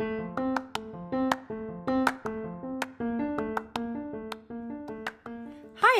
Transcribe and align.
Hi, 0.00 0.04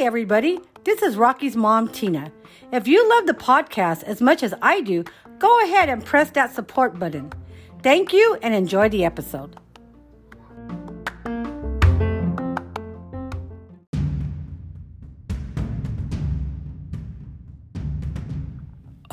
everybody. 0.02 0.60
This 0.84 1.02
is 1.02 1.16
Rocky's 1.16 1.56
mom, 1.56 1.88
Tina. 1.88 2.30
If 2.72 2.86
you 2.86 3.08
love 3.10 3.26
the 3.26 3.34
podcast 3.34 4.04
as 4.04 4.20
much 4.20 4.44
as 4.44 4.54
I 4.62 4.82
do, 4.82 5.02
go 5.40 5.64
ahead 5.64 5.88
and 5.88 6.04
press 6.04 6.30
that 6.30 6.54
support 6.54 7.00
button. 7.00 7.32
Thank 7.82 8.12
you 8.12 8.38
and 8.40 8.54
enjoy 8.54 8.88
the 8.88 9.04
episode. 9.04 9.56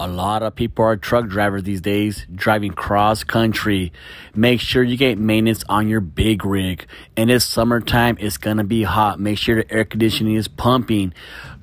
A 0.06 0.08
lot 0.08 0.44
of 0.44 0.54
people 0.54 0.86
are 0.86 0.96
truck 0.98 1.28
drivers 1.28 1.64
these 1.64 1.82
days, 1.82 2.28
driving 2.32 2.74
cross 2.74 3.24
country. 3.24 3.92
Make 4.36 4.62
sure 4.62 4.84
you 4.84 4.98
get 4.98 5.18
maintenance 5.18 5.64
on 5.68 5.88
your 5.88 6.00
big 6.00 6.46
rig. 6.46 6.86
And 7.18 7.32
it's 7.32 7.44
summertime, 7.44 8.16
it's 8.20 8.38
gonna 8.38 8.64
be 8.64 8.84
hot. 8.84 9.20
Make 9.20 9.40
sure 9.40 9.56
the 9.56 9.74
air 9.74 9.84
conditioning 9.84 10.36
is 10.36 10.48
pumping. 10.48 11.12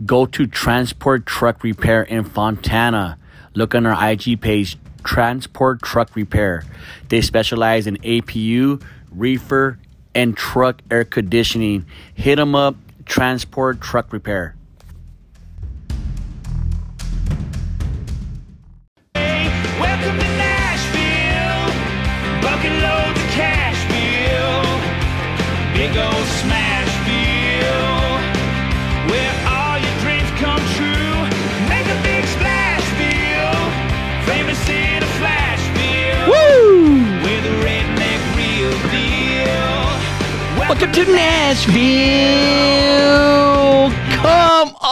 Go 0.04 0.26
to 0.26 0.48
Transport 0.48 1.24
Truck 1.24 1.62
Repair 1.62 2.02
in 2.02 2.24
Fontana. 2.24 3.16
Look 3.54 3.76
on 3.76 3.86
our 3.86 4.10
IG 4.10 4.40
page, 4.40 4.76
Transport 5.04 5.80
Truck 5.80 6.16
Repair. 6.16 6.64
They 7.10 7.20
specialize 7.20 7.86
in 7.86 7.98
APU, 7.98 8.82
reefer, 9.12 9.78
and 10.16 10.36
truck 10.36 10.82
air 10.90 11.04
conditioning. 11.04 11.86
Hit 12.12 12.36
them 12.36 12.56
up, 12.56 12.74
Transport 13.06 13.80
Truck 13.80 14.12
Repair. 14.12 14.56
Welcome 40.82 41.04
to 41.04 41.12
Nashville. 41.12 41.72
Come 44.16 44.74
on. 44.82 44.90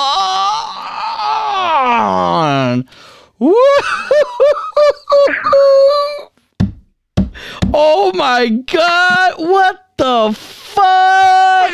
Oh 7.74 8.12
my 8.14 8.48
god, 8.66 9.32
what 9.38 9.84
the 9.96 10.32
fuck? 10.32 11.72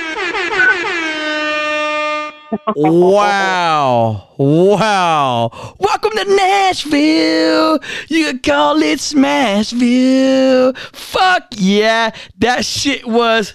wow. 2.75 4.29
Wow. 4.39 5.75
Welcome 5.79 6.13
to 6.13 6.25
Nashville. 6.25 7.81
You 8.09 8.29
can 8.29 8.39
call 8.39 8.83
it 8.83 8.99
Smashville. 8.99 10.75
Fuck 10.79 11.49
yeah. 11.51 12.13
That 12.39 12.65
shit 12.65 13.07
was 13.07 13.53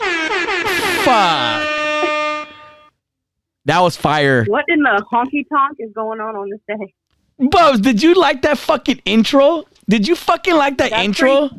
fuck. 0.00 1.62
That 3.64 3.80
was 3.80 3.96
fire. 3.96 4.44
What 4.44 4.64
in 4.68 4.82
the 4.82 5.04
honky 5.12 5.44
tonk 5.48 5.76
is 5.80 5.92
going 5.92 6.20
on 6.20 6.36
on 6.36 6.50
this 6.50 6.60
day? 6.68 6.94
Bubs, 7.50 7.80
did 7.80 8.02
you 8.02 8.14
like 8.14 8.42
that 8.42 8.58
fucking 8.58 9.02
intro? 9.04 9.64
Did 9.88 10.06
you 10.08 10.16
fucking 10.16 10.54
like 10.54 10.78
that 10.78 10.90
That's 10.90 11.04
intro? 11.04 11.50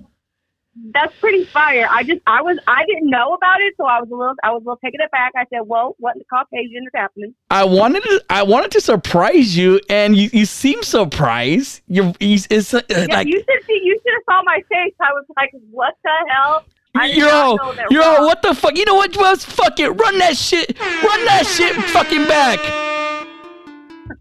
That's 0.94 1.14
pretty 1.20 1.44
fire. 1.46 1.88
I 1.90 2.04
just, 2.04 2.22
I 2.28 2.42
was, 2.44 2.60
I 2.68 2.86
didn't 2.86 3.10
know 3.10 3.34
about 3.34 3.60
it, 3.62 3.74
so 3.78 3.86
I 3.86 4.00
was 4.00 4.10
a 4.12 4.16
little, 4.16 4.36
I 4.44 4.52
was 4.52 4.62
a 4.62 4.66
little 4.66 4.80
taken 4.84 5.02
aback. 5.02 5.32
I 5.36 5.46
said, 5.52 5.62
"Well, 5.66 5.96
what 5.98 6.16
in 6.16 6.20
the 6.20 6.26
Caucasian 6.26 6.84
is 6.84 6.92
happening?" 6.94 7.34
I 7.50 7.66
wanted 7.66 8.04
to 8.04 8.24
I 8.30 8.44
wanted 8.44 8.70
to 8.72 8.82
surprise 8.82 9.58
you 9.58 9.82
and 9.90 10.16
you, 10.16 10.30
you 10.32 10.46
seem 10.46 10.84
surprised. 10.84 11.82
You 11.88 12.14
you- 12.20 12.38
it's 12.52 12.76
uh, 12.76 12.82
Yeah, 12.90 13.06
like 13.10 13.28
you 13.28 13.40
should 13.40 13.66
see, 13.66 13.82
you 13.84 14.00
should 14.04 14.14
have 14.14 14.24
saw 14.36 14.44
my 14.44 14.62
face. 14.72 14.94
I 15.02 15.12
was 15.14 15.26
like, 15.36 15.50
"What 15.72 15.96
the 16.04 16.12
hell?" 16.30 16.64
I 17.00 17.08
did 17.08 17.18
yo, 17.18 17.26
not 17.26 17.58
know 17.58 17.74
that 17.74 17.92
yo, 17.92 18.00
Rob- 18.00 18.24
what 18.24 18.42
the 18.42 18.54
fuck? 18.54 18.78
You 18.78 18.86
know 18.86 18.96
what, 18.96 19.14
Bubs? 19.14 19.46
Fuck 19.46 19.80
it. 19.80 19.90
Run 19.90 20.18
that 20.20 20.38
shit. 20.38 20.80
Run 20.80 21.26
that 21.26 21.46
shit 21.46 21.76
fucking 21.92 22.26
back. 22.28 22.60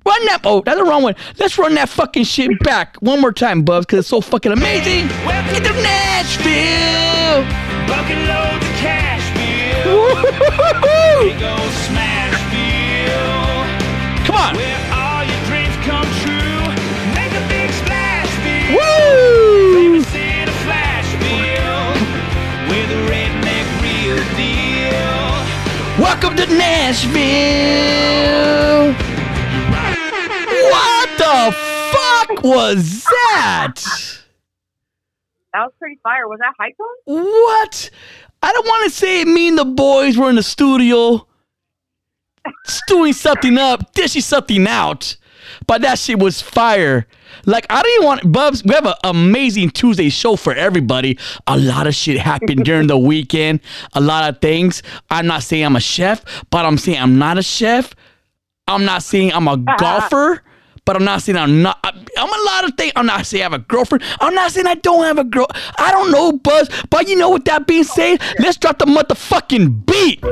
Run 0.05 0.25
that. 0.27 0.41
Oh, 0.45 0.63
that's 0.65 0.79
the 0.79 0.85
wrong 0.85 1.03
one. 1.03 1.15
Let's 1.39 1.59
run 1.59 1.75
that 1.75 1.89
fucking 1.89 2.25
shit 2.25 2.59
back 2.61 2.97
one 3.01 3.21
more 3.21 3.33
time, 3.33 3.63
Bubs, 3.63 3.87
because 3.87 4.01
it's 4.01 4.09
so 4.09 4.21
fucking 4.21 4.53
amazing. 4.53 5.09
Get 5.09 5.65
to 5.65 5.73
Nashville. 5.83 7.45
Bucket 7.89 8.19
loads 8.29 8.65
of. 8.65 8.67
Big 9.87 11.43
old 11.43 11.73
Smashville. 11.87 13.17
Come 14.27 14.37
on. 14.37 14.57
Where 14.57 14.81
all 14.93 15.23
your 15.25 15.41
dreams 15.47 15.77
come 15.87 16.09
true. 16.23 16.61
Make 17.15 17.33
a 17.33 17.43
big 17.49 17.71
splash 17.71 18.31
bill. 18.43 18.77
Woo! 18.77 19.46
Welcome 26.19 26.39
to 26.39 26.47
Nashville. 26.47 27.21
What 30.71 31.11
the 31.19 31.53
fuck 31.93 32.43
was 32.43 33.05
that? 33.05 33.75
That 35.53 35.65
was 35.65 35.73
pretty 35.79 36.01
fire. 36.03 36.27
Was 36.27 36.39
that 36.39 36.55
high 36.59 36.71
tone? 36.71 37.23
What? 37.23 37.91
I 38.43 38.51
don't 38.51 38.67
want 38.67 38.85
to 38.85 38.91
say 38.97 39.27
me 39.27 39.49
and 39.49 39.59
the 39.59 39.67
boys 39.67 40.17
were 40.17 40.31
in 40.31 40.37
the 40.37 40.43
studio 40.43 41.27
stewing 42.65 43.13
something 43.13 43.59
up, 43.59 43.93
dishing 43.93 44.23
something 44.23 44.67
out, 44.67 45.19
but 45.67 45.83
that 45.83 45.99
shit 45.99 46.19
was 46.19 46.41
fire. 46.41 47.07
Like 47.45 47.67
I 47.71 47.83
didn't 47.83 48.05
want 48.05 48.33
Bubs. 48.33 48.65
We 48.65 48.75
have 48.75 48.87
an 48.87 48.95
amazing 49.05 49.71
Tuesday 49.71 50.09
show 50.09 50.37
for 50.37 50.55
everybody. 50.55 51.19
A 51.47 51.57
lot 51.57 51.87
of 51.87 51.95
shit 51.95 52.19
happened 52.19 52.65
during 52.65 52.87
the 52.87 52.99
weekend. 52.99 53.61
A 53.95 54.01
lot 54.01 54.29
of 54.29 54.41
things. 54.41 54.83
I'm 55.11 55.27
not 55.27 55.43
saying 55.43 55.65
I'm 55.65 55.77
a 55.77 55.81
chef, 55.81 56.25
but 56.51 56.65
I'm 56.65 56.79
saying 56.79 57.01
I'm 57.01 57.19
not 57.19 57.39
a 57.39 57.43
chef. 57.43 57.95
I'm 58.69 58.85
not 58.85 59.03
saying 59.03 59.33
I'm 59.33 59.49
a 59.49 59.57
golfer, 59.79 60.43
but 60.85 60.97
I'm 60.97 61.05
not 61.05 61.23
saying 61.23 61.39
I'm 61.39 61.63
not. 61.63 61.79
I'm 61.85 62.29
a 62.29 62.45
lot 62.47 62.65
of 62.65 62.75
things. 62.77 62.93
I'm 62.97 63.07
not 63.07 63.27
saying 63.27 63.43
I 63.43 63.45
have 63.45 63.53
a 63.53 63.59
girlfriend. 63.59 64.03
I'm 64.21 64.35
not 64.35 64.53
saying 64.53 64.67
I 64.67 64.75
don't 64.75 65.05
have 65.05 65.19
a 65.19 65.25
girl. 65.25 65.47
I 65.79 65.91
don't 65.91 66.11
know, 66.11 66.33
Buzz. 66.33 66.69
But 66.91 67.09
you 67.09 67.17
know, 67.17 67.31
with 67.31 67.45
that 67.45 67.67
being 67.67 67.85
said, 67.85 68.21
let's 68.39 68.57
drop 68.57 68.79
the 68.79 68.87
motherfucking 68.87 69.87
beat. 69.87 70.23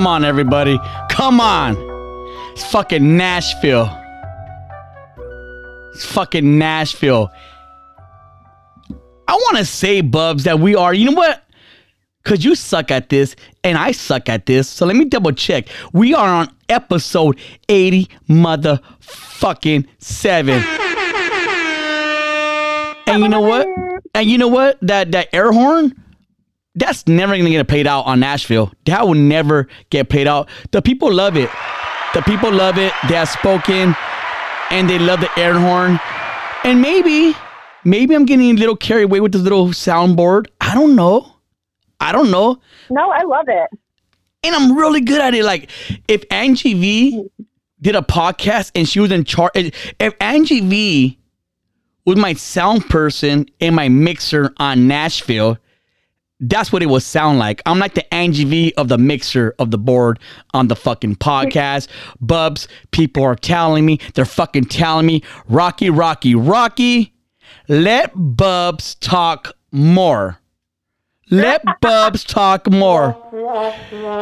Come 0.00 0.06
on, 0.06 0.24
everybody. 0.24 0.80
Come 1.10 1.42
on. 1.42 1.76
It's 2.52 2.64
fucking 2.72 3.18
Nashville. 3.18 3.94
It's 5.92 6.06
fucking 6.06 6.56
Nashville. 6.56 7.30
I 9.28 9.34
want 9.34 9.58
to 9.58 9.66
say, 9.66 10.00
Bubs, 10.00 10.44
that 10.44 10.58
we 10.58 10.74
are, 10.74 10.94
you 10.94 11.04
know 11.04 11.12
what? 11.12 11.42
Because 12.24 12.42
you 12.42 12.54
suck 12.54 12.90
at 12.90 13.10
this 13.10 13.36
and 13.62 13.76
I 13.76 13.92
suck 13.92 14.30
at 14.30 14.46
this. 14.46 14.70
So 14.70 14.86
let 14.86 14.96
me 14.96 15.04
double 15.04 15.32
check. 15.32 15.68
We 15.92 16.14
are 16.14 16.28
on 16.28 16.48
episode 16.70 17.38
80 17.68 18.08
motherfucking 18.26 19.86
7. 19.98 20.64
And 23.06 23.22
you 23.22 23.28
know 23.28 23.42
what? 23.42 23.68
And 24.14 24.30
you 24.30 24.38
know 24.38 24.48
what? 24.48 24.78
That 24.80 25.12
that 25.12 25.28
air 25.34 25.52
horn, 25.52 25.92
that's 26.80 27.06
never 27.06 27.36
gonna 27.36 27.50
get 27.50 27.68
played 27.68 27.86
out 27.86 28.06
on 28.06 28.20
Nashville. 28.20 28.72
That 28.86 29.06
will 29.06 29.14
never 29.14 29.68
get 29.90 30.08
played 30.08 30.26
out. 30.26 30.48
The 30.72 30.82
people 30.82 31.12
love 31.12 31.36
it. 31.36 31.50
The 32.14 32.22
people 32.22 32.50
love 32.52 32.78
it. 32.78 32.92
They 33.08 33.14
have 33.14 33.28
spoken 33.28 33.94
and 34.70 34.90
they 34.90 34.98
love 34.98 35.20
the 35.20 35.30
air 35.38 35.58
horn. 35.58 36.00
And 36.64 36.82
maybe, 36.82 37.34
Maybe 37.84 38.14
I'm 38.14 38.26
getting 38.26 38.50
a 38.50 38.52
little 38.54 38.76
carried 38.76 39.04
away 39.04 39.20
with 39.20 39.32
this 39.32 39.42
little 39.42 39.68
soundboard. 39.68 40.46
I 40.60 40.74
don't 40.74 40.94
know. 40.94 41.34
I 41.98 42.12
don't 42.12 42.30
know. 42.30 42.60
No, 42.90 43.10
I 43.10 43.22
love 43.22 43.46
it. 43.48 43.70
And 44.42 44.54
I'm 44.54 44.76
really 44.76 45.00
good 45.00 45.20
at 45.20 45.34
it. 45.34 45.44
Like, 45.44 45.70
if 46.08 46.24
Angie 46.30 46.74
V 46.74 47.24
did 47.80 47.96
a 47.96 48.02
podcast 48.02 48.72
and 48.74 48.88
she 48.88 49.00
was 49.00 49.10
in 49.10 49.24
charge, 49.24 49.50
if 49.98 50.14
Angie 50.20 50.60
V 50.60 51.18
was 52.04 52.16
my 52.16 52.34
sound 52.34 52.88
person 52.88 53.46
and 53.60 53.74
my 53.76 53.88
mixer 53.88 54.52
on 54.58 54.86
Nashville, 54.86 55.58
that's 56.40 56.72
what 56.72 56.82
it 56.82 56.86
would 56.86 57.02
sound 57.02 57.38
like. 57.38 57.62
I'm 57.66 57.78
like 57.78 57.94
the 57.94 58.14
Angie 58.14 58.44
V 58.44 58.74
of 58.76 58.88
the 58.88 58.98
mixer 58.98 59.54
of 59.58 59.70
the 59.70 59.78
board 59.78 60.18
on 60.54 60.68
the 60.68 60.76
fucking 60.76 61.16
podcast. 61.16 61.88
Bubs, 62.20 62.66
people 62.90 63.22
are 63.22 63.36
telling 63.36 63.84
me, 63.84 63.98
they're 64.14 64.24
fucking 64.24 64.64
telling 64.64 65.06
me, 65.06 65.22
Rocky, 65.48 65.90
Rocky, 65.90 66.34
Rocky, 66.34 67.14
let 67.68 68.12
Bubs 68.14 68.94
talk 68.96 69.52
more. 69.70 70.38
Let 71.30 71.62
Bubs 71.80 72.24
talk 72.24 72.68
more. 72.70 73.16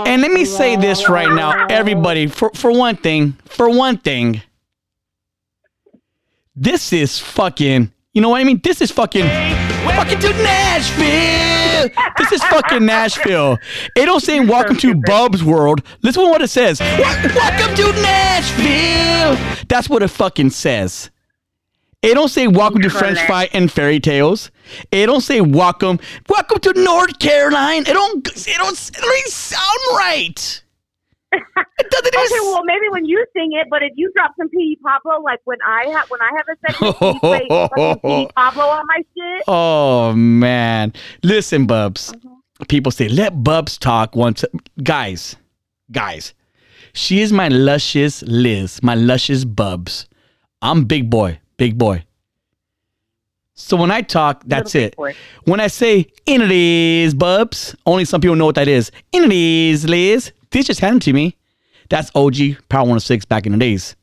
And 0.07 0.21
let 0.21 0.31
me 0.31 0.45
say 0.45 0.77
this 0.77 1.09
right 1.09 1.33
now, 1.33 1.67
everybody, 1.69 2.27
for, 2.27 2.51
for 2.55 2.71
one 2.71 2.97
thing, 2.97 3.37
for 3.45 3.71
one 3.71 3.97
thing, 3.97 4.43
this 6.55 6.93
is 6.93 7.19
fucking, 7.19 7.93
you 8.13 8.21
know 8.21 8.29
what 8.31 8.41
I 8.41 8.45
mean? 8.45 8.61
This 8.63 8.83
is 8.83 8.91
fucking, 8.91 9.25
fucking 9.93 10.19
to 10.21 10.33
Nashville. 10.43 11.89
This 12.19 12.33
is 12.33 12.43
fucking 12.45 12.85
Nashville. 12.85 13.59
It 13.97 14.07
don't 14.07 14.21
say 14.21 14.41
welcome 14.41 14.77
to 14.79 14.95
Bub's 14.95 15.45
world. 15.45 15.83
Listen 16.03 16.25
to 16.25 16.31
what 16.31 16.43
it 16.43 16.49
says. 16.49 16.81
Welcome 16.81 17.75
to 17.77 17.93
Nashville. 18.03 19.65
That's 19.69 19.89
what 19.89 20.03
it 20.03 20.09
fucking 20.09 20.51
says. 20.51 21.11
It 22.01 22.15
don't 22.15 22.29
say 22.29 22.47
welcome 22.47 22.81
to 22.83 22.91
French 22.91 23.19
fry 23.23 23.49
and 23.53 23.71
fairy 23.71 23.99
tales. 23.99 24.53
It 24.93 25.07
don't 25.07 25.21
say 25.21 25.41
welcome, 25.41 25.99
welcome 26.29 26.61
to 26.61 26.73
North 26.75 27.19
Carolina. 27.19 27.81
It 27.81 27.93
don't, 27.93 28.27
it 28.27 28.57
don't, 28.57 28.79
it 28.79 28.95
don't 28.95 29.19
even 29.19 29.31
sound 29.31 29.79
right. 29.93 30.63
It 31.33 31.43
doesn't 31.91 32.15
even 32.15 32.27
Okay, 32.27 32.41
well 32.41 32.65
maybe 32.65 32.89
when 32.91 33.05
you 33.05 33.25
sing 33.35 33.51
it, 33.53 33.69
but 33.71 33.83
if 33.83 33.93
you 33.97 34.11
drop 34.15 34.33
some 34.39 34.49
P. 34.49 34.79
Pablo, 34.85 35.23
like 35.23 35.41
when 35.45 35.59
I 35.67 35.87
have 35.89 36.09
when 36.11 36.21
I 36.21 36.31
have 36.37 36.47
a 36.49 36.73
segment, 36.73 36.97
you 37.01 37.21
play 37.21 38.27
P. 38.27 38.33
Pablo 38.37 38.65
on 38.65 38.87
my 38.87 39.03
shit. 39.17 39.45
Oh 39.47 40.13
man. 40.15 40.93
Listen, 41.23 41.67
Bubs. 41.67 42.13
Mm-hmm. 42.13 42.65
People 42.69 42.91
say, 42.91 43.09
let 43.09 43.45
Bubs 43.45 43.79
talk 43.79 44.17
once. 44.17 44.45
Guys, 44.83 45.37
guys. 45.93 46.35
She 46.93 47.21
is 47.21 47.33
my 47.33 47.49
luscious 47.49 48.23
Liz, 48.23 48.83
my 48.83 48.95
luscious 48.95 49.45
Bubs. 49.45 50.09
I'm 50.63 50.85
big 50.85 51.09
boy, 51.09 51.39
big 51.57 51.79
boy. 51.79 52.05
So 53.55 53.77
when 53.77 53.91
I 53.91 54.03
talk, 54.03 54.43
that's 54.47 54.75
it. 54.75 54.97
boy. 54.97 55.15
When 55.45 55.61
I 55.61 55.67
say 55.67 56.07
in 56.27 56.43
it 56.43 56.51
is 56.51 57.15
Bubs, 57.15 57.77
only 57.87 58.05
some 58.05 58.21
people 58.21 58.37
know 58.37 58.47
what 58.47 58.55
that 58.55 58.69
is. 58.69 58.91
In 59.13 59.25
it 59.25 59.33
is 59.33 59.89
Liz. 59.89 60.33
This 60.51 60.67
just 60.67 60.81
happened 60.81 61.03
to 61.03 61.13
me. 61.13 61.37
That's 61.91 62.11
OG 62.15 62.37
Power 62.69 62.83
106 62.83 63.25
back 63.25 63.47
in 63.47 63.53
the 63.53 63.59
days. 63.59 63.97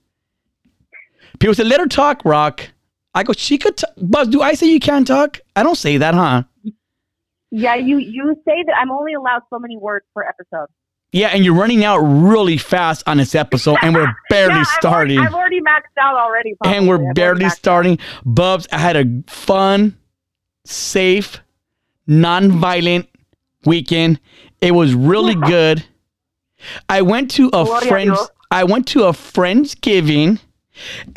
People 1.39 1.53
say, 1.53 1.63
let 1.63 1.79
her 1.79 1.87
talk, 1.87 2.21
Rock. 2.25 2.69
I 3.13 3.23
go, 3.23 3.33
she 3.33 3.57
could 3.57 3.77
talk. 3.77 3.91
Buzz, 3.97 4.27
do 4.27 4.41
I 4.41 4.53
say 4.53 4.67
you 4.67 4.79
can't 4.79 5.05
talk? 5.07 5.39
I 5.55 5.63
don't 5.63 5.75
say 5.77 5.97
that, 5.97 6.13
huh? 6.13 6.43
Yeah, 7.51 7.75
you 7.75 7.97
you 7.97 8.35
say 8.45 8.63
that 8.65 8.73
I'm 8.77 8.91
only 8.91 9.13
allowed 9.13 9.43
so 9.49 9.59
many 9.59 9.77
words 9.77 10.05
per 10.13 10.23
episode. 10.23 10.67
Yeah, 11.11 11.27
and 11.27 11.45
you're 11.45 11.55
running 11.55 11.85
out 11.85 11.99
really 11.99 12.57
fast 12.57 13.03
on 13.07 13.17
this 13.17 13.35
episode, 13.35 13.77
and 13.81 13.95
we're 13.95 14.13
barely 14.29 14.55
yeah, 14.55 14.59
I've 14.61 14.67
starting. 14.67 15.17
Already, 15.17 15.27
I've 15.29 15.33
already 15.33 15.61
maxed 15.61 15.97
out 16.01 16.15
already. 16.17 16.49
and 16.49 16.57
probably. 16.59 16.77
I've 16.77 16.87
we're 16.87 16.95
already 16.97 17.13
barely 17.13 17.45
out. 17.45 17.51
starting. 17.53 17.99
Bubs, 18.25 18.67
I 18.73 18.79
had 18.79 18.97
a 18.97 19.23
fun, 19.31 19.97
safe, 20.65 21.39
non-violent 22.07 23.07
weekend. 23.65 24.19
It 24.59 24.71
was 24.71 24.93
really 24.93 25.35
good. 25.47 25.85
I 26.89 27.01
went 27.01 27.31
to 27.31 27.47
a 27.47 27.63
Gloria 27.65 27.87
friend's. 27.87 28.17
Dios. 28.17 28.29
I 28.51 28.63
went 28.63 28.87
to 28.89 29.03
a 29.05 29.11
friendsgiving, 29.11 30.29
and 30.29 30.39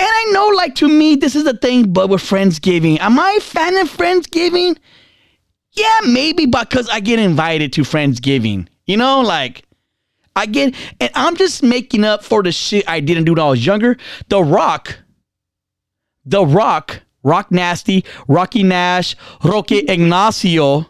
I 0.00 0.30
know, 0.32 0.48
like 0.48 0.74
to 0.76 0.88
me, 0.88 1.14
this 1.14 1.36
is 1.36 1.44
the 1.44 1.56
thing. 1.56 1.92
But 1.92 2.08
with 2.08 2.22
friendsgiving, 2.22 3.00
am 3.00 3.18
I 3.18 3.36
a 3.38 3.40
fan 3.40 3.76
of 3.76 3.90
friendsgiving? 3.90 4.78
Yeah, 5.72 6.00
maybe 6.06 6.46
because 6.46 6.88
I 6.88 7.00
get 7.00 7.18
invited 7.18 7.72
to 7.74 7.82
friendsgiving. 7.82 8.66
You 8.86 8.96
know, 8.96 9.20
like 9.20 9.64
I 10.34 10.46
get, 10.46 10.74
and 11.00 11.10
I'm 11.14 11.36
just 11.36 11.62
making 11.62 12.04
up 12.04 12.24
for 12.24 12.42
the 12.42 12.52
shit 12.52 12.88
I 12.88 13.00
didn't 13.00 13.24
do 13.24 13.32
when 13.32 13.40
I 13.40 13.50
was 13.50 13.64
younger. 13.64 13.96
The 14.28 14.42
Rock, 14.42 14.98
The 16.24 16.44
Rock, 16.44 17.02
Rock 17.22 17.50
Nasty, 17.50 18.04
Rocky 18.26 18.62
Nash, 18.62 19.14
Roque 19.44 19.72
Ignacio. 19.72 20.86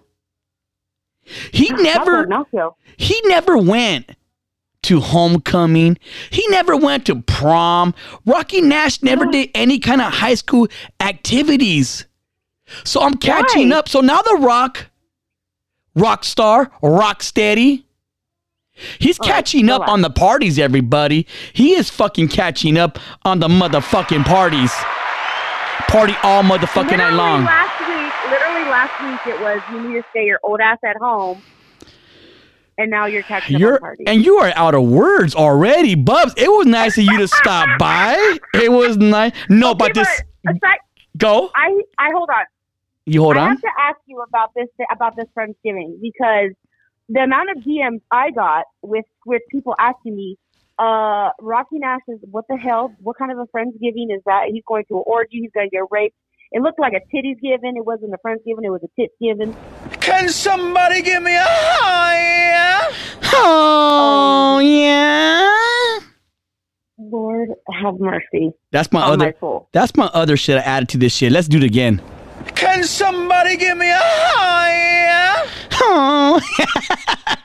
He 1.53 1.69
never, 1.71 2.27
he 2.97 3.21
never 3.25 3.59
went 3.59 4.11
to 4.85 5.01
homecoming. 5.01 5.99
He 6.31 6.47
never 6.49 6.77
went 6.77 7.07
to 7.07 7.21
prom. 7.23 7.95
Rocky 8.27 8.61
Nash 8.61 9.03
never 9.03 9.27
did 9.27 9.51
any 9.55 9.79
kind 9.79 10.01
of 10.01 10.13
high 10.13 10.35
school 10.35 10.69
activities. 11.01 12.07
So 12.85 13.01
I'm 13.01 13.15
catching 13.15 13.71
Why? 13.71 13.79
up. 13.79 13.89
So 13.89 14.01
now 14.01 14.21
the 14.23 14.39
Rock, 14.41 14.87
rock 15.95 16.25
star, 16.25 16.71
rock 16.83 17.23
steady. 17.23 17.87
He's 19.01 19.19
catching 19.19 19.69
up 19.71 19.81
relax. 19.81 19.93
on 19.93 20.01
the 20.03 20.11
parties, 20.11 20.59
everybody. 20.59 21.27
He 21.53 21.75
is 21.75 21.91
fucking 21.91 22.29
catching 22.29 22.79
up 22.79 22.99
on 23.25 23.41
the 23.41 23.49
motherfucking 23.49 24.25
parties. 24.25 24.71
Party 25.89 26.15
all 26.23 26.43
motherfucking 26.45 26.99
night 26.99 27.15
long. 27.15 27.45
last 27.45 27.81
week, 27.81 28.31
literally 28.31 28.71
last 28.71 29.03
week, 29.03 29.35
it 29.35 29.41
was 29.41 29.61
you 29.73 29.89
need 29.89 30.01
to 30.01 30.05
stay 30.11 30.25
your 30.27 30.39
old 30.45 30.61
ass 30.61 30.79
at 30.85 30.97
home, 30.99 31.43
and 32.79 32.91
now 32.91 33.07
you're 33.07 33.25
catching 33.25 33.59
You're 33.59 33.81
and 34.07 34.25
you 34.25 34.39
are 34.39 34.53
out 34.55 34.75
of 34.75 34.85
words 34.85 35.35
already, 35.35 35.97
Bubs. 35.97 36.33
It 36.37 36.49
was 36.49 36.67
nice 36.67 36.97
of 36.97 37.05
you 37.05 37.19
to 37.19 37.29
stop 37.29 37.69
by. 37.79 38.39
It 38.55 38.73
was 38.73 38.97
nice. 38.97 39.33
No, 39.51 39.75
but 39.75 39.95
this 39.95 40.09
but 40.45 40.55
go. 41.17 41.51
I 41.55 41.83
I 41.99 42.11
hold 42.15 42.31
on. 42.31 42.45
You 43.05 43.23
hold 43.23 43.37
I 43.37 43.41
on. 43.41 43.47
I 43.47 43.51
have 43.51 43.61
to 43.61 43.71
ask 43.81 43.99
you 44.07 44.23
about 44.27 44.53
this 44.55 44.69
about 44.91 45.17
this 45.17 45.27
Friendsgiving 45.37 46.01
because 46.01 46.53
the 47.09 47.21
amount 47.21 47.51
of 47.51 47.65
DMs 47.65 48.01
I 48.11 48.31
got 48.31 48.65
with 48.83 49.07
with 49.27 49.43
people 49.51 49.75
asking 49.79 50.15
me, 50.15 50.39
uh, 50.79 51.31
Rocky 51.41 51.79
Nash 51.79 52.01
is 52.07 52.21
what 52.31 52.45
the 52.49 52.57
hell? 52.57 52.95
What 53.01 53.19
kind 53.19 53.33
of 53.33 53.39
a 53.39 53.47
Friendsgiving 53.47 54.15
is 54.15 54.23
that? 54.27 54.47
He's 54.53 54.65
going 54.67 54.85
to 54.89 54.99
an 54.99 55.05
orgy. 55.07 55.41
He's 55.41 55.51
going 55.53 55.69
to 55.69 55.71
get 55.71 55.83
raped. 55.91 56.17
It 56.51 56.63
looked 56.63 56.79
like 56.79 56.95
a 56.95 57.01
titties 57.15 57.41
giving. 57.43 57.77
It 57.77 57.85
wasn't 57.85 58.15
a 58.15 58.19
Friendsgiving. 58.27 58.65
It 58.65 58.71
was 58.71 58.83
a 58.83 59.01
tits 59.01 59.15
giving. 59.21 59.55
Can 60.09 60.29
somebody 60.31 61.03
give 61.03 61.23
me 61.23 61.35
a 61.35 61.45
high? 61.45 62.91
Oh 63.35 64.59
yeah. 64.59 65.99
Lord 66.99 67.51
have 67.83 67.95
mercy 68.01 68.53
That's 68.73 68.91
my 68.93 69.03
other. 69.03 69.27
my 69.27 69.35
soul. 69.39 69.69
That's 69.73 69.95
my 69.97 70.07
other 70.07 70.37
shit 70.37 70.57
I 70.57 70.61
added 70.63 70.89
to 70.91 70.99
this 70.99 71.15
shit. 71.15 71.31
Let's 71.33 71.47
do 71.49 71.59
it 71.59 71.63
again. 71.65 72.01
Can 72.55 72.85
somebody 72.85 73.57
give 73.57 73.77
me 73.77 73.91
a 73.91 73.99
high? 74.01 75.47
Oh. 75.75 76.41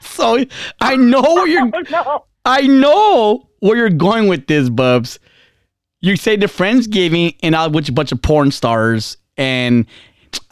so 0.00 0.44
I 0.80 0.96
know 0.96 1.22
where 1.22 1.48
you're. 1.48 1.70
Oh 1.76 1.82
no! 1.90 2.24
I 2.46 2.66
know 2.66 3.48
where 3.60 3.76
you're 3.76 3.90
going 3.90 4.28
with 4.28 4.46
this, 4.46 4.68
Bubs. 4.68 5.18
You 6.00 6.16
say 6.16 6.36
the 6.36 6.46
Friendsgiving 6.46 7.36
and 7.42 7.54
I 7.56 7.66
with 7.68 7.88
a 7.88 7.92
bunch 7.92 8.12
of 8.12 8.20
porn 8.20 8.50
stars 8.50 9.16
and 9.36 9.86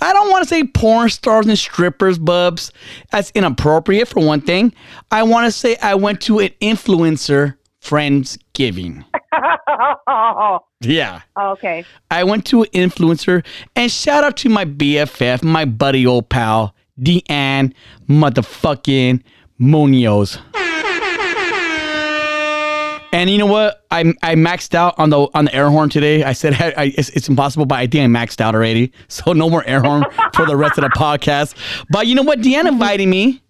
I 0.00 0.12
don't 0.12 0.30
want 0.30 0.42
to 0.44 0.48
say 0.48 0.64
porn 0.64 1.08
stars 1.10 1.46
and 1.46 1.58
strippers, 1.58 2.18
Bubs. 2.18 2.72
That's 3.10 3.30
inappropriate 3.34 4.08
for 4.08 4.24
one 4.24 4.40
thing. 4.40 4.72
I 5.10 5.22
want 5.22 5.46
to 5.46 5.52
say 5.52 5.76
I 5.82 5.94
went 5.94 6.20
to 6.22 6.40
an 6.40 6.50
influencer 6.60 7.56
Friendsgiving. 7.82 9.04
Yeah. 10.84 11.22
okay. 11.38 11.84
I 12.10 12.24
went 12.24 12.44
to 12.46 12.62
an 12.62 12.68
influencer 12.70 13.44
and 13.76 13.90
shout 13.90 14.24
out 14.24 14.36
to 14.38 14.48
my 14.48 14.64
BFF, 14.64 15.42
my 15.44 15.64
buddy 15.64 16.06
old 16.06 16.28
pal, 16.28 16.74
Deanne 17.00 17.72
motherfucking 18.08 19.22
Munoz. 19.58 20.38
And 23.12 23.28
you 23.28 23.36
know 23.36 23.46
what? 23.46 23.84
I 23.90 24.00
I 24.22 24.34
maxed 24.34 24.74
out 24.74 24.98
on 24.98 25.10
the 25.10 25.28
on 25.34 25.44
the 25.44 25.54
air 25.54 25.68
horn 25.68 25.90
today. 25.90 26.24
I 26.24 26.32
said 26.32 26.54
I, 26.54 26.72
I, 26.76 26.84
it's, 26.96 27.10
it's 27.10 27.28
impossible, 27.28 27.66
but 27.66 27.78
I 27.78 27.86
think 27.86 28.04
I 28.04 28.20
maxed 28.20 28.40
out 28.40 28.54
already. 28.54 28.92
So 29.08 29.34
no 29.34 29.50
more 29.50 29.62
air 29.66 29.82
horn 29.82 30.04
for 30.34 30.46
the 30.46 30.56
rest 30.56 30.78
of 30.78 30.82
the 30.82 30.90
podcast. 30.90 31.54
But 31.90 32.06
you 32.06 32.14
know 32.14 32.22
what? 32.22 32.40
Deanne 32.40 32.60
mm-hmm. 32.60 32.68
invited 32.68 33.06
me. 33.06 33.42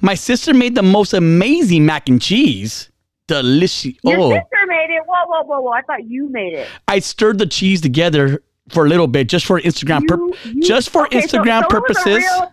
My 0.00 0.14
sister 0.14 0.52
made 0.52 0.74
the 0.74 0.82
most 0.82 1.14
amazing 1.14 1.86
mac 1.86 2.08
and 2.08 2.20
cheese. 2.20 2.90
Delicious. 3.28 3.94
Your 4.02 4.18
oh. 4.18 4.30
sister 4.30 4.66
made 4.66 4.90
it. 4.90 5.02
Whoa, 5.06 5.24
whoa, 5.26 5.44
whoa, 5.44 5.60
whoa! 5.60 5.70
I 5.70 5.82
thought 5.82 6.04
you 6.08 6.28
made 6.28 6.54
it. 6.54 6.68
I 6.88 6.98
stirred 6.98 7.38
the 7.38 7.46
cheese 7.46 7.80
together 7.80 8.42
for 8.70 8.84
a 8.84 8.88
little 8.88 9.06
bit, 9.06 9.28
just 9.28 9.46
for 9.46 9.60
Instagram, 9.60 10.06
pur- 10.08 10.16
You- 10.16 10.34
you- 10.54 10.62
just 10.62 10.90
for 10.90 11.06
okay, 11.06 11.20
so- 11.20 11.38
Instagram 11.38 11.62
so 11.62 11.76
it 11.76 11.82
was 11.88 11.96
a 11.96 12.02
purposes. 12.02 12.16
real- 12.18 12.52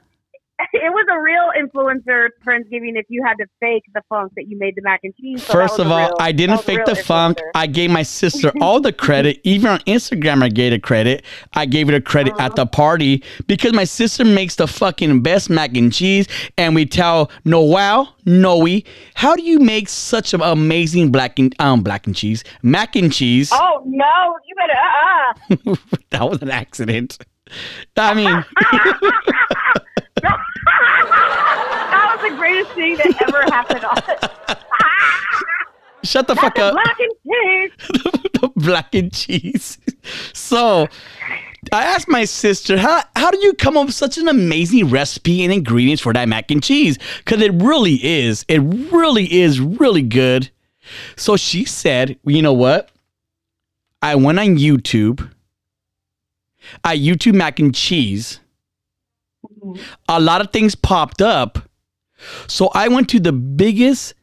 it 0.73 0.91
was 0.91 1.05
a 1.11 1.19
real 1.21 1.51
influencer 1.57 2.29
Friendsgiving 2.45 2.97
if 2.97 3.05
you 3.09 3.23
had 3.25 3.35
to 3.35 3.45
fake 3.59 3.83
the 3.93 4.01
funk 4.09 4.31
that 4.35 4.47
you 4.47 4.57
made 4.57 4.75
the 4.75 4.81
mac 4.83 4.99
and 5.03 5.13
cheese. 5.15 5.43
So 5.43 5.53
First 5.53 5.79
of 5.79 5.91
all, 5.91 6.07
real- 6.07 6.17
I 6.19 6.31
didn't 6.31 6.61
fake 6.63 6.85
the 6.85 6.95
funk. 6.95 7.39
I 7.55 7.67
gave 7.67 7.89
my 7.91 8.03
sister 8.03 8.51
all 8.61 8.79
the 8.79 8.93
credit. 8.93 9.39
Even 9.43 9.67
on 9.69 9.79
Instagram, 9.81 10.43
I 10.43 10.49
gave 10.49 10.71
her 10.73 10.79
credit. 10.79 11.23
I 11.53 11.65
gave 11.65 11.87
her 11.87 11.93
the 11.93 12.01
credit 12.01 12.33
Uh-huh. 12.33 12.43
at 12.45 12.55
the 12.55 12.65
party 12.65 13.23
because 13.47 13.73
my 13.73 13.83
sister 13.83 14.23
makes 14.25 14.55
the 14.55 14.67
fucking 14.67 15.21
best 15.21 15.49
mac 15.49 15.75
and 15.75 15.91
cheese. 15.93 16.27
And 16.57 16.75
we 16.75 16.85
tell 16.85 17.29
Noel, 17.45 18.15
Noe, 18.25 18.67
how 19.15 19.35
do 19.35 19.43
you 19.43 19.59
make 19.59 19.89
such 19.89 20.33
an 20.33 20.41
amazing 20.41 21.11
black 21.11 21.39
and 21.39 21.53
um 21.59 21.83
black 21.83 22.07
and 22.07 22.15
cheese 22.15 22.43
mac 22.61 22.95
and 22.95 23.11
cheese? 23.11 23.49
Oh 23.53 23.81
no, 23.85 24.37
you 24.47 24.55
better 24.55 24.73
uh 24.79 25.71
uh 25.71 25.75
that 26.11 26.29
was 26.29 26.41
an 26.41 26.49
accident. 26.51 27.17
I 27.97 28.13
mean, 28.13 28.45
that 30.23 32.17
was 32.21 32.29
the 32.31 32.35
greatest 32.53 32.75
thing 32.75 32.95
that 32.97 33.21
ever 33.21 33.43
happened 33.43 33.85
on 33.85 34.57
shut 36.03 36.27
the 36.27 36.35
fuck 36.35 36.59
up. 36.59 36.73
black 36.73 36.99
and 36.99 37.11
cheese. 37.25 38.51
black 38.55 38.95
and 38.95 39.13
cheese. 39.13 39.77
So 40.33 40.87
I 41.71 41.83
asked 41.85 42.09
my 42.09 42.25
sister, 42.25 42.77
how, 42.77 43.03
how 43.15 43.31
do 43.31 43.39
you 43.39 43.53
come 43.53 43.77
up 43.77 43.85
with 43.85 43.95
such 43.95 44.17
an 44.17 44.27
amazing 44.27 44.89
recipe 44.89 45.43
and 45.43 45.53
ingredients 45.53 46.01
for 46.01 46.11
that 46.13 46.27
mac 46.27 46.51
and 46.51 46.61
cheese? 46.61 46.99
Because 47.19 47.41
it 47.41 47.53
really 47.53 47.99
is. 48.03 48.43
It 48.49 48.59
really 48.59 49.33
is 49.33 49.61
really 49.61 50.01
good. 50.01 50.51
So 51.15 51.37
she 51.37 51.63
said, 51.63 52.19
you 52.25 52.41
know 52.41 52.53
what? 52.53 52.91
I 54.01 54.15
went 54.15 54.39
on 54.39 54.57
YouTube. 54.57 55.31
I 56.83 56.97
YouTube 56.97 57.35
mac 57.35 57.59
and 57.59 57.73
cheese. 57.73 58.41
Mm-hmm. 59.45 59.81
A 60.09 60.19
lot 60.19 60.41
of 60.41 60.51
things 60.51 60.75
popped 60.75 61.21
up. 61.21 61.59
So 62.47 62.69
I 62.73 62.87
went 62.87 63.09
to 63.09 63.19
the 63.19 63.31
biggest, 63.33 64.13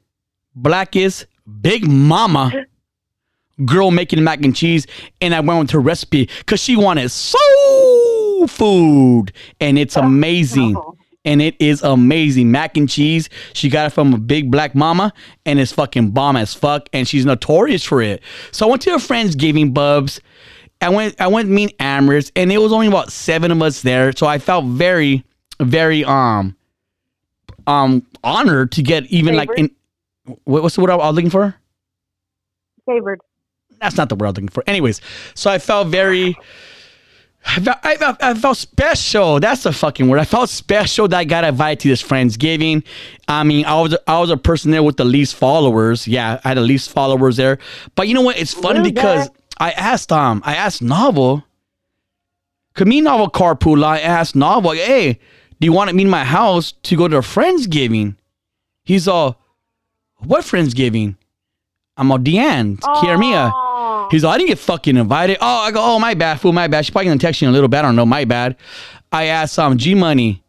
blackest, 0.54 1.26
big 1.60 1.86
mama 1.86 2.52
girl 3.64 3.90
making 3.90 4.22
mac 4.24 4.44
and 4.44 4.56
cheese 4.56 4.86
and 5.20 5.34
I 5.34 5.40
went 5.40 5.60
with 5.60 5.70
her 5.72 5.80
recipe 5.80 6.28
because 6.38 6.60
she 6.60 6.76
wanted 6.76 7.10
soul 7.10 8.46
food 8.48 9.32
and 9.60 9.78
it's 9.78 9.96
amazing. 9.96 10.76
Oh. 10.76 10.96
And 11.26 11.42
it 11.42 11.54
is 11.60 11.82
amazing. 11.82 12.50
Mac 12.50 12.78
and 12.78 12.88
cheese. 12.88 13.28
She 13.52 13.68
got 13.68 13.86
it 13.86 13.90
from 13.90 14.14
a 14.14 14.18
big 14.18 14.50
black 14.50 14.74
mama 14.74 15.12
and 15.44 15.60
it's 15.60 15.70
fucking 15.70 16.12
bomb 16.12 16.36
as 16.36 16.54
fuck. 16.54 16.88
And 16.94 17.06
she's 17.06 17.26
notorious 17.26 17.84
for 17.84 18.00
it. 18.00 18.22
So 18.52 18.66
I 18.66 18.70
went 18.70 18.80
to 18.82 18.92
her 18.92 18.98
friend's 18.98 19.34
giving 19.34 19.74
Bubs. 19.74 20.22
I 20.80 20.88
went 20.88 21.20
I 21.20 21.26
went 21.26 21.48
to 21.48 21.52
meet 21.52 21.76
Amherst 21.78 22.32
and 22.36 22.50
it 22.50 22.56
was 22.56 22.72
only 22.72 22.86
about 22.86 23.12
seven 23.12 23.50
of 23.50 23.60
us 23.60 23.82
there. 23.82 24.12
So 24.16 24.26
I 24.26 24.38
felt 24.38 24.64
very, 24.64 25.22
very 25.60 26.06
um 26.06 26.56
um 27.70 28.06
honored 28.24 28.72
to 28.72 28.82
get 28.82 29.06
even 29.06 29.36
like 29.36 29.48
in 29.56 29.70
what, 30.44 30.62
what's 30.62 30.74
the 30.74 30.80
word 30.80 30.90
I 30.90 30.96
was 30.96 31.14
looking 31.14 31.30
for? 31.30 31.54
Favored. 32.86 33.20
that's 33.80 33.96
not 33.96 34.08
the 34.08 34.16
word 34.16 34.26
I'm 34.26 34.34
looking 34.34 34.48
for. 34.48 34.64
Anyways, 34.66 35.00
so 35.34 35.50
I 35.50 35.58
felt 35.58 35.88
very. 35.88 36.36
I 37.46 37.58
felt, 37.58 37.78
I, 37.82 37.96
felt, 37.96 38.22
I 38.22 38.34
felt 38.34 38.58
special. 38.58 39.40
That's 39.40 39.62
the 39.62 39.72
fucking 39.72 40.06
word. 40.08 40.20
I 40.20 40.26
felt 40.26 40.50
special 40.50 41.08
that 41.08 41.16
I 41.16 41.24
got 41.24 41.42
invited 41.42 41.80
to 41.80 41.88
this 41.88 42.02
Friendsgiving. 42.02 42.84
I 43.28 43.44
mean, 43.44 43.64
I 43.64 43.80
was 43.80 43.96
I 44.06 44.20
was 44.20 44.30
a 44.30 44.36
person 44.36 44.72
there 44.72 44.82
with 44.82 44.98
the 44.98 45.06
least 45.06 45.36
followers. 45.36 46.06
Yeah, 46.06 46.38
I 46.44 46.48
had 46.48 46.58
the 46.58 46.62
least 46.62 46.90
followers 46.90 47.36
there. 47.36 47.58
But 47.94 48.08
you 48.08 48.14
know 48.14 48.20
what? 48.20 48.38
It's 48.38 48.52
funny 48.52 48.82
because 48.82 49.30
I 49.58 49.70
asked 49.70 50.12
um 50.12 50.42
I 50.44 50.56
asked 50.56 50.82
Novel. 50.82 51.44
Cause 52.74 52.86
me 52.86 53.00
Novel 53.00 53.30
carpool. 53.30 53.82
I 53.84 54.00
asked 54.00 54.36
Novel, 54.36 54.72
hey, 54.72 55.18
you 55.66 55.72
want 55.72 55.90
to 55.90 55.96
meet 55.96 56.04
in 56.04 56.10
my 56.10 56.24
house 56.24 56.72
to 56.84 56.96
go 56.96 57.08
to 57.08 57.16
a 57.18 57.20
Friendsgiving? 57.20 58.16
He's 58.84 59.06
all, 59.06 59.40
what 60.18 60.44
Friendsgiving? 60.44 61.16
I'm 61.96 62.10
all 62.10 62.18
Deanne, 62.18 62.78
Kiarmia. 62.78 63.50
Aw. 63.52 64.08
He's 64.10 64.24
all, 64.24 64.32
I 64.32 64.38
didn't 64.38 64.48
get 64.48 64.58
fucking 64.58 64.96
invited. 64.96 65.36
Oh, 65.40 65.46
I 65.46 65.70
go, 65.70 65.80
oh, 65.82 65.98
my 65.98 66.14
bad, 66.14 66.40
fool, 66.40 66.52
my 66.52 66.66
bad. 66.66 66.84
She's 66.84 66.90
probably 66.90 67.08
gonna 67.08 67.18
text 67.20 67.42
you 67.42 67.48
in 67.48 67.50
a 67.50 67.52
little 67.52 67.68
bit. 67.68 67.78
I 67.78 67.82
don't 67.82 67.96
know, 67.96 68.06
my 68.06 68.24
bad. 68.24 68.56
I 69.12 69.24
asked 69.26 69.58
um 69.58 69.76
G 69.76 69.94
Money. 69.94 70.42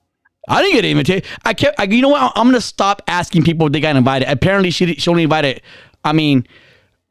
I 0.47 0.61
didn't 0.61 0.75
get 0.75 0.85
invited. 0.85 1.25
I 1.45 1.53
kept, 1.53 1.79
I, 1.79 1.83
you 1.83 2.01
know 2.01 2.09
what? 2.09 2.31
I'm 2.35 2.47
gonna 2.47 2.61
stop 2.61 3.01
asking 3.07 3.43
people 3.43 3.67
if 3.67 3.73
they 3.73 3.79
got 3.79 3.95
invited. 3.95 4.27
Apparently, 4.29 4.71
she 4.71 4.95
she 4.95 5.09
only 5.09 5.23
invited. 5.23 5.61
I 6.03 6.13
mean, 6.13 6.47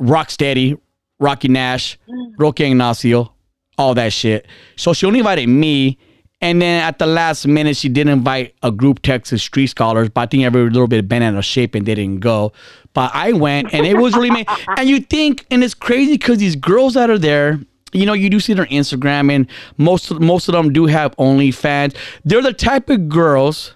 Rocksteady, 0.00 0.80
Rocky 1.21 1.49
Nash, 1.49 1.99
Roque 2.38 2.61
Ignacio, 2.61 3.33
all 3.78 3.95
that 3.95 4.12
shit. 4.12 4.47
So 4.76 4.92
she 4.92 5.07
only 5.07 5.21
invited 5.21 5.49
me. 5.49 5.99
And 6.40 6.62
then 6.62 6.82
at 6.82 6.99
the 6.99 7.06
last 7.06 7.47
minute, 7.47 7.76
she 7.76 7.88
did 7.88 8.09
invite 8.09 8.54
a 8.62 8.73
group 8.73 9.02
text 9.02 9.32
of 9.32 9.40
street 9.40 9.66
scholars, 9.66 10.09
but 10.09 10.23
I 10.23 10.26
think 10.26 10.44
every 10.44 10.62
little 10.64 10.87
bit 10.88 11.06
bent 11.06 11.23
out 11.23 11.35
of 11.35 11.44
shape 11.44 11.75
and 11.75 11.85
they 11.85 11.94
didn't 11.94 12.20
go. 12.20 12.52
But 12.94 13.11
I 13.14 13.32
went 13.32 13.75
and 13.75 13.87
it 13.87 13.97
was 13.97 14.14
really 14.14 14.30
me. 14.30 14.47
And 14.76 14.88
you 14.88 15.00
think, 15.00 15.47
and 15.50 15.62
it's 15.62 15.75
crazy 15.75 16.14
because 16.14 16.38
these 16.38 16.56
girls 16.56 16.94
that 16.94 17.11
are 17.11 17.18
there, 17.18 17.61
you 17.92 18.06
know, 18.06 18.12
you 18.12 18.30
do 18.30 18.40
see 18.40 18.54
their 18.54 18.66
Instagram, 18.66 19.32
and 19.32 19.47
most 19.76 20.12
most 20.20 20.49
of 20.49 20.52
them 20.52 20.73
do 20.73 20.87
have 20.87 21.14
OnlyFans. 21.16 21.97
They're 22.25 22.42
the 22.42 22.52
type 22.52 22.88
of 22.88 23.09
girls 23.09 23.75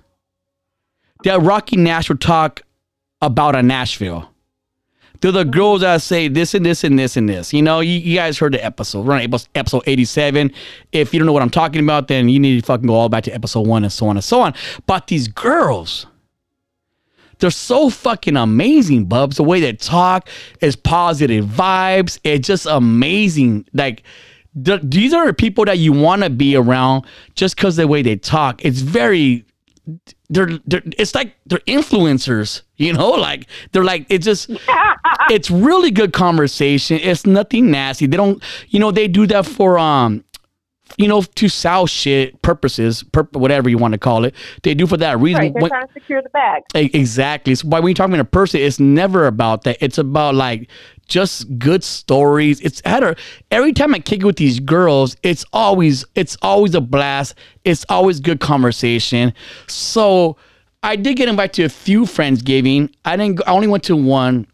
that 1.25 1.43
Rocky 1.43 1.77
Nash 1.77 2.09
would 2.09 2.21
talk 2.21 2.63
about 3.21 3.57
in 3.57 3.67
Nashville. 3.67 4.31
They're 5.25 5.33
the 5.33 5.47
girls 5.47 5.81
that 5.81 6.03
say 6.03 6.29
this 6.29 6.53
and 6.53 6.67
this 6.67 6.85
and 6.85 6.99
this 6.99 7.17
and 7.17 7.27
this. 7.27 7.55
You 7.55 7.63
know, 7.63 7.81
you, 7.81 7.93
you 7.99 8.15
guys 8.15 8.37
heard 8.37 8.53
the 8.53 8.63
episode. 8.63 9.07
We're 9.07 9.15
on 9.15 9.23
episode- 9.23 9.49
episode 9.55 9.83
87. 9.87 10.53
If 10.93 11.15
you 11.15 11.19
don't 11.19 11.25
know 11.25 11.33
what 11.33 11.41
I'm 11.41 11.49
talking 11.49 11.83
about, 11.83 12.09
then 12.09 12.29
you 12.29 12.39
need 12.39 12.61
to 12.61 12.67
fucking 12.67 12.87
go 12.87 12.93
all 12.93 13.09
back 13.09 13.25
to 13.25 13.31
episode 13.33 13.67
one 13.67 13.85
and 13.85 13.91
so 13.91 14.07
on 14.07 14.19
and 14.19 14.23
so 14.23 14.43
on. 14.43 14.53
But 14.87 15.07
these 15.07 15.27
girls, 15.29 16.05
they're 17.39 17.51
so 17.51 17.89
fucking 17.89 18.37
amazing, 18.37 19.07
Bubs. 19.07 19.39
The 19.39 19.45
way 19.45 19.63
they 19.63 19.73
talk 19.73 20.29
is 20.61 20.77
positive 20.77 21.47
vibes. 21.47 22.19
It's 22.23 22.47
just 22.47 22.67
amazing. 22.67 23.67
Like, 23.73 24.03
th- 24.63 24.83
these 24.85 25.15
are 25.15 25.33
people 25.33 25.65
that 25.65 25.79
you 25.79 25.95
want 25.95 26.23
to 26.23 26.29
be 26.29 26.55
around 26.55 27.07
just 27.35 27.57
because 27.57 27.77
the 27.77 27.89
way 27.89 28.03
they 28.03 28.17
talk. 28.17 28.63
It's 28.63 28.81
very 28.81 29.47
they're, 30.31 30.59
they're 30.67 30.83
it's 30.99 31.15
like 31.15 31.35
they're 31.47 31.59
influencers 31.61 32.63
you 32.77 32.93
know 32.93 33.11
like 33.29 33.47
they're 33.73 33.85
like 33.85 34.07
it 34.09 34.19
just 34.19 34.51
it's 35.31 35.51
really 35.51 35.91
good 35.91 36.13
conversation. 36.13 36.99
It's 37.03 37.27
nothing 37.27 37.71
nasty. 37.71 38.07
They 38.07 38.17
don't 38.17 38.43
you 38.69 38.81
know 38.81 38.91
they 38.91 39.09
do 39.09 39.27
that 39.29 39.47
for 39.47 39.79
um 39.79 40.25
you 40.99 41.09
know 41.09 41.23
to 41.23 41.49
sell 41.49 41.87
shit 41.87 42.41
purposes 42.43 43.03
purp- 43.05 43.35
whatever 43.35 43.69
you 43.71 43.79
want 43.79 43.93
to 43.93 43.99
call 43.99 44.25
it 44.25 44.35
they 44.63 44.75
do 44.75 44.87
for 44.87 44.97
that 44.99 45.19
reason 45.19 45.41
Right, 45.41 45.53
they're 45.53 45.63
When- 45.63 45.71
trying 45.71 45.87
to 45.87 45.93
secure 45.95 46.23
the 46.23 46.29
bag. 46.29 46.63
Exactly. 46.75 47.55
So 47.55 47.69
why 47.69 47.81
when 47.81 47.89
you're 47.89 47.95
talking 47.95 48.15
to 48.15 48.21
a 48.21 48.25
person, 48.25 48.61
it's 48.61 48.79
never 48.79 49.27
about 49.27 49.65
that. 49.65 49.79
It's 49.81 49.97
about 49.99 50.35
like 50.35 50.69
just 51.09 51.59
good 51.59 51.83
stories. 51.83 52.61
It's 52.61 52.83
had 52.85 53.03
a 53.03 53.17
every 53.51 53.73
time 53.73 53.95
I 53.95 53.99
kick 53.99 54.21
it 54.21 54.27
with 54.27 54.37
these 54.37 54.61
girls, 54.61 55.17
it's 55.23 55.45
always 55.53 56.05
it's 56.15 56.37
always 56.43 56.75
a 56.75 56.81
blast. 56.81 57.35
It's 57.65 57.85
always 57.89 58.21
good 58.21 58.41
conversation. 58.41 59.33
So 59.69 60.37
I 60.83 60.97
did 60.97 61.17
get 61.17 61.29
invited 61.29 61.55
to 61.55 61.63
a 61.65 61.69
few 61.71 62.05
friends 62.07 62.43
giving. 62.43 62.91
I 63.07 63.17
didn't. 63.17 63.41
I 63.49 63.53
only 63.53 63.69
went 63.69 63.85
to 63.85 63.97
one. 63.97 64.47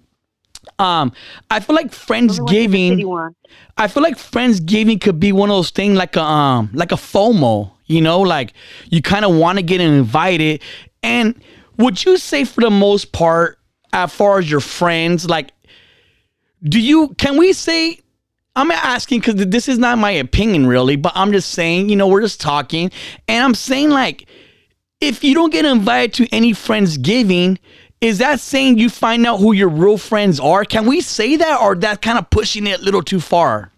Um, 0.80 1.12
I 1.50 1.60
feel 1.60 1.76
like 1.76 1.92
friendsgiving. 1.92 3.34
I 3.76 3.88
feel 3.88 4.02
like 4.02 4.16
Friendsgiving 4.16 5.00
could 5.00 5.20
be 5.20 5.32
one 5.32 5.50
of 5.50 5.56
those 5.56 5.70
things 5.70 5.96
like 5.96 6.16
a 6.16 6.22
um 6.22 6.70
like 6.72 6.92
a 6.92 6.96
FOMO, 6.96 7.70
you 7.86 8.00
know, 8.00 8.20
like 8.20 8.54
you 8.90 9.02
kind 9.02 9.24
of 9.24 9.34
want 9.34 9.58
to 9.58 9.62
get 9.62 9.80
invited. 9.80 10.62
And 11.02 11.40
would 11.76 12.04
you 12.04 12.16
say 12.16 12.44
for 12.44 12.60
the 12.60 12.70
most 12.70 13.12
part, 13.12 13.58
as 13.92 14.12
far 14.12 14.38
as 14.38 14.50
your 14.50 14.60
friends, 14.60 15.28
like, 15.28 15.52
do 16.62 16.80
you 16.80 17.08
can 17.18 17.36
we 17.36 17.52
say 17.52 17.98
I'm 18.56 18.70
asking 18.70 19.20
because 19.20 19.34
this 19.36 19.68
is 19.68 19.78
not 19.78 19.98
my 19.98 20.10
opinion 20.10 20.66
really, 20.66 20.96
but 20.96 21.12
I'm 21.14 21.32
just 21.32 21.50
saying, 21.50 21.88
you 21.88 21.96
know, 21.96 22.08
we're 22.08 22.22
just 22.22 22.40
talking, 22.40 22.90
and 23.28 23.44
I'm 23.44 23.54
saying 23.54 23.90
like, 23.90 24.26
if 25.00 25.24
you 25.24 25.34
don't 25.34 25.50
get 25.50 25.64
invited 25.64 26.14
to 26.14 26.34
any 26.34 26.52
Friendsgiving, 26.52 27.58
is 28.00 28.18
that 28.18 28.40
saying 28.40 28.78
you 28.78 28.88
find 28.88 29.26
out 29.26 29.40
who 29.40 29.52
your 29.52 29.68
real 29.68 29.98
friends 29.98 30.40
are? 30.40 30.64
Can 30.64 30.86
we 30.86 31.00
say 31.00 31.36
that, 31.36 31.60
or 31.60 31.74
that 31.76 32.02
kind 32.02 32.18
of 32.18 32.30
pushing 32.30 32.66
it 32.66 32.80
a 32.80 32.82
little 32.82 33.02
too 33.02 33.20
far? 33.20 33.72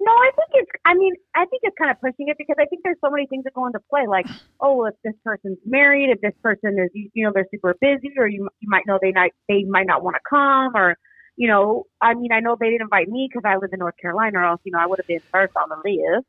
No, 0.00 0.10
I 0.10 0.30
think 0.34 0.48
it's. 0.54 0.70
I 0.84 0.94
mean, 0.94 1.14
I 1.36 1.44
think 1.46 1.62
it's 1.62 1.76
kind 1.78 1.90
of 1.90 2.00
pushing 2.00 2.26
it 2.26 2.36
because 2.36 2.56
I 2.58 2.64
think 2.64 2.82
there's 2.82 2.96
so 3.00 3.08
many 3.08 3.26
things 3.26 3.44
that 3.44 3.54
go 3.54 3.66
into 3.66 3.78
play. 3.88 4.08
Like, 4.08 4.26
oh, 4.60 4.84
if 4.86 4.94
this 5.04 5.14
person's 5.24 5.58
married, 5.64 6.10
if 6.10 6.20
this 6.20 6.34
person 6.42 6.76
is, 6.76 6.90
you 6.92 7.24
know, 7.24 7.30
they're 7.32 7.46
super 7.52 7.76
busy, 7.80 8.10
or 8.16 8.26
you 8.26 8.48
you 8.58 8.68
might 8.68 8.84
know 8.84 8.98
they 9.00 9.12
might 9.12 9.32
they 9.48 9.62
might 9.62 9.86
not 9.86 10.02
want 10.02 10.16
to 10.16 10.20
come, 10.28 10.74
or 10.74 10.96
you 11.36 11.46
know, 11.46 11.84
I 12.00 12.14
mean, 12.14 12.32
I 12.32 12.40
know 12.40 12.56
they 12.58 12.70
didn't 12.70 12.82
invite 12.82 13.08
me 13.08 13.28
because 13.30 13.48
I 13.48 13.56
live 13.58 13.70
in 13.72 13.78
North 13.78 13.94
Carolina, 14.02 14.40
or 14.40 14.44
else 14.44 14.60
you 14.64 14.72
know 14.72 14.80
I 14.80 14.86
would 14.86 14.98
have 14.98 15.06
been 15.06 15.22
first 15.30 15.52
on 15.56 15.68
the 15.68 15.76
list. 15.76 16.26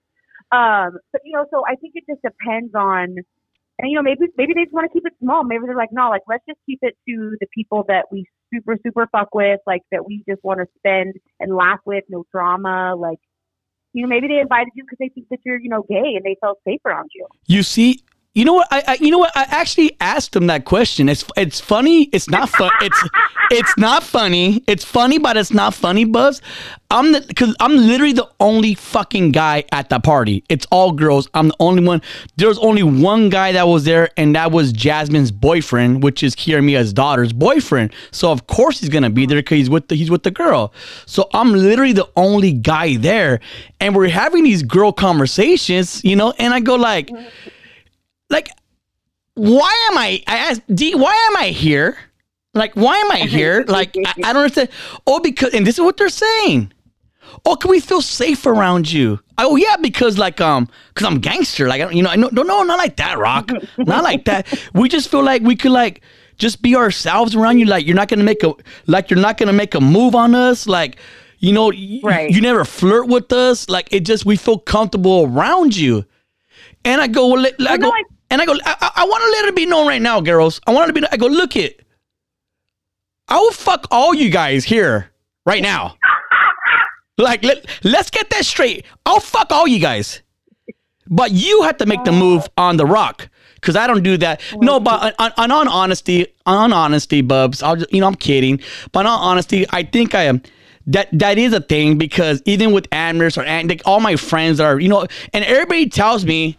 Um, 0.51 0.99
but 1.11 1.21
you 1.25 1.33
know, 1.33 1.45
so 1.49 1.63
I 1.67 1.75
think 1.75 1.93
it 1.95 2.03
just 2.07 2.21
depends 2.21 2.75
on, 2.75 3.15
and 3.79 3.89
you 3.89 3.95
know, 3.95 4.03
maybe 4.03 4.27
maybe 4.37 4.53
they 4.53 4.63
just 4.63 4.73
want 4.73 4.89
to 4.89 4.93
keep 4.93 5.05
it 5.05 5.13
small. 5.21 5.43
Maybe 5.43 5.63
they're 5.65 5.75
like, 5.75 5.91
no, 5.91 6.09
like 6.09 6.21
let's 6.27 6.43
just 6.47 6.59
keep 6.65 6.79
it 6.81 6.95
to 7.07 7.35
the 7.39 7.47
people 7.53 7.85
that 7.87 8.05
we 8.11 8.25
super 8.53 8.77
super 8.85 9.07
fuck 9.11 9.33
with, 9.33 9.59
like 9.65 9.81
that 9.91 10.05
we 10.05 10.23
just 10.27 10.43
want 10.43 10.59
to 10.59 10.67
spend 10.77 11.15
and 11.39 11.55
laugh 11.55 11.79
with, 11.85 12.03
no 12.09 12.23
drama, 12.31 12.95
like 12.95 13.19
you 13.93 14.01
know, 14.01 14.07
maybe 14.07 14.27
they 14.27 14.39
invited 14.39 14.69
you 14.75 14.83
because 14.83 14.97
they 14.99 15.09
think 15.09 15.27
that 15.29 15.39
you're, 15.45 15.59
you 15.59 15.69
know, 15.69 15.83
gay 15.87 16.15
and 16.15 16.23
they 16.23 16.35
felt 16.41 16.59
safe 16.67 16.81
around 16.83 17.11
you. 17.13 17.27
You 17.45 17.61
see, 17.61 18.03
You 18.35 18.45
know 18.45 18.53
what? 18.53 18.67
I, 18.71 18.83
I 18.87 18.97
you 18.99 19.11
know 19.11 19.19
what? 19.19 19.31
I 19.35 19.43
actually 19.43 19.95
asked 20.01 20.35
him 20.35 20.47
that 20.47 20.65
question. 20.65 21.07
It's 21.07 21.23
it's 21.37 21.59
funny. 21.59 22.05
It's 22.05 22.27
not 22.27 22.49
fun. 22.49 22.71
It's 22.81 23.09
it's 23.51 23.77
not 23.77 24.01
funny. 24.01 24.63
It's 24.65 24.83
funny, 24.83 25.19
but 25.19 25.37
it's 25.37 25.53
not 25.53 25.75
funny. 25.75 26.03
Buzz, 26.03 26.41
I'm 26.89 27.11
the 27.11 27.21
because 27.21 27.55
I'm 27.59 27.77
literally 27.77 28.13
the 28.13 28.27
only 28.39 28.73
fucking 28.73 29.33
guy 29.33 29.65
at 29.71 29.89
the 29.89 29.99
party. 29.99 30.43
It's 30.49 30.65
all 30.71 30.93
girls. 30.93 31.29
I'm 31.35 31.49
the 31.49 31.55
only 31.59 31.83
one. 31.83 32.01
There's 32.35 32.57
only 32.57 32.81
one 32.81 33.29
guy 33.29 33.51
that 33.51 33.67
was 33.67 33.83
there, 33.83 34.09
and 34.17 34.35
that 34.35 34.51
was 34.51 34.73
Jasmine's 34.73 35.31
boyfriend, 35.31 36.01
which 36.01 36.23
is 36.23 36.33
Kiermia's 36.33 36.91
daughter's 36.91 37.33
boyfriend. 37.33 37.93
So 38.09 38.31
of 38.31 38.47
course 38.47 38.79
he's 38.79 38.89
gonna 38.89 39.11
be 39.11 39.27
there 39.27 39.37
because 39.37 39.57
he's 39.57 39.69
with 39.69 39.89
the, 39.89 39.95
he's 39.95 40.09
with 40.09 40.23
the 40.23 40.31
girl. 40.31 40.73
So 41.05 41.29
I'm 41.35 41.53
literally 41.53 41.93
the 41.93 42.09
only 42.15 42.51
guy 42.51 42.97
there, 42.97 43.41
and 43.79 43.95
we're 43.95 44.09
having 44.09 44.43
these 44.43 44.63
girl 44.63 44.91
conversations, 44.91 46.03
you 46.03 46.15
know. 46.15 46.33
And 46.39 46.51
I 46.51 46.61
go 46.61 46.73
like 46.73 47.11
like 48.29 48.49
why 49.35 49.87
am 49.91 49.97
I 49.97 50.23
I 50.27 50.37
asked 50.37 50.61
D 50.73 50.95
why 50.95 51.13
am 51.31 51.37
I 51.37 51.47
here? 51.49 51.97
Like 52.53 52.73
why 52.75 52.97
am 52.97 53.11
I 53.11 53.19
here? 53.19 53.65
Like 53.67 53.95
I, 54.05 54.13
I 54.25 54.33
don't 54.33 54.43
understand. 54.43 54.69
Oh, 55.07 55.19
because 55.19 55.53
and 55.53 55.65
this 55.65 55.75
is 55.75 55.81
what 55.81 55.97
they're 55.97 56.09
saying. 56.09 56.71
Oh, 57.45 57.55
can 57.55 57.71
we 57.71 57.79
feel 57.79 58.01
safe 58.01 58.45
around 58.45 58.91
you? 58.91 59.19
Oh 59.39 59.55
yeah, 59.55 59.75
because 59.77 60.17
like 60.19 60.39
um, 60.39 60.69
because 60.93 61.07
I'm 61.07 61.19
gangster. 61.19 61.67
Like 61.67 61.81
I 61.81 61.85
don't, 61.85 61.95
you 61.95 62.03
know, 62.03 62.09
I 62.11 62.15
know, 62.15 62.29
no, 62.31 62.43
no, 62.43 62.61
not 62.63 62.77
like 62.77 62.97
that, 62.97 63.17
Rock. 63.17 63.49
not 63.79 64.03
like 64.03 64.25
that. 64.25 64.47
We 64.73 64.87
just 64.87 65.09
feel 65.09 65.23
like 65.23 65.41
we 65.41 65.55
could 65.55 65.71
like 65.71 66.01
just 66.37 66.61
be 66.61 66.75
ourselves 66.75 67.35
around 67.35 67.57
you. 67.57 67.65
Like 67.65 67.87
you're 67.87 67.95
not 67.95 68.07
gonna 68.07 68.23
make 68.23 68.43
a 68.43 68.53
like 68.85 69.09
you're 69.09 69.19
not 69.19 69.37
gonna 69.37 69.53
make 69.53 69.73
a 69.73 69.81
move 69.81 70.13
on 70.13 70.35
us. 70.35 70.67
Like 70.67 70.97
you 71.39 71.53
know, 71.53 71.71
Right. 72.03 72.29
you 72.29 72.39
never 72.39 72.63
flirt 72.65 73.07
with 73.07 73.33
us. 73.33 73.67
Like 73.67 73.91
it 73.91 74.01
just 74.01 74.25
we 74.27 74.35
feel 74.35 74.59
comfortable 74.59 75.25
around 75.25 75.75
you. 75.75 76.05
And 76.85 77.01
I 77.01 77.07
go, 77.07 77.27
well, 77.27 77.41
let, 77.41 77.55
I 77.61 77.77
go, 77.77 77.91
and 78.29 78.41
I 78.41 78.45
go, 78.45 78.55
I, 78.65 78.91
I, 78.97 79.05
want 79.05 79.23
to 79.23 79.29
let 79.29 79.45
it 79.45 79.55
be 79.55 79.65
known 79.65 79.87
right 79.87 80.01
now, 80.01 80.19
girls. 80.19 80.59
I 80.67 80.73
want 80.73 80.89
it 80.89 80.93
to 80.93 81.01
be. 81.01 81.07
I 81.11 81.17
go, 81.17 81.27
look 81.27 81.55
it. 81.55 81.85
I 83.27 83.37
will 83.37 83.51
fuck 83.51 83.87
all 83.89 84.13
you 84.13 84.29
guys 84.29 84.63
here 84.63 85.11
right 85.45 85.61
now. 85.61 85.95
Like, 87.15 87.43
let, 87.43 87.67
let's 87.83 88.09
get 88.09 88.31
that 88.31 88.43
straight. 88.43 88.87
I'll 89.05 89.19
fuck 89.19 89.51
all 89.51 89.67
you 89.67 89.79
guys. 89.79 90.21
But 91.07 91.31
you 91.31 91.61
have 91.61 91.77
to 91.77 91.85
make 91.85 92.03
the 92.05 92.11
move 92.11 92.47
on 92.57 92.77
the 92.77 92.87
rock. 92.87 93.29
Cause 93.61 93.75
I 93.75 93.85
don't 93.87 94.03
do 94.03 94.17
that. 94.17 94.41
Oh, 94.53 94.57
no, 94.57 94.79
but 94.79 95.15
on, 95.19 95.31
on, 95.37 95.51
on 95.51 95.67
honesty, 95.67 96.27
on 96.45 96.73
honesty, 96.73 97.21
Bubs, 97.21 97.61
I'll 97.63 97.77
just, 97.77 97.93
you 97.93 98.01
know, 98.01 98.07
I'm 98.07 98.15
kidding. 98.15 98.59
But 98.91 99.05
on 99.05 99.19
honesty, 99.19 99.65
I 99.69 99.83
think 99.83 100.15
I 100.15 100.23
am. 100.23 100.41
That 100.87 101.07
that 101.13 101.37
is 101.37 101.53
a 101.53 101.61
thing 101.61 101.97
because 101.97 102.41
even 102.45 102.73
with 102.73 102.87
Amherst 102.91 103.37
or 103.37 103.45
like 103.45 103.81
all 103.85 104.01
my 104.01 104.17
friends 104.17 104.59
are, 104.59 104.79
you 104.81 104.89
know, 104.89 105.07
and 105.31 105.45
everybody 105.45 105.87
tells 105.87 106.25
me, 106.25 106.57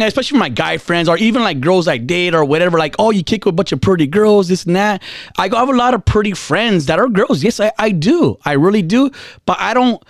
and 0.00 0.08
especially 0.08 0.36
for 0.36 0.40
my 0.40 0.48
guy 0.48 0.78
friends 0.78 1.08
or 1.08 1.16
even 1.18 1.42
like 1.42 1.60
girls 1.60 1.86
I 1.88 1.98
date 1.98 2.34
or 2.34 2.44
whatever, 2.44 2.78
like, 2.78 2.96
oh, 2.98 3.10
you 3.10 3.22
kick 3.22 3.44
with 3.44 3.52
a 3.52 3.56
bunch 3.56 3.72
of 3.72 3.80
pretty 3.80 4.06
girls, 4.06 4.48
this 4.48 4.64
and 4.64 4.76
that. 4.76 5.02
I 5.38 5.44
have 5.54 5.68
a 5.68 5.72
lot 5.72 5.94
of 5.94 6.04
pretty 6.04 6.32
friends 6.32 6.86
that 6.86 6.98
are 6.98 7.08
girls. 7.08 7.42
Yes, 7.42 7.60
I, 7.60 7.72
I 7.78 7.90
do. 7.90 8.38
I 8.44 8.52
really 8.52 8.82
do. 8.82 9.10
But 9.46 9.58
I 9.60 9.74
don't 9.74 10.02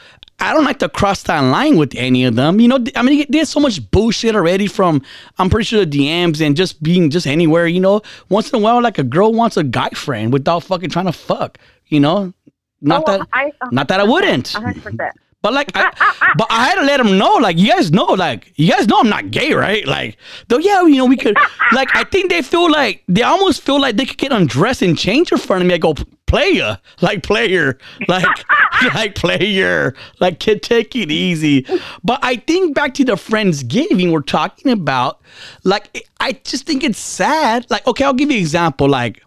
I 0.42 0.54
don't 0.54 0.64
like 0.64 0.78
to 0.78 0.88
cross 0.88 1.23
that 1.25 1.40
line 1.40 1.76
with 1.76 1.92
any 1.97 2.25
of 2.25 2.35
them. 2.35 2.61
You 2.61 2.68
know, 2.68 2.78
I 2.97 3.02
mean, 3.02 3.26
there's 3.28 3.50
so 3.50 3.61
much 3.61 3.90
bullshit 3.90 4.35
already 4.35 4.66
from, 4.68 5.02
I'm 5.38 5.50
pretty 5.50 5.64
sure 5.66 5.85
the 5.85 5.99
DMs 5.99 6.40
and 6.44 6.56
just 6.56 6.82
being 6.82 7.11
just 7.11 7.26
anywhere, 7.26 7.66
you 7.66 7.78
know. 7.78 8.00
Once 8.30 8.50
in 8.50 8.59
a 8.59 8.62
while, 8.62 8.80
like 8.80 8.97
a 8.99 9.02
girl 9.04 9.35
wants 9.35 9.59
a 9.59 9.62
guy 9.64 9.90
friend 9.90 10.32
without 10.32 10.62
fucking 10.62 10.88
trying 10.88 11.04
to 11.06 11.12
fuck, 11.12 11.59
you 11.88 12.00
know. 12.00 12.32
Not 12.80 13.02
Oh, 13.06 13.18
that, 13.18 13.28
I- 13.35 13.52
uh, 13.61 13.68
not 13.70 13.88
that 13.88 14.00
I 14.00 14.04
wouldn't. 14.04 14.49
Hundred 14.52 14.82
percent. 14.82 15.12
But 15.42 15.54
like, 15.54 15.70
I, 15.75 15.90
but 16.37 16.47
I 16.50 16.66
had 16.66 16.75
to 16.75 16.82
let 16.82 16.99
them 16.99 17.16
know, 17.16 17.35
like, 17.37 17.56
you 17.56 17.68
guys 17.68 17.90
know, 17.90 18.04
like, 18.04 18.52
you 18.56 18.70
guys 18.70 18.87
know 18.87 19.00
I'm 19.00 19.09
not 19.09 19.30
gay, 19.30 19.54
right? 19.54 19.87
Like, 19.87 20.18
though, 20.49 20.59
yeah, 20.59 20.82
you 20.82 20.97
know, 20.97 21.06
we 21.06 21.16
could, 21.16 21.37
like, 21.73 21.88
I 21.94 22.04
think 22.04 22.28
they 22.28 22.42
feel 22.42 22.70
like 22.70 23.02
they 23.09 23.23
almost 23.23 23.62
feel 23.62 23.80
like 23.80 23.97
they 23.97 24.04
could 24.04 24.18
get 24.18 24.32
undressed 24.32 24.82
and 24.82 24.99
change 24.99 25.32
in 25.32 25.38
front 25.38 25.62
of 25.62 25.68
me. 25.68 25.75
I 25.75 25.78
go, 25.78 25.94
player, 26.26 26.78
like 27.00 27.23
player, 27.23 27.78
like, 28.06 28.26
like 28.94 29.14
player, 29.14 29.94
like, 30.20 30.40
kid, 30.40 30.62
take 30.62 30.94
it 30.94 31.11
easy. 31.11 31.64
But 32.04 32.20
I 32.23 32.37
think 32.37 32.75
back 32.75 32.92
to 32.94 33.04
the 33.04 33.14
friendsgiving 33.14 34.12
we're 34.12 34.20
talking 34.20 34.70
about, 34.70 35.23
like, 35.64 36.06
I 36.20 36.32
just 36.32 36.66
think 36.66 36.85
it's 36.85 36.99
sad. 36.99 37.66
Like, 37.70 37.87
okay, 37.87 38.04
I'll 38.04 38.12
give 38.12 38.30
you 38.30 38.37
an 38.37 38.42
example, 38.42 38.88
like. 38.88 39.22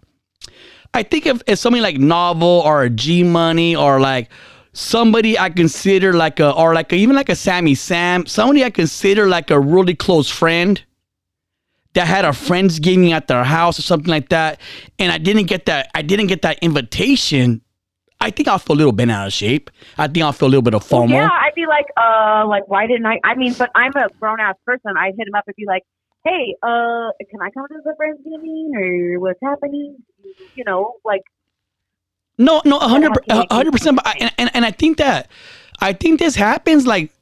I 0.96 1.02
think 1.02 1.26
if, 1.26 1.42
if 1.48 1.58
something 1.58 1.82
like 1.82 1.98
Novel 1.98 2.62
or 2.64 2.88
G 2.88 3.24
Money 3.24 3.74
or 3.74 3.98
like 3.98 4.30
somebody 4.74 5.38
I 5.38 5.48
consider 5.48 6.12
like 6.12 6.40
a 6.40 6.50
or 6.50 6.74
like 6.74 6.92
a, 6.92 6.96
even 6.96 7.16
like 7.16 7.30
a 7.30 7.36
Sammy 7.36 7.74
Sam, 7.74 8.26
somebody 8.26 8.62
I 8.62 8.70
consider 8.70 9.28
like 9.28 9.50
a 9.50 9.58
really 9.58 9.94
close 9.94 10.28
friend 10.28 10.82
that 11.94 12.06
had 12.06 12.24
a 12.24 12.30
friendsgiving 12.30 13.12
at 13.12 13.28
their 13.28 13.44
house 13.44 13.78
or 13.78 13.82
something 13.82 14.10
like 14.10 14.28
that, 14.28 14.60
and 14.98 15.10
I 15.10 15.18
didn't 15.18 15.46
get 15.46 15.66
that 15.66 15.90
I 15.94 16.02
didn't 16.02 16.26
get 16.26 16.42
that 16.42 16.58
invitation. 16.58 17.62
I 18.20 18.30
think 18.30 18.48
I'll 18.48 18.58
feel 18.58 18.76
a 18.76 18.78
little 18.78 18.92
bit 18.92 19.10
out 19.10 19.26
of 19.26 19.32
shape. 19.32 19.70
I 19.98 20.08
think 20.08 20.24
I'll 20.24 20.32
feel 20.32 20.48
a 20.48 20.50
little 20.50 20.62
bit 20.62 20.74
of 20.74 20.82
FOMO. 20.82 21.10
Yeah, 21.10 21.28
I'd 21.28 21.54
be 21.54 21.66
like, 21.66 21.86
uh, 21.96 22.46
like 22.48 22.68
why 22.68 22.86
didn't 22.86 23.06
I? 23.06 23.20
I 23.24 23.34
mean, 23.34 23.54
but 23.54 23.70
I'm 23.74 23.92
a 23.96 24.08
grown 24.20 24.40
ass 24.40 24.56
person. 24.66 24.92
I'd 24.98 25.14
hit 25.16 25.28
him 25.28 25.34
up 25.34 25.44
and 25.46 25.54
be 25.56 25.64
like, 25.66 25.82
hey, 26.24 26.56
uh, 26.62 27.12
can 27.30 27.40
I 27.42 27.50
come 27.50 27.66
to 27.68 27.80
the 27.84 27.94
Friendsgiving 28.00 28.74
or 28.74 29.20
what's 29.20 29.40
happening? 29.42 29.98
You 30.54 30.64
know, 30.64 30.94
like 31.04 31.22
No, 32.38 32.62
no, 32.64 32.78
a 32.78 32.88
hundred, 32.88 33.12
have 33.12 33.22
to 33.22 33.34
make 33.36 33.50
a 33.50 33.54
hundred 33.54 33.72
percent. 33.72 33.96
But 34.02 34.20
and, 34.20 34.32
and 34.38 34.50
and 34.54 34.64
I 34.64 34.70
think 34.70 34.98
that, 34.98 35.28
I 35.80 35.92
think 35.92 36.18
this 36.18 36.34
happens. 36.34 36.86
Like, 36.86 37.12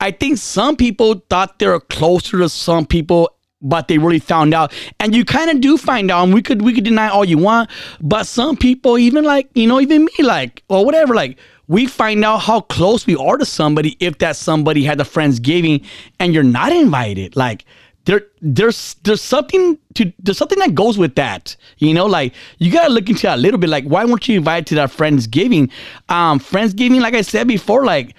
I 0.00 0.10
think 0.10 0.38
some 0.38 0.76
people 0.76 1.22
thought 1.30 1.58
they 1.58 1.66
were 1.66 1.80
closer 1.80 2.38
to 2.38 2.48
some 2.48 2.84
people, 2.84 3.30
but 3.62 3.88
they 3.88 3.98
really 3.98 4.18
found 4.18 4.52
out. 4.52 4.72
And 5.00 5.14
you 5.14 5.24
kind 5.24 5.50
of 5.50 5.60
do 5.60 5.78
find 5.78 6.10
out. 6.10 6.24
And 6.24 6.34
we 6.34 6.42
could 6.42 6.62
we 6.62 6.74
could 6.74 6.84
deny 6.84 7.08
all 7.08 7.24
you 7.24 7.38
want, 7.38 7.70
but 8.00 8.26
some 8.26 8.56
people, 8.56 8.98
even 8.98 9.24
like 9.24 9.48
you 9.54 9.66
know, 9.66 9.80
even 9.80 10.04
me, 10.04 10.24
like 10.24 10.62
or 10.68 10.84
whatever, 10.84 11.14
like 11.14 11.38
we 11.66 11.86
find 11.86 12.24
out 12.24 12.38
how 12.38 12.60
close 12.60 13.06
we 13.06 13.16
are 13.16 13.36
to 13.36 13.44
somebody 13.44 13.96
if 14.00 14.18
that 14.18 14.36
somebody 14.36 14.84
had 14.84 15.00
a 15.00 15.04
friendsgiving 15.04 15.84
and 16.18 16.34
you're 16.34 16.42
not 16.42 16.72
invited. 16.72 17.36
Like 17.36 17.64
there 18.08 18.22
there's 18.40 18.94
there's 19.02 19.20
something 19.20 19.78
to 19.92 20.10
there's 20.18 20.38
something 20.38 20.58
that 20.60 20.74
goes 20.74 20.96
with 20.96 21.14
that. 21.16 21.54
You 21.76 21.92
know 21.92 22.06
like 22.06 22.32
you 22.56 22.72
gotta 22.72 22.90
look 22.90 23.06
into 23.10 23.22
that 23.22 23.36
a 23.36 23.40
little 23.40 23.60
bit. 23.60 23.68
Like 23.68 23.84
why 23.84 24.06
weren't 24.06 24.26
you 24.26 24.38
invited 24.38 24.66
to 24.68 24.74
that 24.76 24.90
friendsgiving? 24.90 25.70
Um 26.08 26.40
friendsgiving 26.40 27.02
like 27.02 27.12
i 27.12 27.20
said 27.20 27.46
before 27.46 27.84
like 27.84 28.14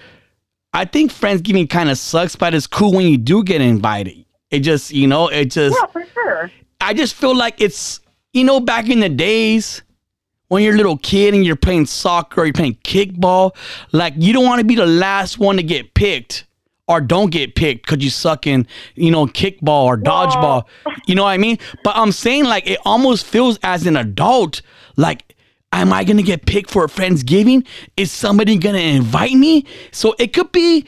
i 0.74 0.86
think 0.86 1.12
friendsgiving 1.12 1.68
kind 1.68 1.90
of 1.90 1.98
sucks 1.98 2.36
but 2.36 2.54
it's 2.54 2.68
cool 2.68 2.94
when 2.94 3.08
you 3.08 3.18
do 3.18 3.44
get 3.44 3.62
invited. 3.62 4.26
It 4.52 4.60
just 4.60 4.92
you 4.92 5.08
know 5.08 5.28
it 5.28 5.46
just 5.46 5.76
yeah, 5.76 5.88
for 5.88 6.06
sure. 6.14 6.52
I 6.80 6.94
just 6.94 7.16
feel 7.16 7.36
like 7.36 7.60
it's 7.60 8.00
you 8.32 8.44
know 8.44 8.60
back 8.60 8.90
in 8.90 9.00
the 9.00 9.10
days 9.10 9.82
when 10.50 10.62
you're 10.62 10.76
a 10.76 10.78
little 10.78 10.98
kid 10.98 11.34
and 11.34 11.44
you're 11.44 11.56
playing 11.56 11.88
soccer 11.88 12.42
or 12.42 12.46
you're 12.46 12.54
playing 12.54 12.78
kickball, 12.84 13.56
like 13.92 14.14
you 14.18 14.34
don't 14.34 14.46
want 14.46 14.60
to 14.60 14.66
be 14.66 14.76
the 14.76 14.86
last 14.86 15.40
one 15.40 15.58
to 15.58 15.64
get 15.64 15.96
picked 15.96 16.46
or 16.90 17.00
don't 17.00 17.30
get 17.30 17.56
picked 17.56 17.86
because 17.86 18.04
you 18.04 18.10
suck 18.10 18.46
in 18.46 18.68
you 18.96 19.12
know 19.12 19.26
kickball 19.28 19.86
or 19.86 19.98
dodgeball. 19.98 20.64
You 21.08 21.16
know 21.16 21.24
what 21.24 21.30
I 21.30 21.38
mean? 21.38 21.58
But 21.84 21.96
I'm 21.96 22.12
saying 22.12 22.44
like 22.46 22.68
it 22.70 22.80
almost 22.86 23.26
feels 23.26 23.58
as 23.64 23.88
an 23.88 23.96
adult 23.96 24.62
like. 24.98 25.36
Am 25.72 25.94
I 25.94 26.04
gonna 26.04 26.24
get 26.24 26.48
picked 26.48 26.72
for 26.72 26.84
a 26.84 26.88
Friendsgiving? 26.88 27.64
Is 27.96 28.12
somebody 28.12 28.58
gonna 28.58 28.80
invite 28.80 29.34
me? 29.34 29.68
So 29.92 30.16
it 30.18 30.34
could 30.34 30.52
be, 30.52 30.84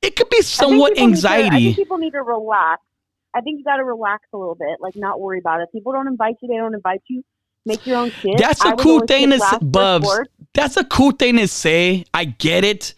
it 0.00 0.16
could 0.16 0.30
be 0.30 0.40
somewhat 0.40 0.92
need 0.92 0.96
to- 0.96 1.28
I 1.28 1.50
think 1.50 1.76
people 1.76 1.98
need 1.98 2.12
to 2.12 2.22
relax. 2.22 2.80
I 3.34 3.42
think 3.42 3.58
you 3.58 3.64
got 3.64 3.76
to 3.76 3.84
relax 3.84 4.24
a 4.32 4.38
little 4.38 4.54
bit, 4.54 4.78
like 4.80 4.96
not 4.96 5.20
worry 5.20 5.38
about 5.38 5.60
it. 5.60 5.68
People 5.72 5.92
don't 5.92 6.08
invite 6.08 6.36
you; 6.40 6.48
they 6.48 6.56
don't 6.56 6.74
invite 6.74 7.02
you. 7.08 7.22
Make 7.66 7.86
your 7.86 7.98
own 7.98 8.10
shit. 8.10 8.38
That's 8.38 8.64
a 8.64 8.72
cool 8.76 9.00
thing 9.06 9.28
to 9.28 9.38
say, 9.38 9.58
Bubs. 9.60 10.08
That's 10.54 10.78
a 10.78 10.84
cool 10.84 11.10
thing 11.10 11.36
to 11.36 11.46
say. 11.46 12.06
I 12.14 12.24
get 12.24 12.64
it. 12.64 12.94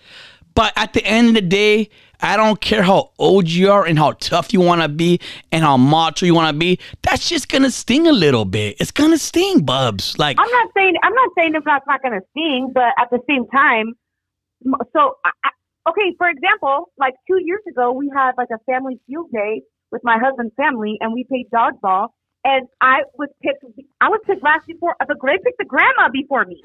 But 0.55 0.73
at 0.77 0.93
the 0.93 1.05
end 1.05 1.29
of 1.29 1.35
the 1.35 1.43
day, 1.43 1.91
I 2.23 2.37
don't 2.37 2.61
care 2.61 2.83
how 2.83 3.11
old 3.19 3.49
you 3.49 3.71
are 3.71 3.87
and 3.87 3.99
how 3.99 4.13
tough 4.13 4.53
you 4.53 4.61
want 4.61 4.83
to 4.83 4.89
be 4.89 5.21
and 5.53 5.65
how 5.65 5.77
macho 5.77 6.27
you 6.27 6.35
want 6.35 6.55
to 6.55 6.59
be. 6.59 6.79
That's 7.03 7.29
just 7.29 7.49
to 7.49 7.71
sting 7.71 8.07
a 8.07 8.13
little 8.13 8.45
bit. 8.45 8.77
It's 8.79 8.93
to 9.11 9.19
sting, 9.19 9.65
Bubs. 9.65 10.19
Like, 10.19 10.37
I'm 10.39 10.51
not 10.51 10.71
saying 10.77 10.95
I'm 11.03 11.15
not 11.15 11.31
saying 11.37 11.55
it's 11.55 11.67
not, 11.67 11.83
not 11.87 12.03
going 12.03 12.21
to 12.21 12.27
sting, 12.31 12.71
but 12.75 12.93
at 12.99 13.11
the 13.11 13.21
same 13.29 13.47
time, 13.49 13.95
so 14.93 15.17
I, 15.25 15.31
okay. 15.89 16.15
For 16.19 16.29
example, 16.29 16.93
like 16.99 17.15
two 17.27 17.41
years 17.43 17.63
ago, 17.69 17.93
we 17.93 18.11
had 18.15 18.33
like 18.37 18.49
a 18.53 18.59
family 18.65 19.01
field 19.07 19.31
day 19.33 19.63
with 19.91 20.03
my 20.05 20.19
husband's 20.19 20.55
family, 20.57 20.99
and 21.01 21.13
we 21.13 21.25
played 21.25 21.51
dodgeball. 21.51 22.09
And 22.43 22.69
I 22.81 23.03
was 23.19 23.29
picked. 23.43 23.65
I 24.01 24.09
was 24.09 24.21
picked 24.27 24.43
last 24.43 24.67
before. 24.67 24.97
The 25.07 25.15
grade 25.15 25.41
picked 25.45 25.59
the 25.59 25.67
grandma 25.67 26.09
before 26.11 26.47
me. 26.47 26.63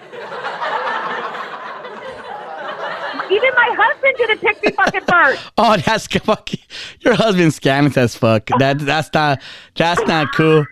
Even 3.32 3.50
my 3.56 3.76
husband 3.78 4.14
didn't 4.18 4.40
pick 4.40 4.64
me 4.64 4.72
fucking 4.72 5.02
first. 5.02 5.52
oh, 5.58 5.78
that's 5.78 6.08
fucking, 6.08 6.60
your 7.00 7.16
husband's 7.16 7.60
scamming 7.60 7.96
as 7.98 8.16
fuck. 8.16 8.50
That, 8.60 8.80
that's 8.80 9.10
not, 9.14 9.42
that's 9.76 10.02
not 10.08 10.34
cool. 10.34 10.66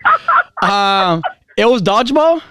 Um, 0.62 1.22
it 1.56 1.66
was 1.66 1.82
dodgeball? 1.82 2.42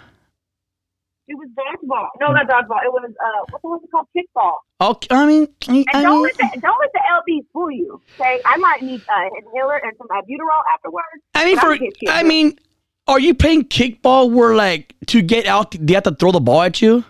It 1.27 1.35
was 1.35 1.49
dodgeball. 1.57 2.07
No, 2.19 2.33
not 2.33 2.47
dodgeball. 2.47 2.83
It 2.83 2.91
was 2.91 3.09
uh, 3.09 3.57
what 3.61 3.63
was 3.63 3.81
it 3.83 3.91
called? 3.91 4.07
Kickball. 4.15 4.53
Okay, 4.81 5.07
I 5.09 5.25
mean, 5.25 5.47
I 5.67 5.71
mean, 5.71 5.85
And 5.93 6.03
don't 6.03 6.21
let 6.21 6.35
the 6.35 6.59
don't 6.61 6.77
let 6.79 6.91
the 6.93 6.99
LB 6.99 7.45
fool 7.53 7.71
you. 7.71 8.01
Okay, 8.19 8.41
I 8.45 8.57
might 8.57 8.81
need 8.81 9.01
uh, 9.07 9.21
an 9.21 9.29
inhaler 9.45 9.77
and 9.77 9.93
some 9.97 10.07
albuterol 10.09 10.61
afterwards. 10.73 11.23
I 11.33 11.45
mean, 11.45 11.57
for 11.57 11.71
I'm 11.71 11.79
hit 11.79 11.93
you. 12.01 12.11
I 12.11 12.23
mean, 12.23 12.59
are 13.07 13.19
you 13.19 13.33
playing 13.33 13.65
kickball 13.65 14.31
where 14.31 14.53
like 14.53 14.95
to 15.07 15.21
get 15.21 15.45
out, 15.45 15.75
they 15.79 15.93
have 15.93 16.03
to 16.03 16.15
throw 16.15 16.31
the 16.31 16.41
ball 16.41 16.63
at 16.63 16.81
you? 16.81 17.05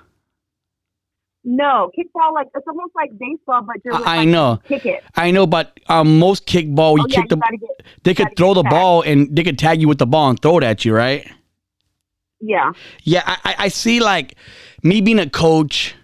No 1.43 1.91
kickball 1.97 2.33
like 2.33 2.47
it's 2.55 2.65
almost 2.67 2.93
like 2.95 3.11
baseball, 3.17 3.61
but 3.63 3.75
you're 3.83 3.95
I, 3.95 4.19
I 4.19 4.25
know, 4.25 4.59
kick 4.67 4.85
it. 4.85 5.03
I 5.15 5.31
know, 5.31 5.45
but 5.45 5.77
um, 5.87 6.19
most 6.19 6.45
kickball, 6.47 6.97
you 6.97 7.03
Oh, 7.03 7.07
yeah, 7.09 7.21
kick 7.21 7.31
you 7.31 7.35
the, 7.37 7.57
get. 7.59 7.85
they 8.03 8.13
could 8.13 8.35
throw 8.37 8.53
the 8.53 8.63
tagged. 8.63 8.71
ball 8.71 9.01
and 9.01 9.35
they 9.35 9.43
could 9.43 9.59
tag 9.59 9.81
you 9.81 9.87
with 9.87 9.97
the 9.97 10.05
ball 10.07 10.29
and 10.29 10.41
throw 10.41 10.57
it 10.57 10.63
at 10.63 10.85
you, 10.85 10.93
right? 10.95 11.29
Yeah. 12.39 12.71
Yeah, 13.03 13.23
I- 13.25 13.55
I 13.59 13.67
see 13.69 13.99
like 13.99 14.35
me 14.83 15.01
being 15.01 15.19
a 15.19 15.29
coach, 15.29 15.95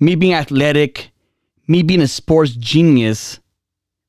me 0.00 0.14
being 0.14 0.34
athletic, 0.34 1.10
me 1.66 1.82
being 1.82 2.00
a 2.00 2.08
sports 2.08 2.52
genius. 2.52 3.40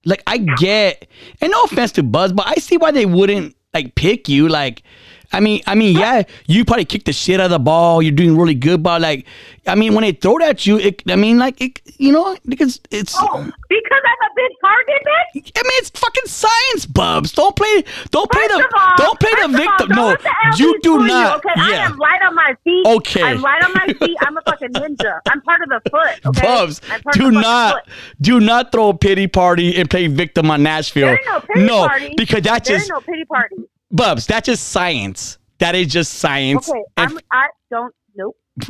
Like 0.05 0.23
I 0.27 0.37
get, 0.37 1.07
and 1.41 1.51
no 1.51 1.63
offense 1.63 1.91
to 1.93 2.03
Buzz, 2.03 2.31
but 2.31 2.47
I 2.47 2.55
see 2.55 2.77
why 2.77 2.91
they 2.91 3.05
wouldn't 3.05 3.55
like 3.73 3.95
pick 3.95 4.29
you. 4.29 4.47
Like, 4.47 4.81
I 5.31 5.39
mean, 5.39 5.61
I 5.67 5.75
mean, 5.75 5.97
yeah, 5.97 6.23
you 6.47 6.65
probably 6.65 6.85
kick 6.85 7.03
the 7.05 7.13
shit 7.13 7.39
out 7.39 7.45
of 7.45 7.51
the 7.51 7.59
ball. 7.59 8.01
You're 8.01 8.11
doing 8.11 8.35
really 8.35 8.55
good, 8.55 8.81
but 8.81 9.01
like, 9.01 9.27
I 9.67 9.75
mean, 9.75 9.93
when 9.93 10.03
they 10.03 10.11
throw 10.11 10.37
it 10.37 10.43
at 10.43 10.65
you, 10.65 10.77
it, 10.77 11.03
I 11.07 11.15
mean, 11.15 11.37
like, 11.37 11.61
it, 11.61 11.79
you 11.99 12.11
know, 12.11 12.35
because 12.47 12.81
it's. 12.89 13.15
Oh, 13.15 13.37
because 13.69 14.01
I'm 14.05 14.31
a 14.31 14.33
big 14.35 14.51
target, 14.59 15.01
bitch. 15.05 15.51
I 15.55 15.63
mean, 15.63 15.77
it's 15.77 15.91
fucking 15.91 16.25
science, 16.25 16.87
Bubs. 16.87 17.31
Don't 17.33 17.55
play. 17.55 17.83
Don't 18.09 18.31
play 18.31 18.47
the. 18.47 18.67
all, 18.75 18.91
don't 18.97 19.19
play 19.19 19.29
the 19.31 19.49
first 19.49 19.53
of 19.53 19.59
all, 19.59 19.77
victim. 19.77 19.95
No, 19.95 20.07
let 20.07 20.21
the 20.23 20.29
LB 20.29 20.59
you 20.59 20.79
do 20.81 20.97
not. 21.05 21.37
okay, 21.37 21.53
I 21.55 21.71
am 21.73 21.97
light 21.97 22.21
on 22.23 22.33
my 22.33 22.55
feet. 22.63 22.85
Okay. 22.87 23.23
I'm 23.23 23.41
light 23.41 23.63
on 23.63 23.73
my 23.73 23.93
feet. 23.93 24.17
I'm 24.21 24.35
a 24.35 24.41
fucking 24.45 24.73
ninja. 24.73 25.19
I'm 25.29 25.41
part 25.41 25.61
of 25.61 25.69
the 25.69 25.89
foot. 25.91 26.25
Okay? 26.25 26.41
Bubs, 26.41 26.81
do 27.13 27.29
not, 27.29 27.85
foot. 27.85 27.93
do 28.19 28.39
not 28.39 28.71
throw 28.71 28.89
a 28.89 28.97
pity 28.97 29.27
party 29.27 29.79
and 29.79 29.87
play 29.87 30.07
victim 30.07 30.49
on 30.49 30.63
Nashville. 30.63 31.07
There 31.07 31.17
ain't 31.17 31.25
no 31.27 31.39
pity 31.41 31.65
no, 31.67 31.87
party. 31.87 32.13
because 32.17 32.41
that's 32.41 32.67
There 32.67 32.77
just 32.77 32.91
ain't 32.91 33.05
no 33.05 33.13
pity 33.13 33.25
party. 33.25 33.57
Bubs. 33.91 34.25
That's 34.27 34.45
just 34.45 34.69
science. 34.69 35.37
That 35.59 35.75
is 35.75 35.87
just 35.87 36.13
science. 36.13 36.69
Okay, 36.69 36.81
And 36.97 37.11
I'm, 37.11 37.19
I 37.31 37.47
don't. 37.69 37.93
Nope. 38.15 38.37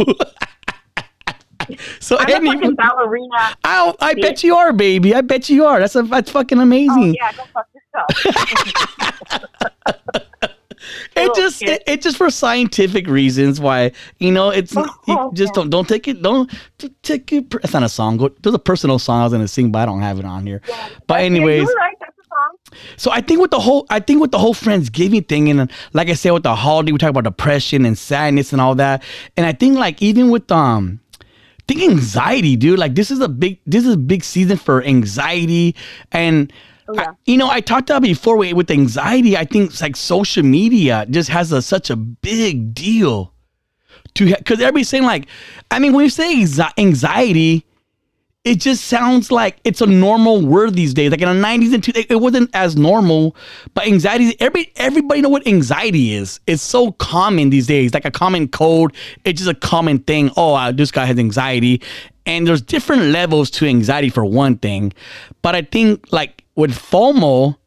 so 2.00 2.18
I'm 2.18 2.30
a 2.30 2.34
anyway, 2.36 2.56
fucking 2.56 2.76
ballerina. 2.76 3.56
I, 3.64 3.94
I 4.00 4.14
bet 4.16 4.44
you 4.44 4.56
are, 4.56 4.74
baby. 4.74 5.14
I 5.14 5.22
bet 5.22 5.50
you 5.50 5.66
are. 5.66 5.80
That's 5.80 5.96
a, 5.96 6.04
that's 6.04 6.32
fucking 6.32 6.58
Oh 6.60 6.64
amazing. 6.64 7.16
yeah, 7.16 7.32
go 7.34 7.44
fuck 7.54 7.68
yourself. 7.74 9.46
It 11.16 11.30
Oh, 11.30 11.34
just 11.36 11.62
it, 11.62 11.84
it 11.86 12.02
just 12.02 12.16
for 12.16 12.30
scientific 12.32 13.06
reasons 13.08 13.60
why 13.60 13.92
you 14.20 14.32
know 14.32 14.50
it's 14.50 14.76
oh, 14.78 14.84
you 15.08 15.16
Oh, 15.20 15.32
just 15.34 15.50
yeah. 15.52 15.56
don't 15.62 15.70
don't 15.70 15.88
take 15.90 16.08
it 16.08 16.22
don't 16.22 16.50
take 17.04 17.34
it 17.34 17.54
it's 17.62 17.74
not 17.74 17.84
a 17.84 17.90
song 17.90 18.16
Go- 18.16 18.34
there's 18.42 18.56
a 18.56 18.60
personal 18.60 18.98
song 18.98 19.20
I 19.20 19.24
was 19.26 19.34
gonna 19.34 19.48
sing 19.50 19.72
but 19.74 19.80
I 19.80 19.86
don't 19.86 20.00
have 20.02 20.20
it 20.20 20.26
on 20.26 20.48
here 20.48 20.62
but 21.06 21.20
anyways 21.20 21.68
you're 21.68 21.76
right. 21.76 21.96
That's 22.00 22.18
a 22.18 22.24
song. 22.24 22.58
So 22.98 23.12
I 23.12 23.22
think 23.22 23.42
with 23.42 23.52
the 23.52 23.60
whole 23.60 23.86
I 23.90 24.00
think 24.00 24.22
with 24.22 24.32
the 24.32 24.38
whole 24.40 24.54
friendsgiving 24.54 25.28
thing 25.28 25.50
and 25.50 25.72
like 25.94 26.10
I 26.10 26.14
said 26.14 26.32
with 26.32 26.44
the 26.44 26.56
holiday 26.56 26.92
we 26.92 26.98
talk 26.98 27.10
about 27.10 27.24
depression 27.24 27.86
and 27.86 27.98
sadness 27.98 28.52
and 28.54 28.62
all 28.62 28.76
that 28.76 29.04
and 29.38 29.46
I 29.46 29.54
think 29.54 29.78
like 29.78 30.02
even 30.02 30.30
with 30.30 30.52
um 30.52 31.00
I 31.20 31.64
think 31.68 31.82
anxiety 31.92 32.56
dude 32.56 32.80
like 32.80 32.96
this 32.96 33.12
is 33.12 33.20
a 33.20 33.30
big 33.30 33.60
this 33.66 33.86
is 33.86 33.94
a 33.94 33.98
big 33.98 34.24
season 34.24 34.58
for 34.58 34.84
anxiety 34.84 35.76
and 36.12 36.52
Oh, 36.92 36.94
yeah. 36.96 37.02
I- 37.12 37.14
you 37.26 37.38
know, 37.38 37.48
I 37.48 37.62
talked 37.62 37.92
about 37.92 38.02
before 38.02 38.36
with, 38.36 38.54
with 38.54 38.72
anxiety. 38.72 39.38
I 39.38 39.46
think 39.46 39.70
it's 39.70 39.80
like 39.80 39.96
social 39.96 40.42
media 40.42 41.06
just 41.08 41.30
has 41.30 41.52
a, 41.52 41.62
such 41.62 41.92
a 41.92 41.96
big 41.96 42.74
deal 42.74 43.32
to 44.16 44.26
because 44.36 44.60
everybody's 44.60 44.90
saying 44.90 45.04
like, 45.04 45.28
I 45.70 45.78
mean, 45.78 45.94
when 45.94 46.04
you 46.04 46.10
say 46.10 46.44
anxiety, 46.80 47.64
it 48.46 48.56
just 48.56 48.86
sounds 48.86 49.32
like 49.32 49.60
it's 49.66 49.82
a 49.82 49.86
normal 49.86 50.46
word 50.46 50.74
these 50.74 50.94
days. 50.94 51.12
Like 51.12 51.22
in 51.22 51.28
the 51.28 51.48
'90s 51.48 51.74
and 51.74 51.84
two, 51.84 51.92
it 51.96 52.22
wasn't 52.22 52.50
as 52.54 52.78
normal. 52.78 53.36
But 53.74 53.86
anxiety, 53.86 54.36
everybody 54.40 54.72
everybody 54.78 55.22
know 55.22 55.30
what 55.30 55.46
anxiety 55.46 56.14
is. 56.14 56.40
It's 56.48 56.62
so 56.62 56.94
common 56.94 57.50
these 57.50 57.68
days, 57.68 57.94
like 57.94 58.06
a 58.06 58.12
common 58.12 58.48
code. 58.48 58.96
It's 59.26 59.40
just 59.42 59.52
a 59.52 59.60
common 59.60 60.00
thing. 60.00 60.32
Oh, 60.38 60.54
uh, 60.54 60.72
this 60.72 60.90
guy 60.90 61.06
has 61.06 61.20
anxiety, 61.20 61.82
and 62.26 62.48
there's 62.48 62.62
different 62.62 63.04
levels 63.04 63.52
to 63.52 63.66
anxiety 63.66 64.10
for 64.10 64.24
one 64.24 64.58
thing. 64.58 64.94
But 65.42 65.56
I 65.56 65.64
think 65.64 66.12
like 66.14 66.46
with 66.56 66.72
FOMO, 66.72 67.58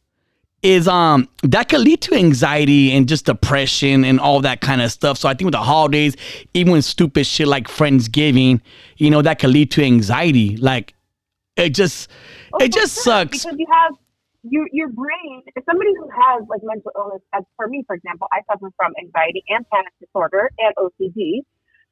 is 0.62 0.86
um 0.86 1.28
that 1.42 1.68
could 1.68 1.80
lead 1.80 2.00
to 2.02 2.14
anxiety 2.14 2.92
and 2.92 3.08
just 3.08 3.26
depression 3.26 4.04
and 4.04 4.20
all 4.20 4.40
that 4.40 4.60
kind 4.60 4.80
of 4.80 4.92
stuff. 4.92 5.18
So 5.18 5.28
I 5.28 5.34
think 5.34 5.46
with 5.46 5.52
the 5.54 5.62
holidays, 5.62 6.16
even 6.54 6.72
with 6.72 6.84
stupid 6.84 7.26
shit 7.26 7.48
like 7.48 7.66
Friendsgiving, 7.68 8.60
you 8.96 9.10
know, 9.10 9.22
that 9.22 9.38
could 9.40 9.50
lead 9.50 9.70
to 9.72 9.82
anxiety. 9.82 10.56
Like 10.56 10.94
it 11.56 11.70
just 11.70 12.08
Oh, 12.52 12.58
it 12.60 12.72
just 12.72 12.94
sure, 12.94 13.02
sucks. 13.04 13.44
because 13.44 13.56
you 13.58 13.66
have 13.72 13.92
your 14.42 14.68
your 14.72 14.88
brain. 14.88 15.42
If 15.56 15.64
somebody 15.64 15.90
who 15.98 16.08
has 16.10 16.44
like 16.48 16.60
mental 16.62 16.92
illness, 16.96 17.22
as 17.34 17.44
for 17.56 17.68
me, 17.68 17.82
for 17.86 17.96
example, 17.96 18.28
I 18.32 18.40
suffer 18.50 18.70
from 18.76 18.92
anxiety 19.02 19.42
and 19.48 19.64
panic 19.70 19.92
disorder 20.00 20.50
and 20.58 20.74
OCD. 20.76 21.40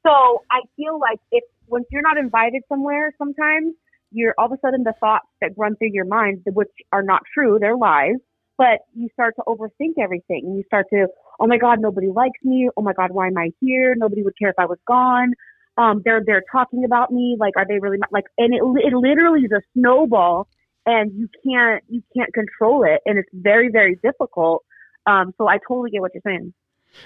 So 0.07 0.45
I 0.51 0.61
feel 0.77 0.99
like 0.99 1.21
if 1.33 1.45
once 1.67 1.87
you're 1.91 2.03
not 2.03 2.17
invited 2.19 2.63
somewhere, 2.69 3.13
sometimes 3.19 3.75
you're 4.13 4.35
all 4.39 4.47
of 4.47 4.53
a 4.53 4.59
sudden 4.61 4.83
the 4.85 4.95
thoughts 5.01 5.27
that 5.41 5.53
run 5.57 5.77
through 5.77 5.91
your 5.93 6.05
mind, 6.07 6.43
which 6.47 6.71
are 6.93 7.03
not 7.03 7.23
true, 7.35 7.59
they're 7.61 7.77
lies. 7.77 8.17
But 8.61 8.81
you 8.95 9.09
start 9.15 9.35
to 9.37 9.43
overthink 9.49 9.95
everything, 9.99 10.43
and 10.45 10.57
you 10.57 10.65
start 10.67 10.87
to, 10.93 11.07
oh 11.41 11.47
my 11.47 11.57
God, 11.57 11.81
nobody 11.81 12.09
likes 12.09 12.39
me. 12.45 12.69
Oh 12.77 12.83
my 12.83 12.93
God, 12.93 13.11
why 13.11 13.29
am 13.29 13.39
I 13.39 13.51
here? 13.61 13.95
Nobody 13.97 14.23
would 14.23 14.39
care 14.39 14.51
if 14.51 14.59
I 14.59 14.67
was 14.67 14.79
gone. 14.87 15.33
Um, 15.77 16.03
they're 16.05 16.23
they're 16.25 16.45
talking 16.53 16.85
about 16.85 17.11
me. 17.11 17.37
Like, 17.41 17.55
are 17.57 17.67
they 17.67 17.79
really 17.79 17.99
like? 18.11 18.27
And 18.39 18.53
it 18.55 18.61
it 18.87 18.95
literally 18.95 19.41
is 19.41 19.53
a 19.53 19.63
snowball 19.75 20.49
and 20.87 21.13
you 21.15 21.29
can't 21.45 21.83
you 21.89 22.03
can't 22.17 22.33
control 22.33 22.85
it 22.85 23.01
and 23.05 23.19
it's 23.19 23.29
very 23.35 23.69
very 23.71 23.99
difficult 24.03 24.65
um 25.07 25.31
so 25.37 25.47
i 25.47 25.59
totally 25.69 25.91
get 25.91 26.01
what 26.01 26.11
you're 26.15 26.23
saying 26.25 26.55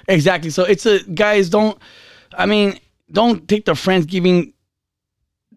Exactly. 0.09 0.51
So 0.51 0.65
it's 0.65 0.87
a 0.87 1.03
guys 1.03 1.49
don't 1.49 1.79
I 2.37 2.47
mean, 2.47 2.79
don't 3.13 3.47
take 3.49 3.65
the 3.65 3.73
Friendsgiving 3.73 4.55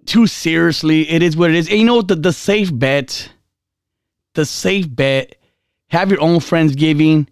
too 0.06 0.28
seriously. 0.28 1.10
It 1.10 1.24
is 1.24 1.36
what 1.36 1.50
it 1.50 1.56
is. 1.56 1.70
And 1.70 1.80
you 1.80 1.86
know 1.86 2.02
the 2.02 2.16
the 2.16 2.34
safe 2.34 2.78
bet, 2.78 3.32
the 4.34 4.46
safe 4.46 4.94
bet, 4.94 5.37
have 5.90 6.12
your 6.12 6.22
own 6.22 6.40
Friendsgiving. 6.40 7.28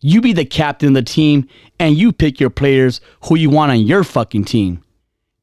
You 0.00 0.20
be 0.20 0.32
the 0.32 0.44
captain 0.44 0.88
of 0.88 0.94
the 0.94 1.02
team 1.02 1.48
and 1.78 1.96
you 1.96 2.12
pick 2.12 2.40
your 2.40 2.50
players 2.50 3.00
who 3.24 3.36
you 3.36 3.50
want 3.50 3.70
on 3.70 3.80
your 3.80 4.02
fucking 4.02 4.44
team. 4.44 4.82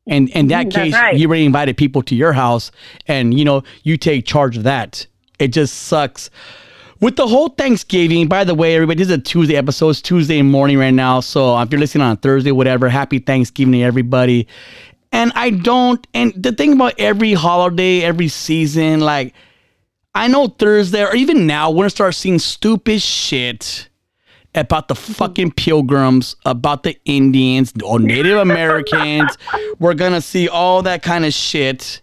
And 0.07 0.29
in 0.29 0.47
that 0.47 0.65
that's 0.65 0.75
case, 0.75 0.93
right. 0.93 1.15
you 1.15 1.27
already 1.27 1.45
invited 1.45 1.77
people 1.77 2.01
to 2.03 2.15
your 2.15 2.33
house 2.33 2.71
and 3.07 3.37
you 3.37 3.45
know, 3.45 3.63
you 3.83 3.95
take 3.95 4.25
charge 4.25 4.57
of 4.57 4.63
that. 4.63 5.05
It 5.37 5.49
just 5.49 5.83
sucks. 5.83 6.29
With 6.99 7.15
the 7.15 7.27
whole 7.27 7.49
Thanksgiving, 7.49 8.27
by 8.27 8.43
the 8.43 8.53
way, 8.53 8.75
everybody, 8.75 8.97
this 8.97 9.07
is 9.07 9.13
a 9.13 9.21
Tuesday 9.21 9.55
episode. 9.55 9.91
It's 9.91 10.01
Tuesday 10.01 10.41
morning 10.41 10.77
right 10.77 10.93
now. 10.93 11.21
So 11.21 11.55
uh, 11.55 11.63
if 11.63 11.71
you're 11.71 11.79
listening 11.79 12.05
on 12.05 12.17
Thursday, 12.17 12.51
whatever, 12.51 12.89
happy 12.89 13.19
Thanksgiving 13.19 13.71
to 13.73 13.83
everybody. 13.83 14.47
And 15.13 15.31
I 15.33 15.51
don't, 15.51 16.05
and 16.13 16.33
the 16.35 16.51
thing 16.51 16.73
about 16.73 16.95
every 16.99 17.33
holiday, 17.33 18.01
every 18.01 18.27
season, 18.27 18.99
like, 18.99 19.33
I 20.15 20.27
know 20.27 20.47
Thursday 20.47 21.03
or 21.03 21.15
even 21.15 21.45
now, 21.47 21.69
we're 21.71 21.83
gonna 21.83 21.89
start 21.91 22.15
seeing 22.15 22.39
stupid 22.39 23.01
shit 23.01 23.89
about 24.55 24.87
the 24.87 24.95
mm-hmm. 24.95 25.13
fucking 25.13 25.51
pilgrims, 25.51 26.35
about 26.45 26.83
the 26.83 26.97
Indians 27.05 27.73
or 27.83 27.99
Native 27.99 28.37
Americans. 28.37 29.37
we're 29.79 29.93
gonna 29.93 30.21
see 30.21 30.49
all 30.49 30.81
that 30.83 31.03
kind 31.03 31.25
of 31.25 31.33
shit. 31.33 32.01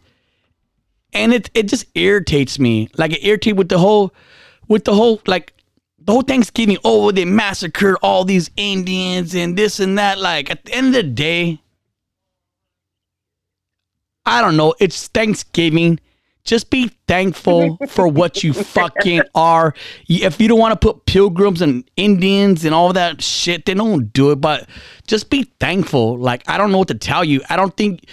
And 1.12 1.32
it 1.32 1.50
it 1.54 1.64
just 1.64 1.86
irritates 1.94 2.58
me. 2.58 2.88
Like 2.96 3.12
it 3.12 3.24
irritates 3.24 3.56
with 3.56 3.68
the 3.68 3.78
whole 3.78 4.14
with 4.68 4.84
the 4.84 4.94
whole 4.94 5.20
like 5.26 5.52
the 5.98 6.12
whole 6.12 6.22
Thanksgiving, 6.22 6.78
oh, 6.84 7.10
they 7.10 7.24
massacred 7.24 7.96
all 8.00 8.24
these 8.24 8.48
Indians 8.56 9.34
and 9.34 9.56
this 9.56 9.80
and 9.80 9.98
that. 9.98 10.18
Like 10.20 10.50
at 10.50 10.64
the 10.64 10.72
end 10.74 10.88
of 10.88 10.92
the 10.92 11.02
day, 11.02 11.60
I 14.24 14.40
don't 14.40 14.56
know. 14.56 14.74
It's 14.78 15.08
Thanksgiving. 15.08 15.98
Just 16.46 16.70
be 16.70 16.90
thankful 17.08 17.76
for 17.88 18.08
what 18.08 18.42
you 18.42 18.52
fucking 18.76 19.22
are. 19.34 19.74
If 20.08 20.40
you 20.40 20.48
don't 20.48 20.58
want 20.58 20.80
to 20.80 20.92
put 20.92 21.04
pilgrims 21.06 21.60
and 21.60 21.84
Indians 21.96 22.64
and 22.64 22.74
all 22.74 22.92
that 22.92 23.20
shit, 23.22 23.66
then 23.66 23.78
don't 23.78 24.12
do 24.12 24.30
it. 24.30 24.40
But 24.40 24.68
just 25.06 25.28
be 25.28 25.44
thankful. 25.60 26.16
Like 26.16 26.48
I 26.48 26.56
don't 26.56 26.72
know 26.72 26.78
what 26.78 26.88
to 26.88 26.94
tell 26.94 27.24
you. 27.24 27.42
I 27.50 27.56
don't 27.56 27.76
think 27.76 28.06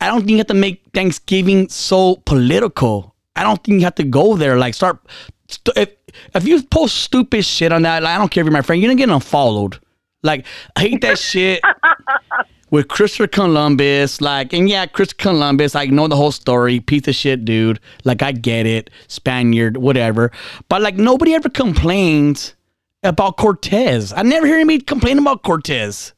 I 0.00 0.06
don't 0.06 0.20
think 0.20 0.30
you 0.30 0.36
have 0.38 0.46
to 0.48 0.54
make 0.54 0.82
Thanksgiving 0.94 1.68
so 1.68 2.16
political. 2.24 3.14
I 3.34 3.42
don't 3.42 3.62
think 3.64 3.78
you 3.78 3.84
have 3.84 3.94
to 3.96 4.04
go 4.04 4.36
there. 4.36 4.58
Like 4.58 4.74
start 4.74 5.00
st- 5.48 5.76
if 5.76 5.90
if 6.34 6.46
you 6.46 6.62
post 6.62 6.96
stupid 6.96 7.44
shit 7.44 7.72
on 7.72 7.82
that, 7.82 8.02
like, 8.02 8.14
I 8.14 8.18
don't 8.18 8.30
care 8.30 8.42
if 8.42 8.46
you're 8.46 8.52
my 8.52 8.62
friend, 8.62 8.80
you're 8.82 8.90
gonna 8.90 8.98
get 8.98 9.08
unfollowed. 9.08 9.80
Like 10.22 10.46
I 10.76 10.80
hate 10.80 11.00
that 11.02 11.18
shit 11.18 11.62
with 12.70 12.88
Christopher 12.88 13.26
Columbus. 13.26 14.20
Like, 14.20 14.52
and 14.52 14.68
yeah, 14.68 14.86
Christopher 14.86 15.30
Columbus, 15.30 15.74
I 15.74 15.86
know 15.86 16.08
the 16.08 16.16
whole 16.16 16.32
story. 16.32 16.80
Piece 16.80 17.08
of 17.08 17.14
shit, 17.14 17.44
dude. 17.44 17.80
Like, 18.04 18.22
I 18.22 18.32
get 18.32 18.66
it. 18.66 18.90
Spaniard, 19.06 19.76
whatever. 19.78 20.30
But 20.68 20.82
like, 20.82 20.96
nobody 20.96 21.34
ever 21.34 21.48
complains 21.48 22.54
about 23.02 23.36
Cortez. 23.36 24.12
I 24.12 24.22
never 24.22 24.46
hear 24.46 24.56
anybody 24.56 24.80
complain 24.80 25.18
about 25.18 25.42
Cortez. 25.42 26.12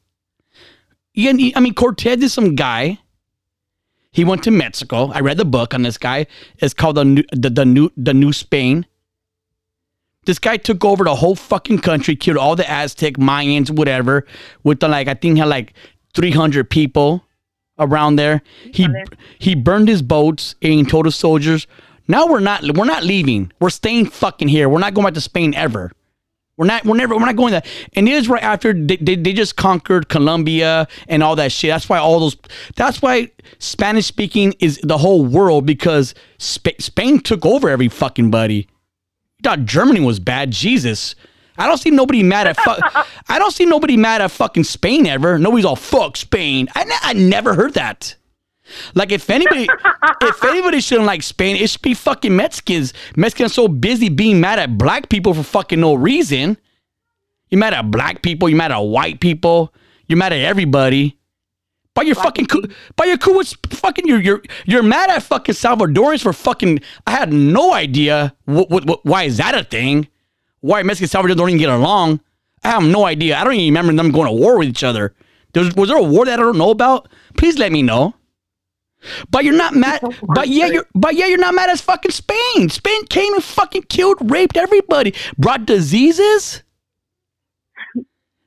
Yeah, 1.14 1.32
I 1.54 1.60
mean, 1.60 1.74
Cortez 1.74 2.22
is 2.22 2.32
some 2.32 2.54
guy. 2.54 2.98
He 4.12 4.24
went 4.24 4.42
to 4.44 4.50
Mexico. 4.50 5.10
I 5.12 5.20
read 5.20 5.36
the 5.36 5.44
book 5.44 5.74
on 5.74 5.82
this 5.82 5.98
guy. 5.98 6.26
It's 6.58 6.74
called 6.74 6.96
the 6.96 7.04
new, 7.04 7.22
the, 7.32 7.50
the 7.50 7.64
new 7.64 7.90
the 7.96 8.14
new 8.14 8.32
Spain. 8.32 8.86
This 10.26 10.38
guy 10.38 10.56
took 10.56 10.84
over 10.84 11.04
the 11.04 11.14
whole 11.14 11.36
fucking 11.36 11.78
country, 11.78 12.16
killed 12.16 12.36
all 12.36 12.56
the 12.56 12.68
Aztec, 12.68 13.14
Mayans, 13.14 13.70
whatever, 13.70 14.26
with 14.64 14.80
the 14.80 14.88
like 14.88 15.08
I 15.08 15.14
think 15.14 15.34
he 15.34 15.40
had 15.40 15.48
like 15.48 15.74
three 16.14 16.31
hundred 16.31 16.70
people 16.70 17.25
around 17.79 18.16
there. 18.16 18.42
He 18.73 18.88
he 19.38 19.55
burned 19.55 19.88
his 19.88 20.03
boats 20.03 20.55
and 20.62 20.88
told 20.88 21.07
the 21.07 21.12
soldiers, 21.12 21.66
"Now 22.09 22.27
we're 22.27 22.40
not 22.40 22.62
we're 22.77 22.85
not 22.85 23.05
leaving. 23.05 23.53
We're 23.61 23.70
staying 23.70 24.07
fucking 24.07 24.49
here. 24.49 24.68
We're 24.68 24.79
not 24.79 24.94
going 24.94 25.07
back 25.07 25.14
to 25.14 25.20
Spain 25.20 25.55
ever." 25.55 25.92
We're 26.61 26.66
not. 26.66 26.85
We're 26.85 26.96
never. 26.96 27.14
We're 27.14 27.25
not 27.25 27.37
going 27.37 27.53
that. 27.53 27.64
And 27.94 28.07
it 28.07 28.12
is 28.12 28.29
right 28.29 28.42
after 28.42 28.75
they, 28.75 28.96
they, 28.96 29.16
they 29.16 29.33
just 29.33 29.57
conquered 29.57 30.11
Colombia 30.11 30.88
and 31.09 31.23
all 31.23 31.35
that 31.37 31.53
shit. 31.53 31.70
That's 31.70 31.88
why 31.88 31.96
all 31.96 32.20
those. 32.20 32.37
That's 32.77 33.01
why 33.01 33.31
Spanish 33.59 34.05
speaking 34.05 34.53
is 34.59 34.79
the 34.83 34.99
whole 34.99 35.25
world 35.25 35.64
because 35.64 36.14
Sp- 36.37 36.77
Spain 36.79 37.20
took 37.20 37.46
over 37.46 37.70
every 37.70 37.88
fucking 37.88 38.31
buddy. 38.31 38.68
You 39.38 39.42
thought 39.42 39.64
Germany 39.64 40.01
was 40.01 40.20
bad? 40.20 40.51
Jesus. 40.51 41.14
I 41.61 41.66
don't 41.66 41.79
see 41.79 41.90
nobody 41.90 42.23
mad 42.23 42.46
at. 42.46 42.57
Fu- 42.59 43.03
I 43.29 43.38
don't 43.38 43.53
see 43.53 43.66
nobody 43.66 43.96
mad 43.96 44.23
at 44.23 44.31
fucking 44.31 44.64
Spain 44.64 45.07
ever. 45.07 45.38
Nobody's 45.38 45.64
all 45.66 45.77
fuck 45.77 46.16
Spain. 46.16 46.68
I, 46.75 46.99
I 47.03 47.12
never 47.12 47.55
heard 47.55 47.75
that. 47.75 48.16
Like 48.94 49.12
if 49.12 49.29
anybody, 49.29 49.68
if 50.23 50.44
anybody 50.44 50.81
shouldn't 50.81 51.07
like 51.07 51.23
Spain, 51.23 51.57
it 51.57 51.68
should 51.68 51.83
be 51.83 51.94
fucking 51.94 52.35
Mexicans. 52.35 52.94
Mexicans 53.16 53.53
so 53.53 53.68
busy 53.68 54.09
being 54.09 54.40
mad 54.40 54.59
at 54.59 54.79
black 54.79 55.09
people 55.09 55.35
for 55.35 55.42
fucking 55.42 55.81
no 55.81 55.94
reason. 55.94 56.57
You're 57.51 57.59
mad 57.59 57.75
at 57.75 57.90
black 57.90 58.23
people. 58.23 58.49
You're 58.49 58.59
mad 58.59 58.73
at 58.73 58.79
white 58.79 59.20
people. 59.20 59.75
You're 60.07 60.18
mad 60.18 60.33
at 60.33 60.40
everybody. 60.40 61.18
But 61.94 62.07
you're 62.07 62.14
fucking 62.14 62.46
cool. 62.46 62.62
But 62.96 63.09
you're 63.09 63.18
cool 63.18 63.37
with 63.37 63.53
fucking. 63.68 64.07
You're 64.07 64.20
you're 64.20 64.42
you're 64.64 64.83
mad 64.83 65.11
at 65.11 65.25
fucking 65.25 65.57
Salvadorians 65.57 66.23
for 66.23 66.33
fucking. 66.33 66.81
I 67.07 67.11
had 67.11 67.33
no 67.33 67.75
idea. 67.75 68.35
What, 68.44 68.70
what, 68.70 68.87
what 68.87 69.05
why 69.05 69.25
is 69.25 69.37
that 69.38 69.55
a 69.57 69.64
thing? 69.64 70.09
Why 70.61 70.83
Mexicans 70.83 71.14
and 71.14 71.25
Salvadorians 71.25 71.37
don't 71.37 71.49
even 71.51 71.59
get 71.59 71.70
along? 71.70 72.20
I 72.62 72.68
have 72.68 72.83
no 72.83 73.07
idea. 73.07 73.38
I 73.38 73.44
don't 73.44 73.55
even 73.55 73.75
remember 73.75 73.92
them 74.03 74.12
going 74.12 74.27
to 74.27 74.33
war 74.33 74.59
with 74.59 74.68
each 74.68 74.85
other. 74.85 75.14
There 75.53 75.64
was, 75.64 75.75
was 75.75 75.88
there 75.88 75.99
a 75.99 76.03
war 76.03 76.27
that 76.27 76.38
I 76.38 76.42
don't 76.42 76.59
know 76.59 76.70
about? 76.70 77.09
Please 77.37 77.59
let 77.59 77.73
me 77.73 77.83
know. 77.83 78.14
But 79.31 79.44
you're 79.44 79.55
not 79.55 79.75
mad. 79.75 80.03
But 80.23 80.49
yeah, 80.49 80.66
you're. 80.66 80.87
But 80.94 81.14
yeah, 81.14 81.27
you're 81.27 81.38
not 81.38 81.55
mad 81.55 81.70
as 81.70 81.81
fucking 81.81 82.11
Spain. 82.11 82.68
Spain 82.68 83.07
came 83.07 83.33
and 83.33 83.42
fucking 83.42 83.85
killed, 83.85 84.18
raped 84.31 84.59
everybody, 84.59 85.14
brought 85.38 85.64
diseases. 85.64 86.62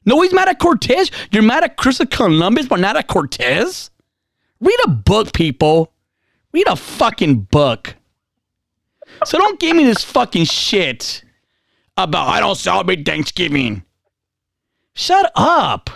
No, 0.06 0.22
he's 0.22 0.34
mad 0.34 0.50
at 0.50 0.60
Cortez. 0.60 1.10
You're 1.32 1.44
mad 1.44 1.64
at 1.64 1.78
Christopher 1.78 2.10
Columbus, 2.10 2.68
but 2.68 2.80
not 2.80 2.98
at 2.98 3.08
Cortez. 3.08 3.90
Read 4.60 4.78
a 4.86 4.90
book, 4.90 5.34
people. 5.34 5.92
Read 6.52 6.68
a 6.68 6.76
fucking 6.76 7.42
book. 7.44 7.96
So 9.26 9.38
don't 9.38 9.60
give 9.60 9.76
me 9.76 9.86
this 9.86 10.04
fucking 10.04 10.46
shit 10.46 11.23
about 11.98 12.28
I 12.28 12.40
don't 12.40 12.56
celebrate 12.56 13.06
Thanksgiving. 13.06 13.84
Shut 14.96 15.32
up. 15.36 15.90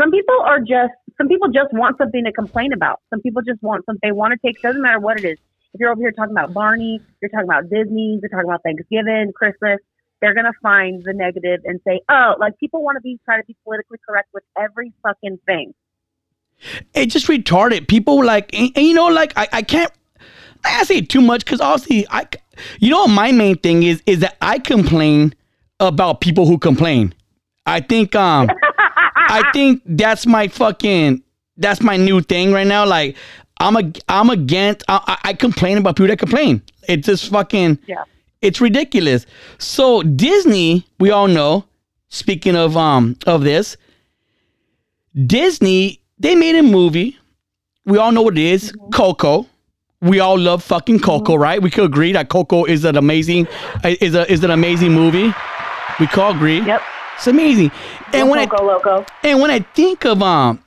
Some 0.00 0.10
people 0.10 0.36
are 0.42 0.60
just 0.60 0.92
some 1.18 1.28
people 1.28 1.48
just 1.48 1.72
want 1.72 1.98
something 1.98 2.24
to 2.24 2.32
complain 2.32 2.72
about. 2.72 3.00
Some 3.10 3.20
people 3.20 3.42
just 3.42 3.62
want 3.62 3.84
something 3.84 4.00
they 4.02 4.12
want 4.12 4.32
to 4.32 4.38
take. 4.46 4.60
Doesn't 4.62 4.80
matter 4.80 4.98
what 4.98 5.18
it 5.18 5.24
is. 5.24 5.38
If 5.74 5.80
you're 5.80 5.90
over 5.90 6.00
here 6.00 6.12
talking 6.12 6.32
about 6.32 6.54
Barney, 6.54 7.00
you're 7.20 7.28
talking 7.28 7.44
about 7.44 7.64
Disney, 7.70 8.18
you're 8.20 8.30
talking 8.30 8.48
about 8.48 8.62
Thanksgiving, 8.62 9.32
Christmas. 9.34 9.78
They're 10.20 10.34
gonna 10.34 10.52
find 10.62 11.02
the 11.04 11.12
negative 11.12 11.60
and 11.64 11.80
say, 11.86 12.00
"Oh, 12.08 12.36
like 12.38 12.58
people 12.58 12.82
want 12.82 12.96
to 12.96 13.00
be 13.00 13.18
try 13.24 13.38
to 13.38 13.44
be 13.44 13.56
politically 13.64 13.98
correct 14.06 14.28
with 14.32 14.44
every 14.58 14.92
fucking 15.02 15.38
thing." 15.46 15.74
It's 16.94 17.12
just 17.12 17.26
retarded. 17.26 17.88
People 17.88 18.22
like, 18.22 18.54
and, 18.54 18.70
and 18.76 18.86
you 18.86 18.94
know, 18.94 19.08
like 19.08 19.32
I, 19.36 19.48
I 19.52 19.62
can't. 19.62 19.92
I 20.62 20.84
say 20.84 21.00
too 21.00 21.22
much 21.22 21.44
because 21.44 21.60
obviously 21.60 22.06
I, 22.10 22.26
you 22.78 22.90
know, 22.90 23.00
what 23.02 23.10
my 23.10 23.32
main 23.32 23.56
thing 23.58 23.82
is 23.82 24.02
is 24.06 24.20
that 24.20 24.36
I 24.40 24.58
complain 24.58 25.34
about 25.78 26.20
people 26.20 26.46
who 26.46 26.58
complain. 26.58 27.14
I 27.66 27.80
think 27.80 28.14
um, 28.14 28.50
I 29.16 29.48
think 29.52 29.82
that's 29.86 30.26
my 30.26 30.48
fucking 30.48 31.22
that's 31.56 31.82
my 31.82 31.96
new 31.96 32.20
thing 32.20 32.52
right 32.52 32.66
now. 32.66 32.86
Like 32.86 33.16
I'm 33.58 33.76
a 33.76 33.92
I'm 34.08 34.30
against. 34.30 34.84
I, 34.88 35.00
I 35.06 35.30
I 35.30 35.34
complain 35.34 35.78
about 35.78 35.96
people 35.96 36.08
that 36.08 36.18
complain. 36.18 36.62
It's 36.88 37.06
just 37.06 37.30
fucking. 37.30 37.78
Yeah. 37.86 38.04
It's 38.42 38.60
ridiculous. 38.60 39.26
So 39.58 40.02
Disney, 40.02 40.86
we 40.98 41.10
all 41.10 41.28
know. 41.28 41.64
Speaking 42.08 42.56
of 42.56 42.76
um 42.76 43.16
of 43.26 43.42
this, 43.44 43.76
Disney 45.26 46.00
they 46.18 46.34
made 46.34 46.56
a 46.56 46.62
movie. 46.62 47.18
We 47.84 47.98
all 47.98 48.12
know 48.12 48.22
what 48.22 48.36
it 48.36 48.44
is, 48.44 48.72
Coco. 48.92 49.46
We 50.02 50.18
all 50.20 50.38
love 50.38 50.62
fucking 50.62 51.00
Coco, 51.00 51.34
right? 51.36 51.60
We 51.60 51.70
could 51.70 51.84
agree 51.84 52.12
that 52.12 52.30
Coco 52.30 52.64
is 52.64 52.84
an 52.84 52.96
amazing 52.96 53.46
is 53.84 54.14
a 54.14 54.30
is 54.32 54.42
an 54.42 54.50
amazing 54.50 54.92
movie. 54.92 55.32
We 55.98 56.06
could 56.06 56.36
agree. 56.36 56.60
Yep. 56.62 56.82
It's 57.16 57.26
amazing. 57.26 57.70
And 58.14 58.30
when 58.30 58.38
I 58.38 58.44
Loco, 58.44 58.64
loco. 58.64 59.06
and 59.22 59.40
when 59.40 59.50
I 59.50 59.58
think 59.60 60.06
of 60.06 60.22
um, 60.22 60.62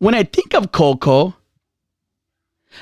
when 0.00 0.14
I 0.14 0.22
think 0.22 0.54
of 0.54 0.70
Coco, 0.72 1.34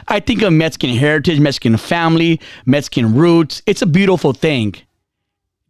I 0.08 0.18
think 0.18 0.42
of 0.42 0.52
Mexican 0.52 0.90
heritage, 0.90 1.38
Mexican 1.38 1.76
family, 1.76 2.40
Mexican 2.66 3.14
roots. 3.14 3.62
It's 3.66 3.82
a 3.82 3.86
beautiful 3.86 4.32
thing. 4.32 4.74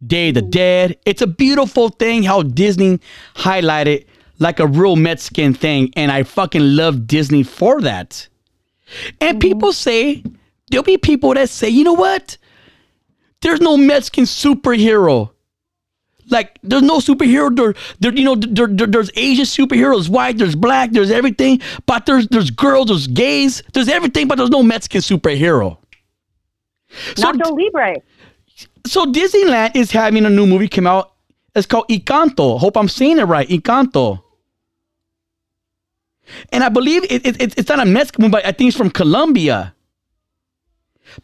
Day 0.05 0.29
of 0.29 0.35
the 0.35 0.41
Dead. 0.41 0.97
It's 1.05 1.21
a 1.21 1.27
beautiful 1.27 1.89
thing 1.89 2.23
how 2.23 2.41
Disney 2.41 2.99
highlighted 3.35 4.05
like 4.39 4.59
a 4.59 4.65
real 4.65 4.95
Mexican 4.95 5.53
thing, 5.53 5.93
and 5.95 6.11
I 6.11 6.23
fucking 6.23 6.75
love 6.75 7.05
Disney 7.05 7.43
for 7.43 7.81
that. 7.81 8.27
And 9.21 9.39
mm-hmm. 9.39 9.39
people 9.39 9.73
say 9.73 10.23
there'll 10.69 10.83
be 10.83 10.97
people 10.97 11.33
that 11.33 11.49
say, 11.49 11.69
you 11.69 11.83
know 11.83 11.93
what? 11.93 12.37
There's 13.41 13.61
no 13.61 13.77
Mexican 13.77 14.23
superhero. 14.25 15.31
Like 16.29 16.57
there's 16.63 16.81
no 16.83 16.99
superhero. 16.99 17.53
There, 17.55 17.73
there 17.99 18.13
you 18.13 18.23
know, 18.23 18.35
there, 18.35 18.67
there- 18.67 18.87
there's 18.87 19.11
Asian 19.15 19.45
superheroes, 19.45 20.07
white, 20.09 20.37
there's 20.37 20.55
black, 20.55 20.91
there's 20.91 21.11
everything. 21.11 21.61
But 21.85 22.05
there's 22.05 22.27
there's 22.29 22.49
girls, 22.49 22.87
there's 22.87 23.07
gays, 23.07 23.61
there's 23.73 23.89
everything. 23.89 24.27
But 24.27 24.37
there's 24.37 24.49
no 24.49 24.63
Mexican 24.63 25.01
superhero. 25.01 25.77
So 27.15 27.31
Nacho 27.33 27.57
Libre. 27.57 27.95
so 28.87 29.05
Disneyland 29.05 29.75
is 29.75 29.91
having 29.91 30.25
a 30.25 30.29
new 30.29 30.47
movie 30.47 30.69
come 30.69 30.87
out. 30.87 31.11
It's 31.55 31.67
called 31.67 31.87
Encanto. 31.89 32.59
Hope 32.59 32.77
I'm 32.77 32.87
saying 32.89 33.19
it 33.19 33.25
right. 33.25 33.47
Encanto. 33.47 34.22
And 36.51 36.63
I 36.63 36.69
believe 36.69 37.03
it, 37.05 37.25
it, 37.25 37.41
it- 37.41 37.57
it's 37.57 37.69
not 37.69 37.79
a 37.79 37.85
Mexican 37.85 38.23
movie, 38.23 38.31
but 38.31 38.45
I 38.45 38.51
think 38.51 38.69
it's 38.69 38.77
from 38.77 38.89
Colombia. 38.89 39.73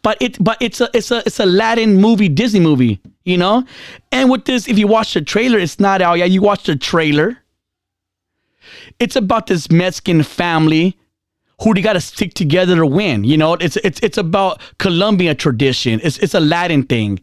But 0.02 0.18
it 0.20 0.42
but 0.42 0.56
it's 0.60 0.80
a 0.80 0.88
it's 0.94 1.10
a 1.10 1.18
it's 1.26 1.40
a 1.40 1.46
Latin 1.46 1.96
movie, 1.96 2.28
Disney 2.28 2.60
movie, 2.60 3.00
you 3.24 3.36
know? 3.36 3.64
And 4.12 4.30
with 4.30 4.44
this, 4.44 4.68
if 4.68 4.78
you 4.78 4.86
watch 4.86 5.14
the 5.14 5.20
trailer, 5.20 5.58
it's 5.58 5.80
not 5.80 6.00
out 6.00 6.18
yet. 6.18 6.30
You 6.30 6.42
watch 6.42 6.64
the 6.64 6.76
trailer. 6.76 7.38
It's 9.00 9.16
about 9.16 9.46
this 9.46 9.70
Mexican 9.70 10.22
family 10.22 10.96
who 11.62 11.74
they 11.74 11.80
got 11.82 11.94
to 11.94 12.00
stick 12.00 12.34
together 12.34 12.76
to 12.76 12.86
win. 12.86 13.24
You 13.24 13.36
know, 13.36 13.54
it's 13.54 13.76
it's 13.78 13.98
it's 14.00 14.18
about 14.18 14.60
Colombian 14.78 15.36
tradition. 15.36 15.98
It's 16.04 16.18
it's 16.18 16.34
a 16.34 16.40
Latin 16.40 16.84
thing, 16.84 17.18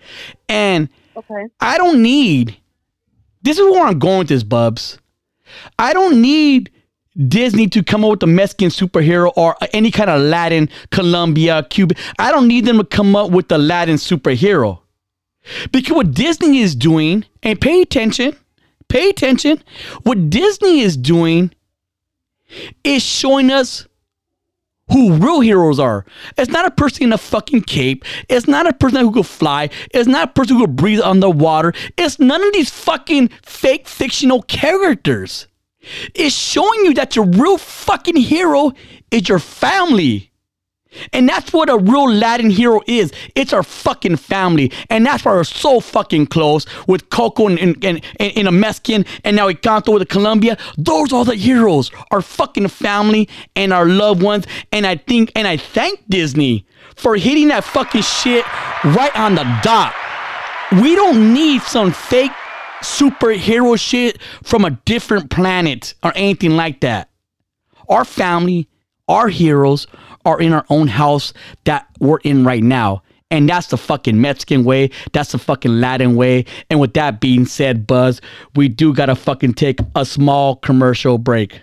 and 0.50 0.90
Okay. 1.16 1.46
I 1.62 1.78
don't 1.78 2.02
need. 2.02 2.58
This 3.44 3.58
is 3.58 3.66
where 3.72 3.84
I'm 3.86 3.98
going 3.98 4.20
with 4.20 4.28
this, 4.28 4.44
Bubs. 4.44 5.00
I 5.80 5.94
don't 5.94 6.22
need 6.22 6.70
Disney 7.28 7.68
to 7.70 7.84
come 7.84 8.04
up 8.04 8.12
with 8.12 8.24
a 8.24 8.28
Mexican 8.28 8.70
superhero 8.70 9.32
or 9.36 9.56
any 9.74 9.92
kind 9.92 10.10
of 10.10 10.22
Latin, 10.22 10.70
Colombia, 10.92 11.64
Cuba. 11.70 11.96
I 12.20 12.32
don't 12.32 12.48
need 12.48 12.66
them 12.66 12.78
to 12.78 12.84
come 12.84 13.16
up 13.16 13.32
with 13.32 13.52
a 13.52 13.58
Latin 13.58 13.96
superhero. 13.96 14.80
Because 15.72 15.96
what 15.96 16.14
Disney 16.14 16.60
is 16.60 16.76
doing, 16.76 17.26
and 17.42 17.60
pay 17.60 17.82
attention, 17.82 18.36
pay 18.90 19.10
attention, 19.10 19.64
what 20.04 20.30
Disney 20.30 20.82
is 20.82 20.98
doing 20.98 21.52
is 22.84 23.02
showing 23.02 23.52
us 23.52 23.88
who 24.92 25.14
real 25.14 25.42
heroes 25.42 25.80
are. 25.80 26.06
It's 26.38 26.52
not 26.52 26.66
a 26.66 26.72
person 26.72 27.04
in 27.04 27.14
a 27.14 27.18
fucking 27.18 27.64
cape. 27.64 28.06
It's 28.30 28.48
not 28.48 28.68
a 28.68 28.74
person 28.74 29.02
who 29.02 29.12
could 29.12 29.26
fly. 29.26 29.70
It's 29.94 30.08
not 30.08 30.30
a 30.30 30.32
person 30.32 30.56
who 30.56 30.66
could 30.66 30.76
breathe 30.76 31.02
underwater. 31.02 31.74
It's 31.98 32.20
none 32.20 32.42
of 32.42 32.54
these 32.54 32.70
fucking 32.70 33.30
fake 33.42 33.88
fictional 33.88 34.44
characters. 34.44 35.48
It's 36.14 36.36
showing 36.36 36.86
you 36.86 36.94
that 36.96 37.16
your 37.16 37.26
real 37.26 37.58
fucking 37.58 38.18
hero 38.18 38.74
is 39.12 39.30
your 39.30 39.40
family. 39.40 40.32
And 41.14 41.28
that's 41.28 41.54
what 41.54 41.70
a 41.70 41.78
real 41.78 42.10
Latin 42.10 42.50
hero 42.50 42.82
is. 42.88 43.12
It's 43.36 43.54
our 43.54 43.64
fucking 43.64 44.18
family. 44.18 44.72
And 44.90 45.06
that's 45.06 45.26
why 45.26 45.34
we're 45.34 45.44
so 45.44 45.80
fucking 45.80 46.28
close 46.28 46.66
with 46.88 47.10
Coco 47.10 47.48
and, 47.48 47.60
and, 47.60 47.86
and, 47.86 48.02
and, 48.20 48.34
and 48.38 48.48
a 48.48 48.52
Mexican 48.52 49.06
and 49.24 49.36
now 49.36 49.50
Encanto 49.50 49.94
with 49.94 50.02
a 50.02 50.08
Colombia. 50.08 50.58
Those 50.78 51.14
are 51.14 51.26
the 51.26 51.36
heroes. 51.36 51.92
Our 52.12 52.22
fucking 52.22 52.70
family 52.70 53.30
and 53.56 53.74
our 53.74 53.86
loved 53.86 54.22
ones. 54.22 54.46
And 54.72 54.86
I 54.88 54.96
think 54.96 55.32
and 55.36 55.48
I 55.48 55.58
thank 55.58 56.08
Disney 56.10 56.66
for 56.96 57.16
hitting 57.16 57.50
that 57.50 57.64
fucking 57.64 58.02
shit 58.02 58.46
right 58.84 59.16
on 59.16 59.36
the 59.36 59.44
dot. 59.64 59.94
We 60.72 60.96
don't 60.96 61.34
need 61.34 61.62
some 61.62 61.92
fake 61.92 62.32
superhero 62.82 63.80
shit 63.80 64.22
from 64.44 64.66
a 64.66 64.72
different 64.86 65.30
planet 65.30 65.94
or 66.04 66.12
anything 66.16 66.52
like 66.52 66.82
that. 66.82 67.10
Our 67.90 68.06
family, 68.06 68.70
our 69.08 69.28
heroes 69.28 69.88
are 70.26 70.40
in 70.42 70.54
our 70.54 70.66
own 70.70 70.88
house 70.88 71.34
that 71.64 71.88
we're 72.00 72.20
in 72.20 72.44
right 72.44 72.64
now. 72.64 73.04
And 73.30 73.50
that's 73.50 73.68
the 73.68 73.78
fucking 73.78 74.20
Mexican 74.22 74.64
way. 74.64 74.90
That's 75.12 75.34
the 75.34 75.38
fucking 75.38 75.82
Latin 75.82 76.16
way. 76.16 76.46
And 76.70 76.80
with 76.80 76.94
that 76.94 77.20
being 77.20 77.46
said, 77.46 77.86
Buzz, 77.86 78.22
we 78.56 78.70
do 78.70 78.94
gotta 78.94 79.16
fucking 79.16 79.54
take 79.54 79.80
a 79.96 80.06
small 80.06 80.56
commercial 80.58 81.18
break. 81.18 81.60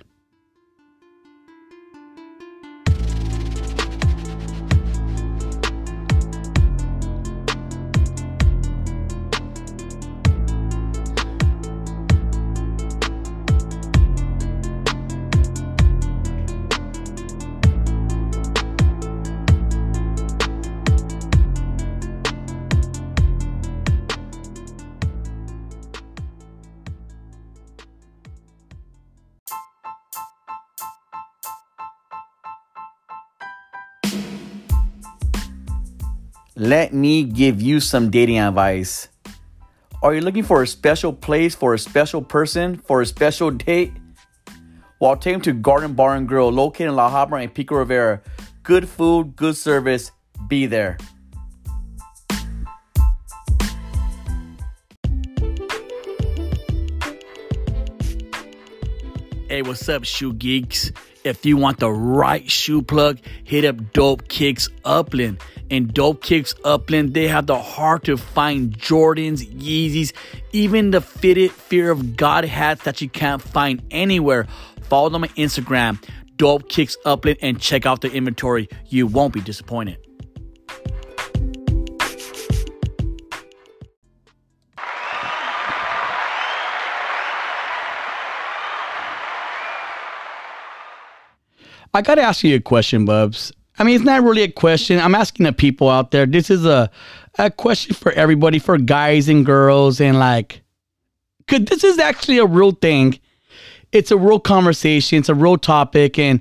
Let 36.56 36.94
me 36.94 37.24
give 37.24 37.60
you 37.60 37.80
some 37.80 38.12
dating 38.12 38.38
advice. 38.38 39.08
Are 40.04 40.14
you 40.14 40.20
looking 40.20 40.44
for 40.44 40.62
a 40.62 40.66
special 40.68 41.12
place 41.12 41.52
for 41.52 41.74
a 41.74 41.78
special 41.80 42.22
person 42.22 42.76
for 42.76 43.00
a 43.00 43.06
special 43.06 43.50
date? 43.50 43.92
Well, 45.00 45.16
take 45.16 45.34
them 45.34 45.40
to 45.42 45.52
Garden 45.52 45.94
Bar 45.94 46.14
and 46.14 46.28
Grill, 46.28 46.52
located 46.52 46.90
in 46.90 46.94
La 46.94 47.10
Habra 47.10 47.42
and 47.42 47.52
Pico 47.52 47.74
Rivera. 47.74 48.22
Good 48.62 48.88
food, 48.88 49.34
good 49.34 49.56
service. 49.56 50.12
Be 50.46 50.66
there. 50.66 50.96
Hey, 59.48 59.62
what's 59.62 59.88
up, 59.88 60.04
shoe 60.04 60.32
geeks? 60.32 60.92
If 61.24 61.44
you 61.44 61.56
want 61.56 61.80
the 61.80 61.90
right 61.90 62.48
shoe 62.48 62.82
plug, 62.82 63.18
hit 63.42 63.64
up 63.64 63.92
Dope 63.92 64.28
Kicks 64.28 64.68
Upland. 64.84 65.40
In 65.70 65.88
Dope 65.88 66.22
Kicks 66.22 66.54
Upland, 66.64 67.14
they 67.14 67.26
have 67.26 67.46
the 67.46 67.58
hard 67.58 68.04
to 68.04 68.16
find 68.16 68.76
Jordans, 68.78 69.44
Yeezys, 69.46 70.12
even 70.52 70.90
the 70.90 71.00
fitted 71.00 71.50
Fear 71.50 71.90
of 71.90 72.16
God 72.16 72.44
hats 72.44 72.84
that 72.84 73.00
you 73.00 73.08
can't 73.08 73.40
find 73.40 73.82
anywhere. 73.90 74.46
Follow 74.82 75.08
them 75.08 75.24
on 75.24 75.30
Instagram, 75.30 76.02
Dope 76.36 76.68
Kicks 76.68 76.96
Upland, 77.04 77.38
and 77.40 77.58
check 77.60 77.86
out 77.86 78.02
the 78.02 78.12
inventory. 78.12 78.68
You 78.88 79.06
won't 79.06 79.32
be 79.32 79.40
disappointed. 79.40 79.98
I 91.96 92.02
got 92.02 92.16
to 92.16 92.22
ask 92.22 92.42
you 92.42 92.56
a 92.56 92.60
question, 92.60 93.04
Bubs. 93.04 93.52
I 93.78 93.84
mean, 93.84 93.96
it's 93.96 94.04
not 94.04 94.22
really 94.22 94.42
a 94.42 94.50
question. 94.50 95.00
I'm 95.00 95.14
asking 95.14 95.44
the 95.44 95.52
people 95.52 95.88
out 95.88 96.10
there. 96.10 96.26
This 96.26 96.50
is 96.50 96.64
a 96.64 96.90
a 97.38 97.50
question 97.50 97.94
for 97.94 98.12
everybody, 98.12 98.58
for 98.60 98.78
guys 98.78 99.28
and 99.28 99.44
girls, 99.44 100.00
and 100.00 100.18
like, 100.18 100.62
cause 101.48 101.64
this 101.64 101.82
is 101.82 101.98
actually 101.98 102.38
a 102.38 102.46
real 102.46 102.70
thing. 102.70 103.18
It's 103.90 104.10
a 104.12 104.16
real 104.16 104.38
conversation. 104.38 105.18
It's 105.18 105.28
a 105.28 105.34
real 105.34 105.56
topic, 105.58 106.18
and 106.18 106.40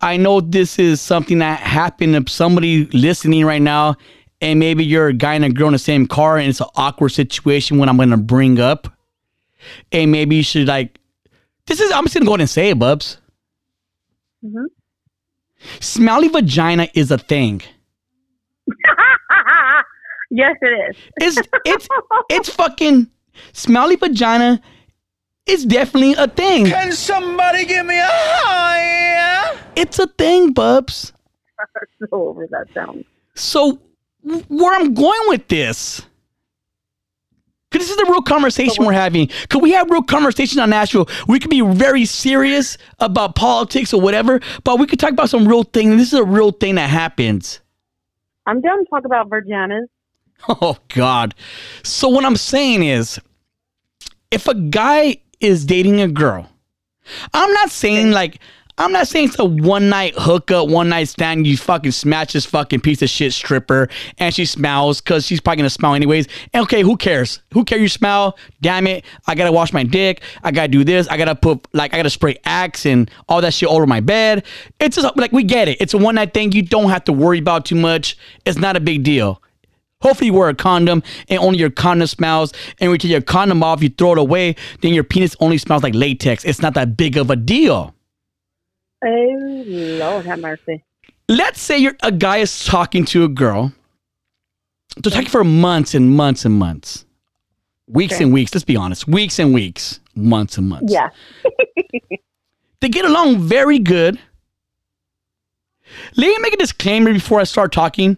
I 0.00 0.16
know 0.16 0.40
this 0.40 0.78
is 0.78 1.00
something 1.00 1.38
that 1.38 1.60
happened 1.60 2.26
to 2.26 2.32
somebody 2.32 2.86
listening 2.86 3.44
right 3.44 3.62
now, 3.62 3.96
and 4.40 4.58
maybe 4.58 4.84
you're 4.84 5.08
a 5.08 5.12
guy 5.12 5.34
and 5.34 5.44
a 5.44 5.50
girl 5.50 5.68
in 5.68 5.72
the 5.74 5.78
same 5.78 6.06
car, 6.06 6.38
and 6.38 6.48
it's 6.48 6.60
an 6.60 6.68
awkward 6.76 7.10
situation 7.10 7.76
when 7.78 7.88
I'm 7.90 7.98
gonna 7.98 8.16
bring 8.16 8.58
up, 8.58 8.88
and 9.92 10.10
maybe 10.10 10.36
you 10.36 10.42
should 10.42 10.68
like. 10.68 10.98
This 11.66 11.80
is. 11.80 11.92
I'm 11.92 12.04
just 12.04 12.14
gonna 12.14 12.26
go 12.26 12.32
ahead 12.32 12.40
and 12.40 12.50
say 12.50 12.70
it, 12.70 12.78
Bubs. 12.78 13.18
Mhm. 14.44 14.66
Smelly 15.80 16.28
vagina 16.28 16.88
is 16.94 17.10
a 17.10 17.18
thing. 17.18 17.62
yes, 20.30 20.56
it 20.60 20.90
is. 20.90 20.96
It's 21.16 21.48
it's 21.64 21.88
it's 22.30 22.48
fucking 22.48 23.10
smelly 23.52 23.96
vagina 23.96 24.60
It's 25.46 25.64
definitely 25.64 26.14
a 26.14 26.28
thing. 26.28 26.66
Can 26.66 26.92
somebody 26.92 27.64
give 27.64 27.84
me 27.86 27.98
a 27.98 28.06
high? 28.06 29.58
It's 29.74 29.98
a 29.98 30.06
thing, 30.06 30.52
Bubs. 30.52 31.12
so 31.98 32.06
over 32.12 32.46
that 32.50 32.68
sound. 32.74 33.04
So 33.34 33.80
where 34.22 34.74
I'm 34.74 34.94
going 34.94 35.28
with 35.28 35.48
this. 35.48 36.02
Cause 37.72 37.80
this 37.80 37.90
is 37.90 37.96
the 37.96 38.06
real 38.08 38.22
conversation 38.22 38.84
we're 38.84 38.92
having. 38.92 39.28
Could 39.48 39.62
we 39.62 39.72
have 39.72 39.90
real 39.90 40.02
conversation 40.02 40.60
on 40.60 40.70
Nashville? 40.70 41.08
We 41.26 41.38
could 41.38 41.50
be 41.50 41.62
very 41.62 42.04
serious 42.04 42.76
about 42.98 43.34
politics 43.34 43.92
or 43.92 44.00
whatever, 44.00 44.40
but 44.64 44.78
we 44.78 44.86
could 44.86 45.00
talk 45.00 45.10
about 45.10 45.30
some 45.30 45.48
real 45.48 45.64
thing. 45.64 45.96
This 45.96 46.12
is 46.12 46.18
a 46.18 46.24
real 46.24 46.52
thing 46.52 46.74
that 46.76 46.90
happens. 46.90 47.60
I'm 48.46 48.60
down 48.60 48.78
to 48.78 48.90
talk 48.90 49.04
about 49.04 49.28
Virginas. 49.28 49.86
Oh 50.48 50.76
God. 50.88 51.36
So 51.84 52.08
what 52.08 52.24
I'm 52.24 52.34
saying 52.34 52.82
is 52.82 53.20
if 54.32 54.48
a 54.48 54.54
guy 54.54 55.18
is 55.38 55.64
dating 55.64 56.00
a 56.00 56.08
girl, 56.08 56.48
I'm 57.32 57.52
not 57.52 57.70
saying 57.70 58.10
like 58.10 58.40
I'm 58.82 58.90
not 58.90 59.06
saying 59.06 59.28
it's 59.28 59.38
a 59.38 59.44
one 59.44 59.88
night 59.88 60.14
hookup, 60.16 60.68
one 60.68 60.88
night 60.88 61.06
stand. 61.06 61.46
You 61.46 61.56
fucking 61.56 61.92
smash 61.92 62.32
this 62.32 62.44
fucking 62.44 62.80
piece 62.80 63.00
of 63.00 63.08
shit 63.08 63.32
stripper, 63.32 63.88
and 64.18 64.34
she 64.34 64.44
smells 64.44 65.00
because 65.00 65.24
she's 65.24 65.40
probably 65.40 65.58
gonna 65.58 65.70
smell 65.70 65.94
anyways. 65.94 66.26
And 66.52 66.64
okay, 66.64 66.82
who 66.82 66.96
cares? 66.96 67.38
Who 67.52 67.64
cares? 67.64 67.80
You 67.80 67.88
smell? 67.88 68.36
Damn 68.60 68.88
it! 68.88 69.04
I 69.28 69.36
gotta 69.36 69.52
wash 69.52 69.72
my 69.72 69.84
dick. 69.84 70.22
I 70.42 70.50
gotta 70.50 70.66
do 70.66 70.82
this. 70.82 71.06
I 71.06 71.16
gotta 71.16 71.36
put 71.36 71.64
like 71.72 71.94
I 71.94 71.96
gotta 71.96 72.10
spray 72.10 72.38
Axe 72.44 72.84
and 72.84 73.08
all 73.28 73.40
that 73.40 73.54
shit 73.54 73.68
all 73.68 73.76
over 73.76 73.86
my 73.86 74.00
bed. 74.00 74.44
It's 74.80 74.96
just 74.96 75.16
like 75.16 75.30
we 75.30 75.44
get 75.44 75.68
it. 75.68 75.80
It's 75.80 75.94
a 75.94 75.98
one 75.98 76.16
night 76.16 76.34
thing. 76.34 76.50
You 76.50 76.62
don't 76.62 76.90
have 76.90 77.04
to 77.04 77.12
worry 77.12 77.38
about 77.38 77.64
too 77.64 77.76
much. 77.76 78.18
It's 78.44 78.58
not 78.58 78.74
a 78.74 78.80
big 78.80 79.04
deal. 79.04 79.40
Hopefully 80.00 80.26
you 80.26 80.32
wear 80.32 80.48
a 80.48 80.54
condom 80.56 81.04
and 81.28 81.38
only 81.38 81.60
your 81.60 81.70
condom 81.70 82.08
smells. 82.08 82.52
And 82.80 82.90
when 82.90 82.96
you 82.96 82.98
take 82.98 83.12
your 83.12 83.20
condom 83.20 83.62
off, 83.62 83.80
you 83.80 83.90
throw 83.90 84.14
it 84.14 84.18
away, 84.18 84.56
then 84.80 84.92
your 84.92 85.04
penis 85.04 85.36
only 85.38 85.58
smells 85.58 85.84
like 85.84 85.94
latex. 85.94 86.44
It's 86.44 86.60
not 86.60 86.74
that 86.74 86.96
big 86.96 87.16
of 87.16 87.30
a 87.30 87.36
deal. 87.36 87.94
Oh, 89.04 89.64
Lord 89.66 90.26
have 90.26 90.38
mercy. 90.40 90.84
Let's 91.28 91.60
say 91.60 91.78
you're 91.78 91.96
a 92.02 92.12
guy 92.12 92.38
is 92.38 92.64
talking 92.64 93.04
to 93.06 93.24
a 93.24 93.28
girl. 93.28 93.72
They're 95.02 95.10
talking 95.10 95.28
for 95.28 95.44
months 95.44 95.94
and 95.94 96.10
months 96.10 96.44
and 96.44 96.54
months. 96.54 97.04
Weeks 97.88 98.14
Okay. 98.14 98.24
and 98.24 98.32
weeks, 98.32 98.54
let's 98.54 98.64
be 98.64 98.76
honest. 98.76 99.08
Weeks 99.08 99.38
and 99.38 99.52
weeks, 99.52 100.00
months 100.14 100.56
and 100.58 100.68
months. 100.68 100.92
Yeah. 100.92 101.10
They 102.80 102.88
get 102.88 103.04
along 103.04 103.38
very 103.38 103.78
good. 103.78 104.18
Let 106.16 106.26
me 106.26 106.36
make 106.40 106.52
a 106.54 106.56
disclaimer 106.56 107.12
before 107.12 107.38
I 107.38 107.44
start 107.44 107.70
talking. 107.70 108.16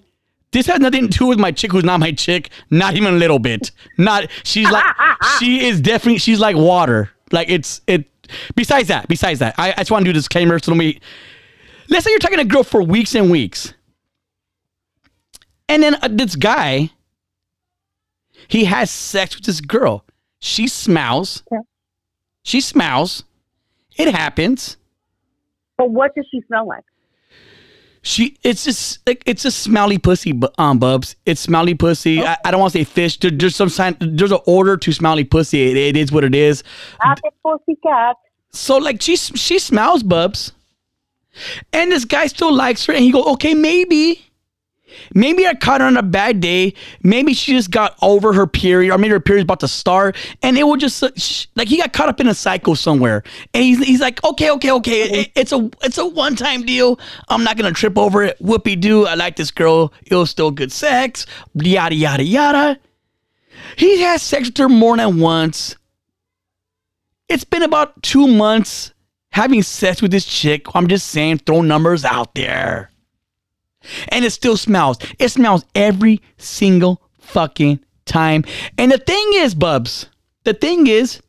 This 0.52 0.66
has 0.68 0.80
nothing 0.80 1.08
to 1.10 1.18
do 1.18 1.26
with 1.26 1.38
my 1.38 1.52
chick 1.52 1.70
who's 1.72 1.84
not 1.84 2.00
my 2.00 2.12
chick, 2.12 2.48
not 2.70 2.94
even 2.94 3.12
a 3.12 3.16
little 3.18 3.38
bit. 3.38 3.72
Not 3.98 4.28
she's 4.42 4.70
like 4.70 4.84
she 5.38 5.66
is 5.66 5.82
definitely 5.82 6.16
she's 6.18 6.40
like 6.40 6.56
water. 6.56 7.10
Like 7.30 7.50
it's 7.50 7.82
it 7.86 8.06
besides 8.54 8.88
that, 8.88 9.08
besides 9.08 9.40
that, 9.40 9.54
I, 9.58 9.72
I 9.72 9.76
just 9.78 9.90
want 9.90 10.02
to 10.02 10.04
do 10.04 10.10
a 10.10 10.20
disclaimer 10.20 10.58
so 10.58 10.72
let 10.72 10.78
me 10.78 11.00
let's 11.88 12.04
say 12.04 12.10
you're 12.10 12.18
talking 12.18 12.38
to 12.38 12.42
a 12.42 12.46
girl 12.46 12.62
for 12.62 12.82
weeks 12.82 13.14
and 13.14 13.30
weeks. 13.30 13.74
And 15.68 15.82
then 15.82 15.94
uh, 15.96 16.08
this 16.10 16.36
guy 16.36 16.90
he 18.48 18.64
has 18.64 18.90
sex 18.90 19.36
with 19.36 19.44
this 19.44 19.60
girl. 19.60 20.04
She 20.40 20.68
smells. 20.68 21.42
Yeah. 21.50 21.60
She 22.42 22.60
smells. 22.60 23.24
It 23.96 24.14
happens. 24.14 24.76
But 25.76 25.90
what 25.90 26.14
does 26.14 26.26
she 26.30 26.42
smell 26.46 26.66
like? 26.66 26.84
She, 28.02 28.36
it's 28.42 28.64
just 28.64 29.06
like 29.06 29.22
it's 29.24 29.46
a 29.46 29.50
smelly 29.50 29.96
pussy, 29.96 30.38
um, 30.58 30.78
bubs. 30.78 31.16
It's 31.24 31.40
smelly 31.40 31.74
pussy. 31.74 32.22
I, 32.22 32.36
I 32.44 32.50
don't 32.50 32.60
want 32.60 32.74
to 32.74 32.78
say 32.80 32.84
fish. 32.84 33.18
There, 33.18 33.30
there's 33.30 33.56
some 33.56 33.70
sign. 33.70 33.96
There's 33.98 34.30
an 34.30 34.40
order 34.46 34.76
to 34.76 34.92
smelly 34.92 35.24
pussy. 35.24 35.70
It, 35.70 35.76
it 35.78 35.96
is 35.96 36.12
what 36.12 36.22
it 36.22 36.34
is. 36.34 36.62
Happy 37.00 37.30
pussycat. 37.42 38.16
So 38.56 38.76
like 38.78 39.02
she 39.02 39.16
she 39.16 39.58
smells 39.58 40.02
bubs, 40.02 40.52
and 41.72 41.90
this 41.92 42.04
guy 42.04 42.26
still 42.26 42.52
likes 42.54 42.84
her, 42.86 42.92
and 42.92 43.02
he 43.04 43.10
goes, 43.10 43.26
okay, 43.26 43.54
maybe, 43.54 44.24
maybe 45.14 45.46
I 45.46 45.54
caught 45.54 45.80
her 45.80 45.86
on 45.88 45.96
a 45.96 46.02
bad 46.02 46.40
day. 46.40 46.74
Maybe 47.02 47.34
she 47.34 47.52
just 47.52 47.70
got 47.72 47.96
over 48.00 48.32
her 48.32 48.46
period, 48.46 48.92
or 48.94 48.98
maybe 48.98 49.10
her 49.12 49.20
period's 49.20 49.44
about 49.44 49.60
to 49.60 49.68
start, 49.68 50.16
and 50.42 50.56
it 50.56 50.62
will 50.64 50.76
just 50.76 51.02
uh, 51.02 51.10
like 51.56 51.66
he 51.68 51.78
got 51.78 51.92
caught 51.92 52.08
up 52.08 52.20
in 52.20 52.28
a 52.28 52.34
cycle 52.34 52.76
somewhere, 52.76 53.24
and 53.52 53.64
he's 53.64 53.84
he's 53.84 54.00
like, 54.00 54.22
okay, 54.22 54.50
okay, 54.52 54.70
okay, 54.70 55.02
it- 55.22 55.32
it's 55.34 55.52
a 55.52 55.68
it's 55.82 55.98
a 55.98 56.06
one 56.06 56.36
time 56.36 56.62
deal. 56.64 56.98
I'm 57.28 57.42
not 57.42 57.56
gonna 57.56 57.72
trip 57.72 57.98
over 57.98 58.22
it. 58.22 58.38
Whoopie 58.40 58.80
doo. 58.80 59.06
I 59.06 59.14
like 59.14 59.34
this 59.36 59.50
girl. 59.50 59.92
It 60.06 60.14
was 60.14 60.30
still 60.30 60.50
good 60.52 60.70
sex. 60.70 61.26
Yada 61.54 61.94
yada 61.94 62.22
yada. 62.22 62.78
He 63.76 64.00
has 64.02 64.22
sex 64.22 64.48
with 64.48 64.58
her 64.58 64.68
more 64.68 64.96
than 64.96 65.18
once. 65.18 65.74
It's 67.28 67.44
been 67.44 67.62
about 67.62 68.02
two 68.02 68.26
months 68.26 68.92
having 69.32 69.62
sex 69.62 70.00
with 70.02 70.10
this 70.10 70.24
chick. 70.24 70.66
I'm 70.74 70.88
just 70.88 71.08
saying, 71.08 71.38
throw 71.38 71.62
numbers 71.62 72.04
out 72.04 72.34
there. 72.34 72.90
And 74.08 74.24
it 74.24 74.30
still 74.30 74.56
smells. 74.56 74.98
It 75.18 75.28
smells 75.30 75.64
every 75.74 76.20
single 76.38 77.02
fucking 77.18 77.80
time. 78.06 78.44
And 78.78 78.92
the 78.92 78.98
thing 78.98 79.30
is, 79.34 79.54
Bubs, 79.54 80.06
the 80.44 80.54
thing 80.54 80.86
is, 80.86 81.20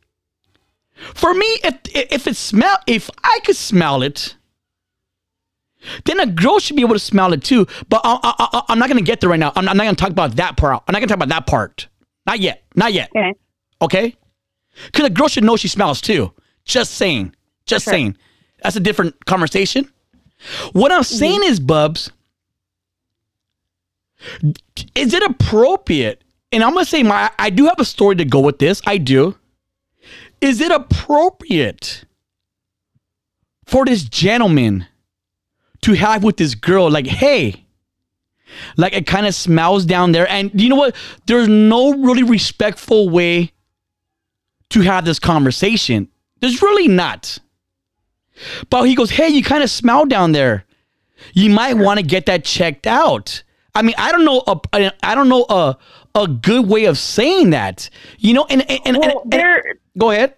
for 0.94 1.34
me, 1.34 1.46
if 1.64 1.76
if 1.94 2.28
it 2.28 2.36
smell, 2.38 2.78
if 2.88 3.10
I 3.24 3.40
could 3.44 3.58
smell 3.58 4.02
it, 4.02 4.36
then 6.06 6.20
a 6.20 6.26
girl 6.26 6.60
should 6.60 6.76
be 6.78 6.82
able 6.84 6.94
to 6.94 7.00
smell 7.00 7.34
it 7.34 7.44
too. 7.44 7.68
But 7.90 8.02
I, 8.04 8.64
I'm 8.70 8.80
not 8.80 8.88
gonna 8.88 9.02
get 9.02 9.20
there 9.20 9.30
right 9.30 9.40
now. 9.40 9.52
I'm 9.56 9.66
not, 9.66 9.72
I'm 9.72 9.78
not 9.78 9.84
gonna 9.84 9.96
talk 9.96 10.12
about 10.12 10.38
that 10.38 10.56
part. 10.56 10.84
I'm 10.88 10.94
not 10.94 11.00
gonna 11.00 11.08
talk 11.08 11.18
about 11.18 11.30
that 11.30 11.48
part. 11.48 11.88
Not 12.26 12.40
yet. 12.40 12.64
Not 12.76 12.94
yet. 12.94 13.10
Okay. 13.16 13.34
Okay? 13.82 14.16
Because 14.86 15.06
a 15.06 15.10
girl 15.10 15.28
should 15.28 15.44
know 15.44 15.58
she 15.58 15.68
smells 15.68 16.02
too. 16.02 16.34
Just 16.66 16.94
saying. 16.94 17.36
Just 17.66 17.86
Sure. 17.86 17.94
saying. 17.94 18.18
That's 18.62 18.76
a 18.76 18.80
different 18.80 19.26
conversation. 19.26 19.90
What 20.74 20.92
I'm 20.92 21.02
mm-hmm. 21.02 21.16
saying 21.16 21.44
is, 21.44 21.60
Bubs, 21.60 22.12
is 24.96 25.14
it 25.14 25.24
appropriate? 25.24 26.24
And 26.52 26.64
I'm 26.64 26.74
gonna 26.74 26.86
say 26.86 27.04
my 27.04 27.32
I 27.38 27.50
do 27.50 27.66
have 27.66 27.80
a 27.80 27.86
story 27.86 28.16
to 28.18 28.26
go 28.26 28.40
with 28.40 28.60
this. 28.60 28.82
I 28.86 28.98
do. 28.98 29.36
Is 30.42 30.62
it 30.62 30.72
appropriate 30.72 32.06
for 33.66 33.86
this 33.86 34.04
gentleman 34.04 34.88
to 35.82 35.94
have 35.94 36.24
with 36.24 36.38
this 36.38 36.56
girl, 36.56 36.90
like, 36.90 37.08
hey, 37.08 37.66
like 38.78 38.94
it 38.94 39.06
kind 39.06 39.26
of 39.26 39.36
smells 39.36 39.86
down 39.86 40.12
there. 40.12 40.28
And 40.30 40.50
you 40.60 40.70
know 40.70 40.76
what? 40.76 40.96
There's 41.26 41.48
no 41.48 41.94
really 41.94 42.24
respectful 42.24 43.10
way 43.10 43.52
to 44.76 44.82
have 44.82 45.06
this 45.06 45.20
conversation. 45.20 46.10
There's 46.42 46.62
really 46.62 46.88
not. 46.90 47.40
But 48.70 48.84
he 48.84 48.94
goes, 48.96 49.10
hey, 49.10 49.30
you 49.30 49.42
kind 49.42 49.64
of 49.64 49.70
smell 49.70 50.06
down 50.06 50.34
there. 50.34 50.66
You 51.34 51.50
might 51.50 51.76
want 51.76 52.00
to 52.00 52.06
get 52.06 52.26
that 52.26 52.44
checked 52.44 52.86
out. 52.86 53.42
I 53.74 53.82
mean, 53.82 53.96
I 53.98 54.12
don't 54.12 54.26
know. 54.26 54.44
A, 54.48 54.92
I 55.02 55.16
don't 55.16 55.30
know 55.30 55.46
a 55.50 55.78
a 56.14 56.28
good 56.28 56.68
way 56.68 56.86
of 56.86 56.98
saying 56.98 57.52
that. 57.52 57.90
You 58.20 58.34
know, 58.34 58.46
and 58.50 58.70
and, 58.70 58.80
and, 58.86 58.98
Well, 58.98 59.22
and- 59.24 59.32
there 59.32 59.64
go 59.98 60.12
ahead. 60.12 60.36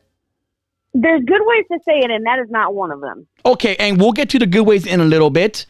there's 0.94 1.24
good 1.24 1.42
ways 1.44 1.66
to 1.72 1.80
say 1.84 2.00
it, 2.00 2.12
and 2.12 2.26
that 2.28 2.38
is 2.40 2.50
not 2.52 2.76
one 2.76 2.92
of 2.92 3.02
them. 3.02 3.26
Okay, 3.46 3.76
and 3.78 4.00
we'll 4.00 4.12
get 4.14 4.30
to 4.30 4.40
the 4.40 4.46
good 4.46 4.64
ways 4.68 4.86
in 4.86 5.00
a 5.02 5.06
little 5.06 5.30
bit. 5.32 5.66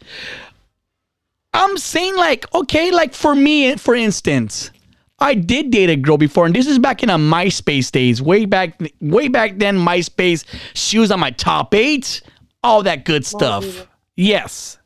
I'm 1.54 1.78
saying 1.78 2.14
like, 2.16 2.44
okay, 2.54 2.90
like 2.90 3.14
for 3.14 3.34
me, 3.34 3.76
for 3.76 3.94
instance, 3.94 4.70
I 5.20 5.34
did 5.34 5.70
date 5.70 5.90
a 5.90 5.96
girl 5.96 6.16
before, 6.16 6.46
and 6.46 6.54
this 6.54 6.66
is 6.66 6.78
back 6.78 7.02
in 7.02 7.10
a 7.10 7.18
MySpace 7.18 7.90
days, 7.90 8.22
way 8.22 8.44
back, 8.44 8.80
way 9.00 9.28
back 9.28 9.58
then. 9.58 9.76
MySpace, 9.76 10.44
she 10.74 10.98
was 10.98 11.10
on 11.10 11.18
my 11.18 11.32
top 11.32 11.74
eight, 11.74 12.22
all 12.62 12.82
that 12.84 13.04
good 13.04 13.26
stuff. 13.26 13.88
Yes, 14.16 14.78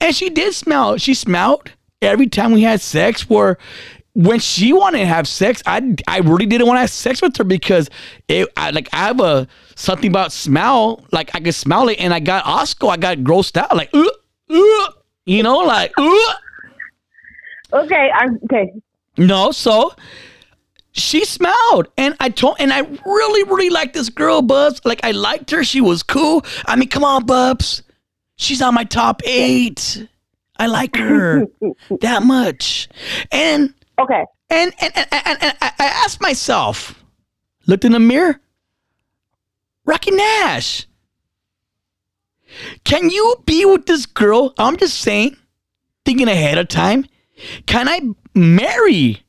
and 0.00 0.14
she 0.14 0.28
did 0.30 0.54
smell. 0.54 0.98
She 0.98 1.14
smelled 1.14 1.72
every 2.02 2.26
time 2.26 2.52
we 2.52 2.62
had 2.62 2.80
sex. 2.80 3.30
Where 3.30 3.56
when 4.14 4.40
she 4.40 4.74
wanted 4.74 4.98
to 4.98 5.06
have 5.06 5.26
sex, 5.26 5.62
I 5.64 5.94
I 6.06 6.18
really 6.18 6.46
didn't 6.46 6.66
want 6.66 6.76
to 6.76 6.82
have 6.82 6.90
sex 6.90 7.22
with 7.22 7.36
her 7.38 7.44
because 7.44 7.88
it 8.28 8.48
I, 8.58 8.70
like 8.70 8.88
I 8.92 9.06
have 9.06 9.20
a 9.20 9.48
something 9.74 10.10
about 10.10 10.32
smell. 10.32 11.04
Like 11.12 11.34
I 11.34 11.40
could 11.40 11.54
smell 11.54 11.88
it, 11.88 11.98
and 11.98 12.12
I 12.12 12.20
got 12.20 12.44
Oscar. 12.44 12.88
I 12.88 12.98
got 12.98 13.18
grossed 13.18 13.56
out. 13.56 13.74
Like, 13.74 13.90
uh, 13.94 14.04
uh, 14.50 14.90
you 15.24 15.42
know, 15.42 15.58
like, 15.58 15.92
uh. 15.96 16.34
Okay, 17.72 18.10
I'm 18.14 18.38
okay. 18.44 18.72
No, 19.16 19.50
so 19.50 19.92
she 20.92 21.24
smiled 21.24 21.88
and 21.96 22.14
I 22.20 22.28
told, 22.28 22.56
and 22.58 22.72
I 22.72 22.80
really, 22.80 23.42
really 23.44 23.70
liked 23.70 23.94
this 23.94 24.08
girl, 24.08 24.42
Bubs. 24.42 24.80
Like 24.84 25.00
I 25.02 25.12
liked 25.12 25.50
her. 25.50 25.64
She 25.64 25.80
was 25.80 26.02
cool. 26.02 26.44
I 26.66 26.76
mean, 26.76 26.88
come 26.88 27.04
on, 27.04 27.24
Bubs. 27.24 27.82
She's 28.36 28.60
on 28.62 28.74
my 28.74 28.84
top 28.84 29.22
eight. 29.24 30.06
I 30.58 30.66
like 30.66 30.96
her 30.96 31.46
that 32.00 32.22
much, 32.22 32.88
and 33.30 33.74
Okay, 33.98 34.24
and 34.50 34.72
and 34.80 34.92
and, 34.94 35.06
and, 35.10 35.38
and 35.42 35.54
I 35.60 35.72
I 35.78 35.86
asked 35.86 36.20
myself, 36.20 37.02
looked 37.66 37.84
in 37.84 37.92
the 37.92 37.98
mirror, 37.98 38.40
Rocky 39.84 40.10
Nash. 40.10 40.86
Can 42.84 43.10
you 43.10 43.36
be 43.46 43.64
with 43.64 43.86
this 43.86 44.04
girl? 44.06 44.52
I'm 44.58 44.76
just 44.76 45.00
saying, 45.00 45.36
thinking 46.04 46.28
ahead 46.28 46.58
of 46.58 46.68
time. 46.68 47.06
Can 47.66 47.88
I 47.88 48.00
marry 48.34 49.22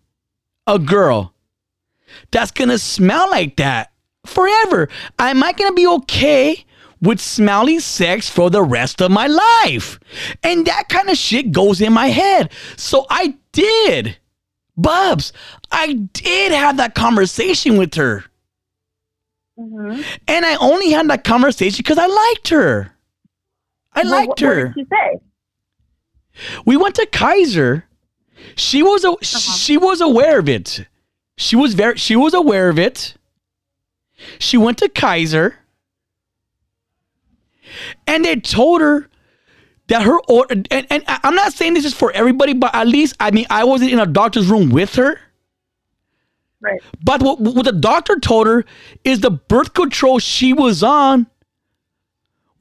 a 0.68 0.80
girl 0.80 1.34
that's 2.32 2.52
gonna 2.52 2.78
smell 2.78 3.30
like 3.30 3.56
that 3.58 3.92
forever? 4.26 4.90
Am 5.20 5.44
I 5.44 5.52
gonna 5.54 5.74
be 5.74 5.88
okay 5.88 6.66
with 7.02 7.20
smelly 7.20 7.80
sex 7.80 8.30
for 8.30 8.50
the 8.50 8.62
rest 8.64 9.02
of 9.02 9.12
my 9.12 9.28
life? 9.28 10.00
And 10.44 10.66
that 10.68 10.90
kind 10.90 11.10
of 11.10 11.18
shit 11.18 11.52
goes 11.52 11.82
in 11.82 11.94
my 11.94 12.08
head. 12.08 12.52
So 12.78 13.06
I 13.10 13.36
did. 13.52 14.18
Bubs, 14.76 15.34
I 15.72 15.94
did 15.94 16.52
have 16.52 16.78
that 16.78 16.96
conversation 16.96 17.78
with 17.78 17.94
her. 17.96 18.24
Mm-hmm. 19.60 20.02
And 20.28 20.46
I 20.46 20.56
only 20.56 20.90
had 20.92 21.08
that 21.10 21.24
conversation 21.24 21.78
because 21.78 22.00
I 22.00 22.08
liked 22.08 22.48
her. 22.50 22.92
I 23.94 24.02
Well, 24.02 24.12
liked 24.12 24.30
what, 24.30 24.40
her. 24.40 24.66
What 24.68 24.76
did 24.76 24.88
she 24.90 24.90
say? 24.90 25.20
we 26.66 26.76
went 26.78 26.96
to 26.96 27.06
Kaiser. 27.06 27.86
She 28.56 28.84
was 28.84 29.04
a, 29.04 29.10
uh-huh. 29.10 29.24
she 29.24 29.78
was 29.78 30.02
aware 30.02 30.40
of 30.40 30.50
it. 30.50 30.88
She 31.38 31.56
was 31.56 31.74
very 31.74 31.98
she 31.98 32.16
was 32.16 32.34
aware 32.34 32.70
of 32.70 32.78
it. 32.78 33.16
She 34.40 34.58
went 34.58 34.78
to 34.80 34.90
Kaiser. 34.90 35.58
And 38.06 38.24
they 38.24 38.36
told 38.36 38.82
her 38.82 39.10
that 39.88 40.04
her 40.04 40.20
order 40.28 40.64
and, 40.70 40.88
and 40.90 41.04
I'm 41.08 41.36
not 41.36 41.54
saying 41.54 41.74
this 41.74 41.86
is 41.86 41.94
for 41.94 42.12
everybody, 42.12 42.54
but 42.54 42.74
at 42.76 42.88
least 42.88 43.16
I 43.20 43.32
mean 43.32 43.46
I 43.50 43.64
wasn't 43.64 43.92
in 43.92 44.00
a 44.00 44.06
doctor's 44.06 44.48
room 44.48 44.70
with 44.70 44.96
her. 44.96 45.20
Right. 46.62 46.82
But 47.04 47.22
what, 47.22 47.42
what 47.42 47.66
the 47.66 47.74
doctor 47.74 48.18
told 48.20 48.48
her 48.48 48.64
is 49.04 49.20
the 49.20 49.32
birth 49.32 49.74
control 49.74 50.20
she 50.20 50.54
was 50.54 50.82
on 50.82 51.28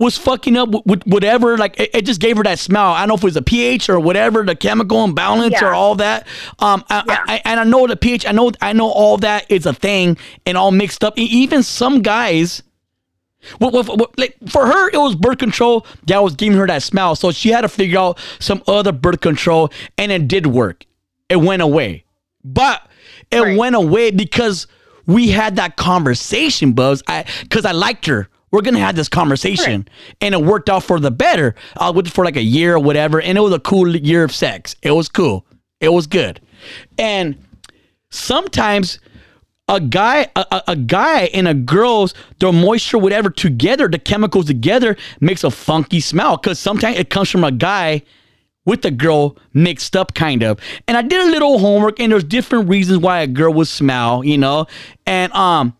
was 0.02 0.18
fucking 0.18 0.56
up 0.56 0.68
with, 0.70 0.84
with 0.86 1.02
whatever. 1.06 1.56
Like 1.56 1.78
it, 1.80 1.90
it 1.94 2.02
just 2.06 2.20
gave 2.20 2.36
her 2.36 2.42
that 2.42 2.58
smell. 2.58 2.90
I 2.92 3.00
don't 3.00 3.08
know 3.08 3.14
if 3.14 3.22
it 3.22 3.26
was 3.26 3.36
a 3.36 3.42
pH 3.42 3.88
or 3.88 4.00
whatever, 4.00 4.42
the 4.44 4.54
chemical 4.56 5.04
imbalance 5.04 5.54
Yeah. 5.60 5.68
or 5.68 5.74
all 5.74 5.94
that. 5.96 6.26
Um, 6.58 6.84
I, 6.90 7.02
Yeah. 7.06 7.24
I, 7.26 7.42
and 7.44 7.60
I 7.60 7.64
know 7.64 7.86
the 7.86 7.96
pH. 7.96 8.26
I 8.26 8.32
know 8.32 8.52
I 8.60 8.72
know 8.72 8.90
all 8.90 9.16
that 9.18 9.50
is 9.50 9.66
a 9.66 9.72
thing 9.72 10.16
and 10.46 10.56
all 10.58 10.70
mixed 10.72 11.02
up. 11.04 11.18
Even 11.18 11.62
some 11.62 12.02
guys. 12.02 12.62
What, 13.58 13.72
what, 13.72 13.86
what- 13.98 14.18
like 14.18 14.36
for 14.48 14.66
her, 14.66 14.88
it 14.90 14.96
was 14.98 15.16
birth 15.16 15.38
control 15.38 15.84
that 16.06 16.22
was 16.22 16.36
giving 16.36 16.56
her 16.58 16.66
that 16.68 16.82
smell. 16.82 17.16
So 17.16 17.32
she 17.32 17.48
had 17.50 17.62
to 17.62 17.68
figure 17.68 17.98
out 17.98 18.18
some 18.38 18.62
other 18.68 18.92
birth 18.92 19.20
control, 19.20 19.72
and 19.98 20.12
it 20.12 20.28
did 20.28 20.46
work. 20.46 20.86
It 21.28 21.36
went 21.36 21.60
away, 21.62 22.04
but 22.44 22.86
it 23.32 23.40
Right. 23.40 23.58
went 23.58 23.74
away 23.74 24.12
because 24.12 24.68
we 25.06 25.30
had 25.30 25.56
that 25.56 25.76
conversation, 25.76 26.72
Buzz. 26.72 27.02
I 27.08 27.24
because 27.42 27.64
I 27.64 27.72
liked 27.72 28.06
her. 28.06 28.28
We're 28.52 28.60
gonna 28.62 28.78
have 28.78 28.94
this 28.96 29.08
conversation, 29.08 29.88
and 30.20 30.34
it 30.34 30.42
worked 30.42 30.68
out 30.68 30.84
for 30.84 31.00
the 31.00 31.10
better. 31.10 31.54
I 31.76 31.88
was 31.90 31.96
with 32.04 32.12
for 32.12 32.24
like 32.24 32.36
a 32.36 32.42
year 32.42 32.74
or 32.76 32.78
whatever, 32.78 33.20
and 33.20 33.36
it 33.36 33.40
was 33.40 33.52
a 33.52 33.58
cool 33.60 33.96
year 33.96 34.22
of 34.24 34.32
sex. 34.32 34.76
It 34.82 34.90
was 34.92 35.08
cool. 35.08 35.44
It 35.80 35.88
was 35.92 36.06
good, 36.06 36.40
and 36.98 37.36
sometimes 38.10 38.98
a 39.68 39.80
guy 39.80 40.28
a, 40.36 40.44
a- 40.50 40.62
a 40.68 40.76
guy 40.76 41.22
and 41.32 41.48
a 41.48 41.54
girl's 41.54 42.14
their 42.40 42.52
moisture 42.52 42.98
whatever 42.98 43.30
together 43.30 43.88
the 43.88 43.98
chemicals 43.98 44.46
together 44.46 44.96
makes 45.20 45.44
a 45.44 45.50
funky 45.50 46.00
smell 46.00 46.36
because 46.36 46.58
sometimes 46.58 46.98
it 46.98 47.10
comes 47.10 47.30
from 47.30 47.44
a 47.44 47.52
guy 47.52 48.02
with 48.64 48.84
a 48.84 48.90
girl 48.90 49.36
mixed 49.54 49.96
up 49.96 50.14
kind 50.14 50.42
of 50.42 50.58
and 50.88 50.96
i 50.96 51.02
did 51.02 51.26
a 51.26 51.30
little 51.30 51.58
homework 51.58 51.98
and 52.00 52.12
there's 52.12 52.24
different 52.24 52.68
reasons 52.68 52.98
why 52.98 53.20
a 53.20 53.26
girl 53.26 53.52
would 53.52 53.68
smell 53.68 54.22
you 54.24 54.36
know 54.36 54.66
and 55.06 55.32
um 55.32 55.74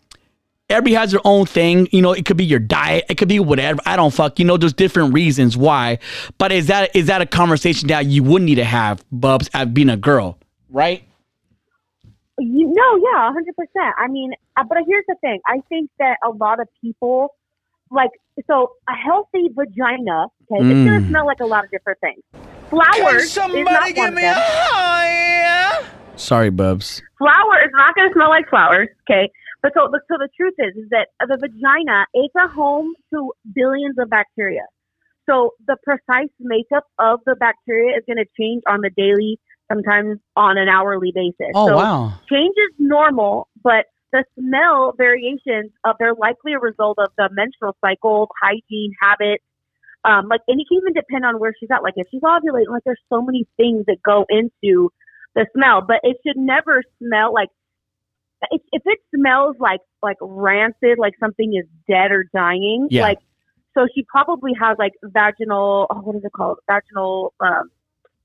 everybody 0.73 0.95
has 0.95 1.11
their 1.11 1.21
own 1.23 1.45
thing 1.45 1.87
you 1.91 2.01
know 2.01 2.11
it 2.11 2.25
could 2.25 2.35
be 2.37 2.43
your 2.45 2.59
diet 2.59 3.05
it 3.09 3.15
could 3.17 3.27
be 3.29 3.39
whatever 3.39 3.79
i 3.85 3.95
don't 3.95 4.13
fuck 4.13 4.39
you 4.39 4.45
know 4.45 4.57
there's 4.57 4.73
different 4.73 5.13
reasons 5.13 5.55
why 5.55 5.97
but 6.37 6.51
is 6.51 6.67
that 6.67 6.93
is 6.95 7.05
that 7.07 7.21
a 7.21 7.25
conversation 7.25 7.87
that 7.87 8.05
you 8.07 8.23
would 8.23 8.41
need 8.41 8.55
to 8.55 8.65
have 8.65 9.03
bubs 9.11 9.49
as 9.53 9.67
being 9.67 9.89
a 9.89 9.97
girl 9.97 10.37
right 10.69 11.03
You 12.39 12.65
know, 12.73 12.91
yeah, 13.07 13.31
hundred 13.31 13.55
percent. 13.55 13.93
I 13.97 14.07
mean, 14.07 14.33
uh, 14.57 14.63
but 14.67 14.79
here's 14.87 15.05
the 15.07 15.15
thing. 15.21 15.39
I 15.47 15.61
think 15.69 15.91
that 15.99 16.17
a 16.25 16.31
lot 16.31 16.59
of 16.59 16.67
people, 16.81 17.29
like, 17.91 18.09
so 18.49 18.71
a 18.89 18.95
healthy 18.95 19.49
vagina, 19.53 20.25
okay, 20.51 20.59
it's 20.65 20.83
gonna 20.87 20.99
Mm. 21.01 21.09
smell 21.09 21.25
like 21.27 21.41
a 21.41 21.45
lot 21.45 21.63
of 21.63 21.69
different 21.69 21.99
things. 22.01 22.23
Flowers 22.71 23.25
is 23.25 23.37
not 23.37 23.95
one 23.95 24.09
of 24.09 24.15
them. 24.15 24.37
sorry 26.15 26.49
bubs 26.49 27.01
flour 27.19 27.55
is 27.65 27.71
not 27.73 27.95
going 27.95 28.09
to 28.09 28.13
smell 28.13 28.29
like 28.29 28.47
flowers, 28.49 28.89
okay? 29.03 29.29
But 29.63 29.71
so, 29.73 29.87
so 29.89 30.17
the 30.19 30.29
truth 30.35 30.55
is, 30.59 30.75
is 30.75 30.89
that 30.91 31.07
the 31.21 31.37
vagina 31.37 32.05
is 32.13 32.29
a 32.37 32.49
home 32.49 32.93
to 33.13 33.31
billions 33.55 33.95
of 33.97 34.09
bacteria. 34.09 34.67
So 35.27 35.51
the 35.65 35.77
precise 35.81 36.29
makeup 36.39 36.83
of 36.99 37.21
the 37.25 37.35
bacteria 37.35 37.97
is 37.97 38.03
going 38.05 38.17
to 38.17 38.29
change 38.37 38.61
on 38.67 38.81
the 38.81 38.91
daily, 38.95 39.39
sometimes 39.71 40.19
on 40.35 40.57
an 40.57 40.67
hourly 40.67 41.13
basis. 41.15 41.53
oh 41.55 41.67
so 41.67 41.75
wow 41.77 42.13
change 42.29 42.55
is 42.57 42.75
normal, 42.77 43.47
but 43.63 43.85
the 44.11 44.25
smell 44.37 44.93
variations 44.97 45.71
of 45.85 45.95
they're 45.97 46.13
likely 46.13 46.53
a 46.53 46.59
result 46.59 46.99
of 46.99 47.09
the 47.17 47.29
menstrual 47.31 47.75
cycle, 47.83 48.29
hygiene, 48.41 48.91
habits. 49.01 49.43
Um, 50.05 50.27
like, 50.29 50.41
and 50.49 50.59
it 50.59 50.67
can 50.67 50.79
even 50.79 50.93
depend 50.93 51.25
on 51.25 51.39
where 51.39 51.53
she's 51.57 51.69
at. 51.71 51.81
Like, 51.81 51.93
if 51.95 52.07
she's 52.11 52.21
ovulating, 52.21 52.69
like, 52.69 52.83
there's 52.85 52.99
so 53.07 53.21
many 53.21 53.47
things 53.55 53.85
that 53.87 53.97
go 54.03 54.25
into 54.29 54.91
the 55.33 55.47
smell, 55.55 55.81
but 55.87 55.97
it 56.03 56.17
should 56.25 56.37
never 56.37 56.83
smell 56.99 57.33
like 57.33 57.49
if, 58.51 58.61
if 58.71 58.81
it 58.85 58.99
smells 59.15 59.55
like 59.59 59.81
like 60.01 60.17
rancid, 60.21 60.97
like 60.97 61.13
something 61.19 61.53
is 61.55 61.65
dead 61.87 62.11
or 62.11 62.25
dying, 62.33 62.87
Yeah. 62.91 63.03
like 63.03 63.19
so 63.73 63.87
she 63.95 64.03
probably 64.03 64.51
has 64.59 64.77
like 64.77 64.93
vaginal. 65.03 65.87
Oh, 65.89 65.99
what 66.01 66.15
is 66.15 66.23
it 66.23 66.31
called? 66.31 66.59
Vaginal, 66.69 67.33
um, 67.39 67.69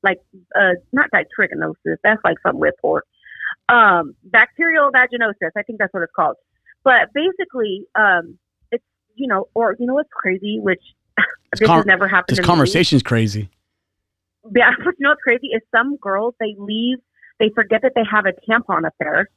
like 0.02 0.18
uh, 0.54 0.74
not 0.92 1.08
trichinosis. 1.12 1.96
That's 2.04 2.20
like 2.24 2.36
something 2.42 2.60
with 2.60 2.74
pork. 2.80 3.06
Um, 3.68 4.14
bacterial 4.24 4.90
vaginosis. 4.92 5.50
I 5.56 5.62
think 5.62 5.78
that's 5.78 5.92
what 5.94 6.02
it's 6.02 6.12
called. 6.14 6.36
But 6.84 7.12
basically, 7.14 7.84
um, 7.94 8.38
it's 8.72 8.84
you 9.14 9.26
know, 9.26 9.48
or 9.54 9.74
you 9.78 9.86
know 9.86 9.94
what's 9.94 10.10
crazy, 10.12 10.58
which 10.60 10.82
this 11.58 11.66
con- 11.66 11.78
has 11.78 11.86
never 11.86 12.08
happened. 12.08 12.36
This 12.36 12.36
to 12.38 12.42
me. 12.42 12.46
conversation's 12.46 13.02
crazy. 13.02 13.48
Yeah, 14.54 14.70
but 14.78 14.94
you 14.98 15.04
know 15.04 15.10
what's 15.10 15.22
crazy 15.22 15.48
is 15.48 15.62
some 15.74 15.96
girls 15.96 16.34
they 16.40 16.54
leave, 16.58 16.98
they 17.40 17.50
forget 17.54 17.82
that 17.82 17.92
they 17.94 18.04
have 18.10 18.26
a 18.26 18.32
tampon 18.48 18.86
affair, 18.86 19.28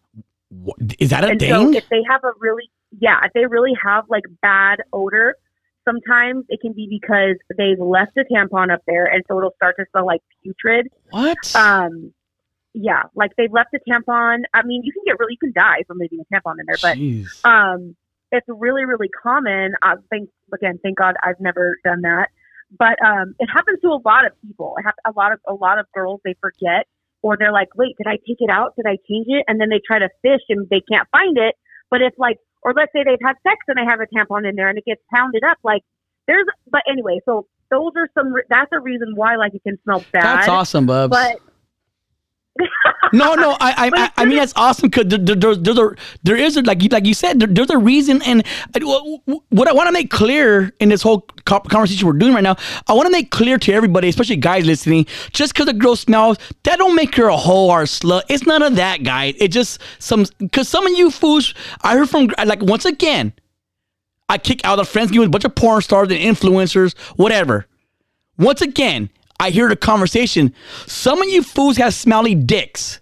What, 0.52 0.78
is 1.00 1.10
that 1.12 1.24
a 1.24 1.30
and 1.30 1.40
thing? 1.40 1.50
so 1.50 1.72
if 1.74 1.88
they 1.90 2.04
have 2.10 2.24
a 2.24 2.32
really 2.40 2.70
yeah, 3.00 3.20
if 3.24 3.32
they 3.34 3.46
really 3.46 3.74
have 3.84 4.06
like 4.10 4.24
bad 4.42 4.80
odor, 4.92 5.36
sometimes 5.86 6.46
it 6.50 6.60
can 6.62 6.74
be 6.74 6.88
because 6.90 7.38
they've 7.58 7.80
left 7.80 8.18
a 8.18 8.26
tampon 8.32 8.72
up 8.72 8.82
there, 8.86 9.06
and 9.06 9.24
so 9.28 9.38
it'll 9.38 9.54
start 9.56 9.76
to 9.78 9.86
smell 9.92 10.06
like 10.06 10.22
putrid. 10.44 10.90
what? 11.10 11.38
Um, 11.56 12.14
yeah, 12.74 13.04
like 13.16 13.32
they've 13.38 13.52
left 13.52 13.74
a 13.74 13.80
tampon. 13.90 14.44
I 14.54 14.64
mean, 14.64 14.82
you 14.84 14.92
can 14.92 15.04
get 15.06 15.20
really, 15.20 15.34
you 15.34 15.38
can 15.38 15.54
die 15.54 15.84
from 15.88 16.00
leaving 16.00 16.20
a 16.20 16.34
tampon 16.34 16.56
in 16.60 16.66
there, 16.68 16.78
but 16.82 17.50
um, 17.50 17.96
it's 18.32 18.48
really, 18.48 18.86
really 18.86 19.10
common. 19.10 19.74
I 19.82 19.96
think 20.10 20.30
again, 20.54 20.80
thank 20.84 20.98
God 20.98 21.16
I've 21.24 21.40
never 21.40 21.78
done 21.84 22.02
that, 22.02 22.30
but 22.78 22.98
um, 23.06 23.36
it 23.40 23.48
happens 23.48 23.80
to 23.82 23.90
a 23.90 24.00
lot 24.06 24.26
of 24.26 24.32
people. 24.42 24.76
It 24.78 24.84
happens 24.84 25.04
a 25.06 25.12
lot 25.18 25.32
of 25.34 25.40
a 25.48 25.54
lot 25.54 25.80
of 25.80 25.86
girls. 25.94 26.22
They 26.24 26.36
forget, 26.40 26.88
or 27.22 27.38
they're 27.38 27.52
like, 27.52 27.70
"Wait, 27.76 27.96
did 27.98 28.08
I 28.08 28.18
take 28.28 28.40
it 28.40 28.50
out? 28.50 28.76
Did 28.76 28.86
I 28.86 28.98
change 29.10 29.28
it?" 29.30 29.46
And 29.48 29.60
then 29.60 29.70
they 29.70 29.82
try 29.86 30.00
to 30.00 30.10
fish 30.22 30.42
and 30.50 30.68
they 30.70 30.82
can't 30.82 31.08
find 31.12 31.38
it. 31.38 31.56
But 31.90 32.02
if 32.02 32.14
like, 32.18 32.38
or 32.64 32.74
let's 32.74 32.92
say 32.94 33.04
they've 33.04 33.22
had 33.24 33.36
sex 33.44 33.58
and 33.68 33.78
they 33.78 33.86
have 33.90 34.00
a 34.00 34.08
tampon 34.08 34.48
in 34.48 34.56
there 34.56 34.70
and 34.70 34.78
it 34.78 34.86
gets 34.86 35.02
pounded 35.14 35.44
up, 35.44 35.58
like 35.64 35.82
there's. 36.28 36.46
But 36.70 36.82
anyway, 36.90 37.20
so 37.26 37.48
those 37.70 37.92
are 37.96 38.08
some. 38.14 38.34
That's 38.50 38.72
a 38.74 38.80
reason 38.80 39.14
why 39.16 39.36
like 39.36 39.54
it 39.54 39.64
can 39.64 39.78
smell 39.84 40.04
bad. 40.12 40.24
That's 40.24 40.48
awesome, 40.48 40.86
Bubs. 40.86 41.12
But 41.12 41.40
no, 43.14 43.34
no, 43.36 43.52
I, 43.60 43.90
I, 43.94 44.12
I, 44.18 44.26
mean 44.26 44.38
that's 44.38 44.54
awesome 44.56 44.90
because 44.90 45.08
there, 45.08 45.36
there, 45.36 45.56
there's, 45.56 45.96
there 46.24 46.36
is 46.36 46.58
a, 46.58 46.62
like 46.64 46.84
you, 46.84 46.90
like 46.90 47.06
you 47.06 47.14
said, 47.14 47.40
there, 47.40 47.48
there's 47.48 47.70
a 47.70 47.78
reason, 47.78 48.22
and 48.24 48.46
wh- 48.76 49.18
wh- 49.26 49.52
what 49.52 49.68
I 49.68 49.74
want 49.74 49.88
to 49.88 49.94
make 49.94 50.12
clear 50.12 50.72
in 50.80 50.90
this 50.90 51.02
whole 51.02 51.22
conversation 51.46 52.06
we're 52.06 52.14
doing 52.14 52.34
right 52.34 52.44
now, 52.44 52.58
I 52.88 52.94
want 52.94 53.08
to 53.08 53.12
make 53.12 53.32
clear 53.32 53.58
to 53.58 53.74
everybody, 53.74 54.10
especially 54.10 54.36
guys 54.36 54.66
listening, 54.66 55.06
just 55.32 55.54
because 55.54 55.70
a 55.70 55.74
girl 55.74 55.96
smells, 55.96 56.38
that 56.64 56.78
don't 56.78 56.96
make 56.96 57.16
her 57.16 57.28
a 57.28 57.38
hoe 57.38 57.70
or 57.70 57.84
a 57.84 57.86
slut. 57.86 58.24
It's 58.28 58.46
none 58.46 58.62
of 58.62 58.76
that, 58.76 59.04
guys. 59.04 59.36
It 59.38 59.50
just 59.50 59.82
some, 60.00 60.26
because 60.40 60.68
some 60.68 60.86
of 60.86 60.98
you 60.98 61.10
fools, 61.10 61.54
I 61.84 61.96
heard 61.96 62.10
from 62.10 62.32
like 62.46 62.62
once 62.62 62.84
again, 62.84 63.34
I 64.28 64.38
kick 64.38 64.64
out 64.66 64.80
of 64.80 64.90
friends 64.90 65.12
with 65.12 65.28
a 65.28 65.30
bunch 65.30 65.46
of 65.46 65.56
porn 65.56 65.82
stars 65.82 66.10
and 66.12 66.20
influencers, 66.20 66.98
whatever. 67.16 67.66
Once 68.38 68.62
again, 68.62 69.10
I 69.42 69.50
hear 69.50 69.68
the 69.68 69.76
conversation. 69.76 70.54
Some 70.88 71.22
of 71.22 71.28
you 71.28 71.44
fools 71.44 71.78
have 71.78 71.94
smelly 71.94 72.36
dicks. 72.36 73.00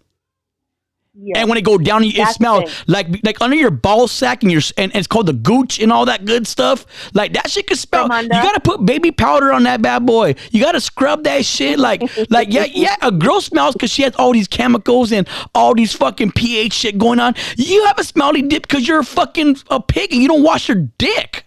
yeah. 1.21 1.39
And 1.39 1.49
when 1.49 1.57
it 1.57 1.65
go 1.65 1.77
down, 1.77 2.03
it 2.03 2.15
smells 2.29 2.71
like 2.87 3.07
like 3.23 3.41
under 3.41 3.57
your 3.57 3.71
ball 3.71 4.07
sack 4.07 4.41
and 4.43 4.51
your 4.51 4.61
and, 4.77 4.91
and 4.93 4.99
it's 4.99 5.07
called 5.07 5.25
the 5.25 5.33
gooch 5.33 5.79
and 5.79 5.91
all 5.91 6.05
that 6.05 6.23
good 6.23 6.47
stuff. 6.47 6.85
Like 7.13 7.33
that 7.33 7.49
shit 7.51 7.67
could 7.67 7.77
smell. 7.77 8.07
You 8.23 8.29
gotta 8.29 8.61
put 8.61 8.85
baby 8.85 9.11
powder 9.11 9.51
on 9.51 9.63
that 9.63 9.81
bad 9.81 10.05
boy. 10.05 10.35
You 10.51 10.61
gotta 10.61 10.79
scrub 10.79 11.25
that 11.25 11.43
shit. 11.45 11.77
Like 11.77 12.01
like 12.29 12.53
yeah 12.53 12.65
yeah. 12.73 12.95
A 13.01 13.11
girl 13.11 13.41
smells 13.41 13.73
because 13.73 13.91
she 13.91 14.03
has 14.03 14.15
all 14.15 14.31
these 14.31 14.47
chemicals 14.47 15.11
and 15.11 15.27
all 15.53 15.73
these 15.75 15.93
fucking 15.93 16.31
pH 16.31 16.71
shit 16.73 16.97
going 16.97 17.19
on. 17.19 17.35
You 17.57 17.83
have 17.87 17.99
a 17.99 18.03
smelly 18.05 18.41
dick 18.43 18.61
because 18.67 18.87
you're 18.87 18.99
a 18.99 19.03
fucking 19.03 19.57
a 19.69 19.81
pig 19.81 20.13
and 20.13 20.21
you 20.21 20.29
don't 20.29 20.43
wash 20.43 20.69
your 20.69 20.87
dick. 20.97 21.45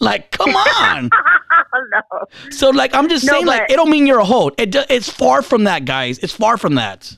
Like 0.00 0.30
come 0.30 0.50
on. 0.56 1.10
no. 1.92 2.00
so 2.50 2.70
like 2.70 2.94
I'm 2.94 3.08
just 3.08 3.24
No, 3.26 3.34
saying 3.34 3.46
like 3.46 3.70
it 3.70 3.76
don't 3.76 3.90
mean 3.90 4.06
you're 4.06 4.18
a 4.20 4.24
hoe. 4.24 4.50
It 4.58 4.74
it's 4.88 5.10
far 5.10 5.42
from 5.42 5.64
that, 5.64 5.84
guys. 5.84 6.18
It's 6.18 6.32
far 6.32 6.56
from 6.56 6.74
that. 6.76 7.16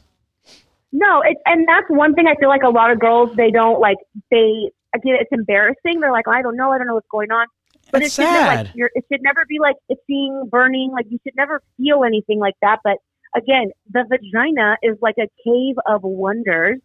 No, 0.93 1.23
it's 1.25 1.41
and 1.47 1.67
that's 1.67 1.87
one 1.89 2.15
thing 2.15 2.27
I 2.27 2.35
feel 2.39 2.49
like 2.49 2.63
a 2.63 2.69
lot 2.69 2.91
of 2.91 2.99
girls 2.99 3.35
they 3.37 3.51
don't 3.51 3.81
like 3.81 3.97
they 4.31 4.71
again 4.95 5.17
it's 5.21 5.31
embarrassing. 5.33 6.01
They're 6.01 6.13
like, 6.13 6.29
I 6.29 6.43
don't 6.43 6.57
know, 6.57 6.73
I 6.73 6.79
don't 6.79 6.87
know 6.87 6.95
what's 6.95 7.09
going 7.11 7.31
on. 7.31 7.47
But 7.91 8.01
That's 8.01 8.19
it 8.19 8.23
should 8.23 8.31
never, 8.31 8.39
sad. 8.39 8.67
like 8.67 8.75
you're, 8.75 8.91
it 8.95 9.05
should 9.13 9.23
never 9.23 9.45
be 9.47 9.59
like 9.61 9.77
itching, 9.89 10.49
burning. 10.51 10.91
Like 10.93 11.07
you 11.11 11.19
should 11.25 11.37
never 11.37 11.63
feel 11.77 12.05
anything 12.05 12.39
like 12.39 12.55
that. 12.63 12.79
But 12.83 12.99
again, 13.37 13.71
the 13.91 14.05
vagina 14.09 14.77
is 14.83 14.97
like 15.03 15.17
a 15.19 15.29
cave 15.45 15.77
of 15.87 16.03
wonders, 16.03 16.79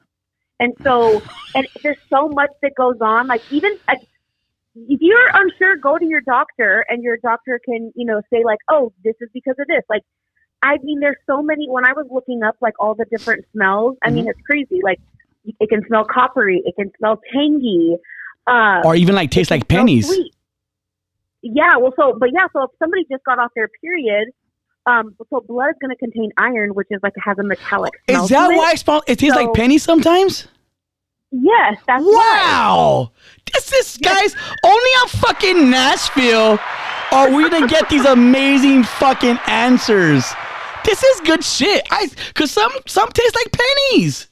and 0.60 0.74
so 0.84 1.22
and 1.56 1.68
there's 1.82 1.98
so 2.10 2.28
much 2.30 2.50
that 2.62 2.72
goes 2.76 2.98
on. 3.02 3.28
Like 3.28 3.42
even 3.52 3.78
like, 3.88 4.02
if 4.90 5.00
you're 5.02 5.28
unsure, 5.34 5.76
go 5.78 5.98
to 5.98 6.06
your 6.06 6.22
doctor, 6.22 6.86
and 6.90 7.04
your 7.04 7.18
doctor 7.18 7.60
can 7.64 7.92
you 7.96 8.06
know 8.06 8.22
say 8.32 8.44
like, 8.46 8.60
oh, 8.70 8.94
this 9.04 9.16
is 9.22 9.30
because 9.34 9.56
of 9.60 9.68
this. 9.68 9.84
Like 9.90 10.04
I 10.64 10.78
mean, 10.84 11.00
there's 11.00 11.18
so 11.28 11.42
many. 11.42 11.68
When 11.70 11.86
I 11.86 11.94
was 11.94 12.08
looking 12.12 12.44
up 12.44 12.56
like 12.62 12.74
all 12.80 12.96
the 12.96 13.06
different 13.12 13.46
smells, 13.54 13.98
I 14.04 14.10
mean, 14.10 14.28
it's 14.28 14.40
crazy. 14.46 14.80
Like 14.84 15.00
it 15.46 15.70
can 15.70 15.82
smell 15.88 16.04
coppery, 16.06 16.62
it 16.66 16.76
can 16.76 16.92
smell 16.98 17.22
tangy, 17.34 17.96
uh, 18.48 18.82
Or 18.84 18.96
even 18.96 19.16
like 19.16 19.32
taste 19.32 19.52
like 19.52 19.68
pennies. 19.68 20.08
sweet. 20.08 20.34
Yeah, 21.42 21.78
well, 21.78 21.94
so 21.96 22.18
but 22.20 22.30
yeah, 22.34 22.48
so 22.52 22.64
if 22.64 22.72
somebody 22.80 23.06
just 23.10 23.24
got 23.24 23.40
off 23.40 23.52
their 23.56 23.70
period, 23.82 24.30
um, 24.88 25.16
so 25.30 25.42
blood 25.48 25.70
is 25.70 25.76
going 25.80 25.92
to 25.92 25.98
contain 25.98 26.32
iron, 26.38 26.72
which 26.72 26.88
is 26.90 27.00
like 27.04 27.14
has 27.24 27.38
a 27.38 27.44
metallic. 27.44 27.94
smell 28.10 28.24
Is 28.24 28.30
that 28.32 28.48
why 28.50 28.72
it, 28.72 28.80
smell, 28.80 29.04
it 29.08 29.20
tastes 29.20 29.36
So- 29.38 29.44
like 29.46 29.54
pennies 29.54 29.84
sometimes? 29.84 30.48
Yes, 31.32 31.78
that's. 31.88 32.04
Wow. 32.06 33.12
This 33.54 33.72
is, 33.74 33.98
guys, 33.98 34.36
only 34.64 34.90
on 35.02 35.08
fucking 35.10 35.70
Nashville 35.70 36.60
are 37.12 37.32
we 37.32 37.50
gonna 37.50 37.68
get 37.68 37.90
these 37.90 38.06
amazing 38.06 38.84
fucking 38.84 39.38
answers. 39.48 40.26
This 40.86 41.04
is 41.04 41.22
good 41.22 41.44
shit. 41.44 41.86
I, 41.92 42.10
cause 42.34 42.52
some, 42.52 42.72
some 42.86 43.10
taste 43.10 43.36
like 43.36 43.52
pennies. 43.52 44.28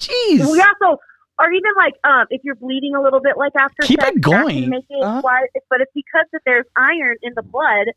Jeez. 0.00 0.40
Well, 0.40 0.56
yeah, 0.56 0.70
so 0.82 0.98
or 1.38 1.52
even 1.52 1.70
like 1.76 1.94
um, 2.04 2.26
if 2.30 2.42
you're 2.44 2.54
bleeding 2.54 2.94
a 2.94 3.02
little 3.02 3.20
bit, 3.20 3.36
like 3.36 3.52
after 3.56 3.82
Keep 3.82 4.00
sex, 4.00 4.16
it 4.16 4.20
going. 4.20 4.72
it 4.72 4.84
Uh-huh. 5.02 5.22
but 5.70 5.80
it's 5.80 5.92
because 5.94 6.26
that 6.32 6.40
there's 6.44 6.66
iron 6.76 7.16
in 7.22 7.32
the 7.34 7.42
blood. 7.42 7.88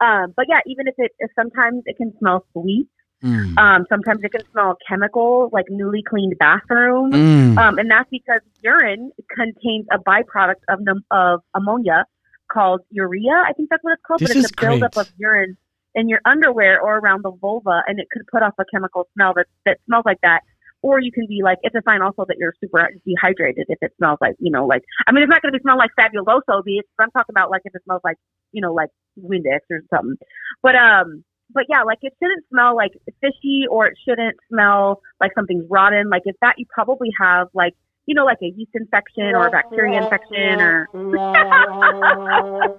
Um, 0.00 0.32
but 0.36 0.46
yeah, 0.48 0.60
even 0.66 0.86
if 0.86 0.94
it 0.98 1.12
if 1.18 1.30
sometimes 1.34 1.82
it 1.86 1.96
can 1.96 2.12
smell 2.18 2.44
sweet. 2.52 2.88
Mm. 3.22 3.58
Um, 3.58 3.84
sometimes 3.88 4.20
it 4.22 4.30
can 4.30 4.42
smell 4.52 4.76
chemical, 4.88 5.50
like 5.52 5.66
newly 5.68 6.02
cleaned 6.02 6.34
bathroom. 6.38 7.12
Mm. 7.12 7.58
Um, 7.58 7.78
and 7.78 7.90
that's 7.90 8.08
because 8.10 8.40
urine 8.62 9.10
contains 9.34 9.86
a 9.90 9.98
byproduct 9.98 10.62
of 10.68 10.80
of 11.10 11.40
ammonia 11.54 12.04
called 12.50 12.80
urea. 12.90 13.42
I 13.46 13.52
think 13.54 13.70
that's 13.70 13.82
what 13.82 13.94
it's 13.94 14.02
called. 14.06 14.20
This 14.20 14.28
but 14.28 14.36
it's 14.36 14.50
a 14.50 14.54
buildup 14.60 14.94
great. 14.94 15.06
of 15.06 15.12
urine 15.18 15.56
in 15.94 16.08
your 16.08 16.20
underwear 16.24 16.80
or 16.80 16.98
around 16.98 17.24
the 17.24 17.32
vulva, 17.32 17.82
and 17.86 17.98
it 17.98 18.08
could 18.10 18.22
put 18.30 18.42
off 18.42 18.54
a 18.58 18.64
chemical 18.72 19.08
smell 19.14 19.32
that 19.34 19.46
that 19.66 19.78
smells 19.86 20.04
like 20.04 20.20
that. 20.22 20.42
Or 20.80 21.00
you 21.00 21.10
can 21.10 21.26
be 21.26 21.40
like, 21.42 21.58
it's 21.62 21.74
a 21.74 21.82
sign 21.84 22.02
also 22.02 22.24
that 22.28 22.36
you're 22.38 22.54
super 22.60 22.88
dehydrated 23.04 23.66
if 23.68 23.78
it 23.82 23.92
smells 23.96 24.18
like, 24.20 24.36
you 24.38 24.52
know, 24.52 24.64
like, 24.64 24.82
I 25.08 25.12
mean, 25.12 25.24
it's 25.24 25.28
not 25.28 25.42
going 25.42 25.52
to 25.52 25.58
be 25.58 25.62
smell 25.62 25.76
like 25.76 25.90
fabuloso, 25.98 26.62
but 26.62 27.02
I'm 27.02 27.10
talking 27.10 27.32
about 27.32 27.50
like 27.50 27.62
if 27.64 27.74
it 27.74 27.82
smells 27.82 28.00
like, 28.04 28.16
you 28.52 28.62
know, 28.62 28.72
like 28.72 28.90
Windex 29.20 29.58
or 29.72 29.80
something. 29.92 30.14
But, 30.62 30.76
um, 30.76 31.24
but 31.50 31.64
yeah, 31.68 31.82
like 31.82 31.98
it 32.02 32.12
shouldn't 32.22 32.44
smell 32.50 32.76
like 32.76 32.92
fishy 33.20 33.64
or 33.70 33.86
it 33.86 33.98
shouldn't 34.06 34.36
smell 34.48 35.00
like 35.20 35.32
something's 35.34 35.64
rotten. 35.70 36.08
Like 36.10 36.22
if 36.24 36.36
that, 36.42 36.54
you 36.58 36.66
probably 36.72 37.10
have 37.20 37.48
like, 37.54 37.74
you 38.06 38.14
know, 38.14 38.24
like 38.24 38.38
a 38.42 38.46
yeast 38.46 38.72
infection 38.74 39.34
or 39.34 39.46
a 39.46 39.50
bacteria 39.50 40.02
infection 40.02 40.60
or. 40.60 40.88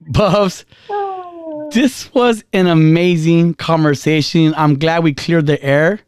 Bubs, 0.00 0.64
this 1.72 2.14
was 2.14 2.44
an 2.52 2.66
amazing 2.66 3.54
conversation. 3.54 4.54
I'm 4.56 4.78
glad 4.78 5.02
we 5.02 5.12
cleared 5.12 5.46
the 5.46 5.62
air. 5.62 6.00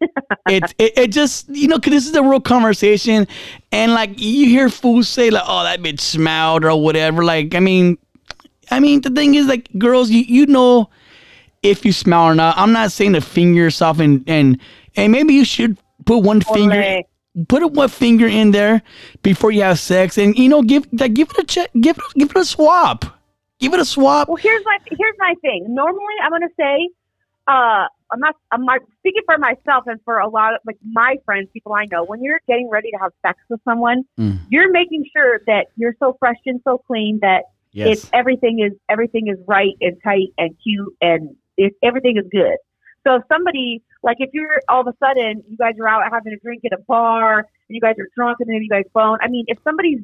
it's 0.48 0.74
it, 0.78 0.96
it 0.96 1.12
just 1.12 1.48
you 1.48 1.68
know 1.68 1.78
'cause 1.78 1.92
this 1.92 2.06
is 2.06 2.14
a 2.14 2.22
real 2.22 2.40
conversation 2.40 3.26
and 3.72 3.92
like 3.92 4.10
you 4.20 4.46
hear 4.46 4.68
fools 4.68 5.08
say 5.08 5.30
like 5.30 5.44
oh 5.46 5.62
that 5.62 5.80
bitch 5.80 6.00
smelled 6.00 6.64
or 6.64 6.80
whatever 6.82 7.24
like 7.24 7.54
i 7.54 7.60
mean 7.60 7.96
i 8.70 8.80
mean 8.80 9.00
the 9.00 9.10
thing 9.10 9.34
is 9.34 9.46
like 9.46 9.68
girls 9.78 10.10
you, 10.10 10.20
you 10.22 10.46
know 10.46 10.88
if 11.62 11.84
you 11.84 11.92
smell 11.92 12.24
or 12.24 12.34
not 12.34 12.56
i'm 12.56 12.72
not 12.72 12.92
saying 12.92 13.12
to 13.12 13.20
finger 13.20 13.60
yourself 13.60 13.98
and 13.98 14.22
and 14.26 14.58
and 14.96 15.12
maybe 15.12 15.34
you 15.34 15.44
should 15.44 15.76
put 16.04 16.18
one 16.18 16.40
finger 16.40 17.02
put 17.48 17.62
one 17.72 17.88
finger 17.88 18.26
in 18.26 18.50
there 18.50 18.82
before 19.22 19.50
you 19.50 19.62
have 19.62 19.78
sex 19.78 20.16
and 20.18 20.36
you 20.38 20.48
know 20.48 20.62
give 20.62 20.86
like 20.92 21.14
give 21.14 21.30
it 21.30 21.38
a 21.38 21.44
check 21.44 21.70
give 21.80 21.96
it 21.98 22.04
give 22.14 22.30
it 22.30 22.36
a 22.36 22.44
swap 22.44 23.04
give 23.60 23.72
it 23.74 23.80
a 23.80 23.84
swap 23.84 24.28
Well, 24.28 24.36
here's 24.36 24.64
my 24.64 24.78
here's 24.86 25.16
my 25.18 25.34
thing. 25.42 25.66
Normally, 25.68 26.14
I'm 26.22 26.30
gonna 26.30 26.48
say, 26.58 26.88
uh, 27.46 27.86
I'm 28.12 28.20
not. 28.20 28.36
I'm 28.52 28.64
not 28.64 28.80
speaking 28.98 29.22
for 29.24 29.38
myself 29.38 29.84
and 29.86 29.98
for 30.04 30.18
a 30.18 30.28
lot 30.28 30.54
of 30.54 30.60
like 30.66 30.76
my 30.84 31.16
friends, 31.24 31.48
people 31.52 31.72
I 31.72 31.86
know. 31.86 32.04
When 32.04 32.22
you're 32.22 32.40
getting 32.46 32.68
ready 32.70 32.90
to 32.90 32.98
have 32.98 33.12
sex 33.24 33.38
with 33.48 33.60
someone, 33.64 34.04
Mm. 34.18 34.40
you're 34.50 34.70
making 34.70 35.04
sure 35.12 35.40
that 35.46 35.68
you're 35.76 35.94
so 35.98 36.16
fresh 36.18 36.36
and 36.46 36.60
so 36.64 36.78
clean 36.78 37.18
that 37.22 37.44
Yes. 37.76 37.98
it's 37.98 38.10
everything 38.12 38.60
is 38.60 38.72
everything 38.88 39.28
is 39.28 39.38
right 39.46 39.74
and 39.80 39.96
tight 40.02 40.28
and 40.38 40.56
cute 40.62 40.94
and 41.00 41.36
it, 41.56 41.74
everything 41.82 42.16
is 42.16 42.24
good. 42.32 42.56
So 43.06 43.16
if 43.16 43.22
somebody 43.28 43.82
like 44.02 44.16
if 44.20 44.30
you're 44.32 44.60
all 44.68 44.80
of 44.80 44.86
a 44.86 44.94
sudden 45.04 45.42
you 45.48 45.56
guys 45.56 45.74
are 45.80 45.86
out 45.88 46.02
having 46.10 46.32
a 46.32 46.38
drink 46.38 46.62
at 46.64 46.72
a 46.72 46.82
bar 46.88 47.38
and 47.38 47.46
you 47.68 47.80
guys 47.80 47.94
are 47.98 48.08
drunk 48.16 48.38
and 48.40 48.48
then 48.48 48.62
you 48.62 48.68
guys 48.68 48.84
phone. 48.94 49.18
I 49.20 49.28
mean, 49.28 49.44
if 49.48 49.58
somebody's 49.62 50.00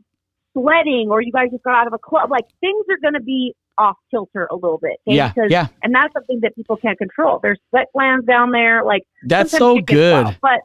sweating 0.52 1.08
or 1.10 1.20
you 1.22 1.32
guys 1.32 1.48
just 1.50 1.62
got 1.64 1.74
out 1.74 1.86
of 1.86 1.92
a 1.92 1.98
club, 1.98 2.30
like 2.30 2.44
things 2.60 2.84
are 2.90 2.98
going 3.00 3.14
to 3.14 3.20
be 3.22 3.54
off 3.78 3.96
kilter 4.10 4.46
a 4.50 4.54
little 4.54 4.78
bit. 4.78 4.98
okay? 5.08 5.16
Yeah, 5.16 5.32
Because, 5.32 5.50
yeah. 5.50 5.68
And 5.82 5.94
that's 5.94 6.12
something 6.12 6.40
that 6.42 6.54
people 6.54 6.76
can't 6.76 6.98
control. 6.98 7.40
There's 7.42 7.58
sweat 7.70 7.86
glands 7.94 8.26
down 8.26 8.50
there. 8.50 8.84
Like 8.84 9.02
That's 9.26 9.50
so 9.50 9.80
good. 9.80 10.24
wild. 10.24 10.36
But 10.42 10.60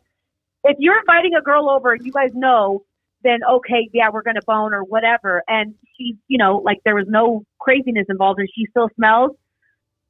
if 0.66 0.76
you're 0.80 1.00
inviting 1.00 1.34
a 1.36 1.42
girl 1.42 1.70
over 1.70 1.94
and 1.94 2.06
you 2.06 2.12
guys 2.12 2.32
know, 2.34 2.84
then 3.24 3.40
okay, 3.50 3.90
yeah, 3.94 4.10
we're 4.12 4.22
gonna 4.24 4.42
bone 4.46 4.74
or 4.74 4.84
whatever, 4.84 5.44
and 5.48 5.76
she's, 5.98 6.16
you 6.28 6.38
know, 6.38 6.58
like 6.64 6.78
there 6.86 6.96
was 6.96 7.06
no 7.08 7.44
craziness 7.60 8.06
involved 8.10 8.40
and 8.40 8.50
she 8.54 8.66
still 8.70 8.90
smells. 8.96 9.32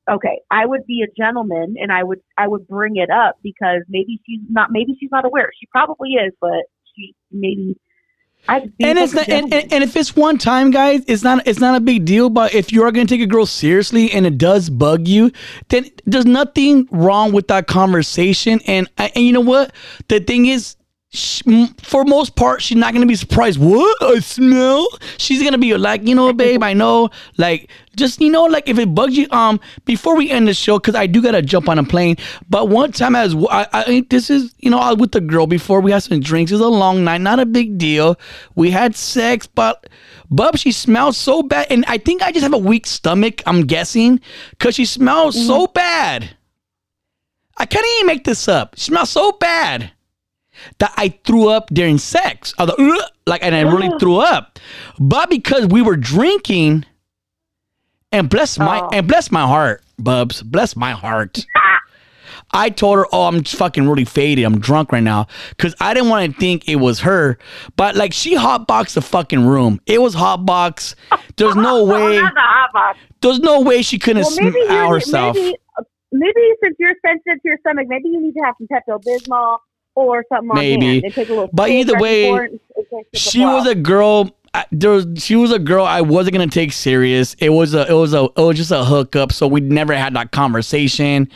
Okay, 0.09 0.39
I 0.49 0.65
would 0.65 0.85
be 0.85 1.03
a 1.03 1.11
gentleman 1.21 1.75
and 1.79 1.91
I 1.91 2.03
would 2.03 2.21
I 2.37 2.47
would 2.47 2.67
bring 2.67 2.95
it 2.95 3.09
up 3.09 3.37
because 3.43 3.81
maybe 3.89 4.21
she's 4.25 4.39
not 4.49 4.71
maybe 4.71 4.95
she's 4.99 5.11
not 5.11 5.25
aware. 5.25 5.49
She 5.59 5.65
probably 5.67 6.11
is, 6.11 6.33
but 6.39 6.63
she 6.95 7.13
maybe. 7.31 7.77
I 8.49 8.61
just 8.61 8.77
be 8.77 8.85
and 8.85 8.97
it's 8.97 9.13
not, 9.13 9.27
and, 9.27 9.53
and, 9.53 9.73
and 9.73 9.83
if 9.83 9.97
it's 9.97 10.15
one 10.15 10.37
time, 10.37 10.71
guys, 10.71 11.03
it's 11.07 11.23
not 11.23 11.45
it's 11.45 11.59
not 11.59 11.75
a 11.75 11.81
big 11.81 12.05
deal. 12.05 12.29
But 12.29 12.53
if 12.53 12.71
you 12.71 12.83
are 12.83 12.91
going 12.93 13.05
to 13.05 13.13
take 13.13 13.21
a 13.21 13.27
girl 13.27 13.45
seriously 13.45 14.09
and 14.13 14.25
it 14.25 14.37
does 14.37 14.69
bug 14.69 15.07
you, 15.07 15.31
then 15.67 15.89
there's 16.05 16.25
nothing 16.25 16.87
wrong 16.91 17.33
with 17.33 17.47
that 17.49 17.67
conversation. 17.67 18.61
And 18.65 18.87
I- 18.97 19.11
and 19.15 19.25
you 19.25 19.33
know 19.33 19.41
what? 19.41 19.73
The 20.07 20.21
thing 20.21 20.45
is, 20.45 20.77
sh 21.09 21.41
m 21.47 21.67
for 21.81 22.03
most 22.03 22.35
part, 22.35 22.61
she's 22.61 22.77
not 22.77 22.93
to 22.93 23.05
be 23.05 23.15
surprised. 23.15 23.59
What 23.59 24.03
I 24.03 24.19
smell? 24.19 24.87
She's 25.17 25.39
going 25.39 25.53
to 25.53 25.57
be 25.57 25.73
like, 25.75 26.05
you 26.05 26.13
know, 26.13 26.33
babe, 26.33 26.63
I 26.63 26.73
know. 26.73 27.09
Like, 27.37 27.71
just 27.95 28.19
you 28.19 28.29
know, 28.29 28.45
like 28.45 28.67
if 28.67 28.77
it 28.77 28.93
bugs 28.93 29.15
you, 29.15 29.27
um, 29.31 29.59
before 29.85 30.15
we 30.15 30.29
end 30.29 30.47
the 30.47 30.53
show, 30.53 30.77
because 30.77 30.95
I 30.95 31.07
do 31.07 31.21
gotta 31.21 31.41
jump 31.41 31.69
on 31.69 31.79
a 31.79 31.83
plane. 31.83 32.17
But 32.49 32.69
one 32.69 32.91
time, 32.91 33.15
as 33.15 33.35
I, 33.49 33.67
I 33.73 34.05
this 34.09 34.29
is, 34.29 34.53
you 34.59 34.69
know, 34.69 34.79
I 34.79 34.89
was 34.91 34.99
with 34.99 35.11
the 35.13 35.21
girl 35.21 35.47
before 35.47 35.81
we 35.81 35.91
had 35.91 36.03
some 36.03 36.19
drinks. 36.19 36.51
It 36.51 36.55
was 36.55 36.61
a 36.61 36.67
long 36.67 37.03
night, 37.03 37.21
not 37.21 37.39
a 37.39 37.45
big 37.45 37.77
deal. 37.77 38.19
We 38.55 38.69
had 38.69 38.95
sex, 38.95 39.47
but 39.47 39.87
Bub, 40.29 40.57
she 40.57 40.71
smelled 40.71 41.15
so 41.15 41.41
bad, 41.41 41.67
and 41.69 41.85
I 41.87 41.97
think 41.97 42.21
I 42.21 42.31
just 42.31 42.43
have 42.43 42.53
a 42.53 42.57
weak 42.57 42.85
stomach. 42.85 43.41
I'm 43.45 43.65
guessing, 43.65 44.19
cause 44.59 44.75
she 44.75 44.85
smelled 44.85 45.33
so 45.33 45.67
bad. 45.67 46.29
I 47.59 47.65
can't 47.65 47.85
even 47.95 48.07
make 48.07 48.25
this 48.25 48.47
up. 48.47 48.75
She 48.77 48.91
smelled 48.91 49.07
so 49.07 49.31
bad 49.31 49.91
that 50.79 50.93
I 50.97 51.09
threw 51.25 51.49
up 51.49 51.69
during 51.73 51.97
sex. 51.97 52.53
I 52.57 52.65
was 52.65 52.73
like, 52.77 53.11
like, 53.25 53.43
and 53.43 53.53
I 53.55 53.61
really 53.61 53.91
threw 53.99 54.17
up. 54.17 54.59
But 54.99 55.29
because 55.29 55.67
we 55.67 55.81
were 55.81 55.97
drinking, 55.97 56.85
and 58.11 58.29
bless 58.29 58.57
my 58.57 58.79
Oh. 58.81 58.89
and 58.93 59.07
bless 59.07 59.31
my 59.31 59.45
heart, 59.45 59.83
Bubs, 59.99 60.41
bless 60.41 60.75
my 60.75 60.91
heart. 60.91 61.45
I 62.51 62.69
told 62.69 62.97
her, 62.97 63.05
"Oh, 63.11 63.23
I'm 63.27 63.43
just 63.43 63.57
fucking 63.57 63.89
really 63.89 64.05
faded. 64.05 64.45
I'm 64.45 64.59
drunk 64.59 64.93
right 64.93 65.03
now," 65.03 65.27
because 65.49 65.75
I 65.81 65.93
didn't 65.93 66.07
want 66.09 66.31
to 66.33 66.39
think 66.39 66.69
it 66.69 66.77
was 66.77 67.01
her. 67.01 67.37
But 67.75 67.95
like, 67.97 68.13
she 68.13 68.35
hotboxed 68.37 68.93
the 68.93 69.01
fucking 69.01 69.45
room. 69.45 69.81
It 69.85 70.01
was 70.01 70.15
hotbox. 70.15 70.95
There's 71.35 71.57
no 71.57 71.83
way. 71.93 72.15
Not 72.21 72.33
the 72.33 72.39
hot 72.39 72.69
box. 72.71 72.99
There's 73.21 73.39
no 73.39 73.59
way 73.61 73.81
she 73.81 73.99
couldn't 73.99 74.23
Well, 74.23 74.37
maybe 74.39 74.65
herself. 74.67 75.35
maybe 75.35 75.57
maybe 76.13 76.41
since 76.63 76.77
you're 76.79 76.95
sensitive 77.05 77.41
to 77.41 77.49
your 77.49 77.57
stomach, 77.59 77.87
maybe 77.89 78.07
you 78.07 78.21
need 78.21 78.33
to 78.33 78.41
have 78.45 78.55
some 78.57 78.67
Pepto 78.71 79.03
Bismol 79.03 79.57
or 80.05 80.23
something 80.29 80.49
Maybe. 80.53 80.75
on 80.75 80.81
hand 80.93 81.03
and 81.05 81.13
take 81.13 81.29
a. 81.29 81.47
But 81.53 81.69
either 81.69 81.97
way, 81.99 82.25
before 82.25 82.43
it- 82.45 82.61
it 82.75 82.87
takes 82.93 83.09
the 83.13 83.19
she 83.19 83.39
was 83.45 83.67
a 83.67 83.75
girl. 83.75 84.29
I- 84.53 84.65
There 84.71 84.91
was, 84.91 85.05
she 85.17 85.35
was 85.35 85.51
a 85.51 85.59
girl 85.59 85.85
I 85.85 86.01
wasn't 86.01 86.33
gonna 86.33 86.47
take 86.47 86.71
serious. 86.71 87.35
It 87.39 87.49
was 87.49 87.73
a 87.73 87.87
it 87.89 87.93
was 87.93 88.13
a 88.13 88.23
it 88.37 88.41
was 88.41 88.57
just 88.57 88.71
a 88.71 88.83
hookup. 88.85 89.31
So 89.31 89.47
we 89.47 89.59
never 89.61 89.93
had 89.93 90.13
that 90.15 90.31
conversation. 90.31 91.27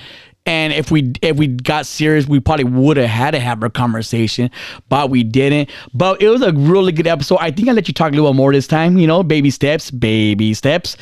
And 0.47 0.73
if 0.73 0.89
we 0.89 1.11
if 1.21 1.37
we 1.37 1.45
got 1.47 1.85
serious, 1.85 2.27
we 2.27 2.39
probably 2.39 2.63
would 2.65 2.97
have 2.97 3.09
had 3.09 3.31
to 3.31 3.39
have 3.39 3.61
a 3.61 3.69
conversation, 3.69 4.49
but 4.89 5.11
we 5.11 5.23
didn't. 5.23 5.69
But 5.93 6.19
it 6.21 6.29
was 6.29 6.41
a 6.41 6.51
really 6.53 6.91
good 6.91 7.05
episode. 7.05 7.37
I 7.39 7.51
think 7.51 7.67
I 7.69 7.73
let 7.73 7.87
you 7.87 7.93
talk 7.93 8.11
a 8.11 8.15
little 8.15 8.33
more 8.33 8.51
this 8.51 8.65
time. 8.65 8.97
You 8.97 9.05
know, 9.05 9.21
baby 9.21 9.51
steps, 9.51 9.91
baby 9.91 10.55
steps. 10.55 10.97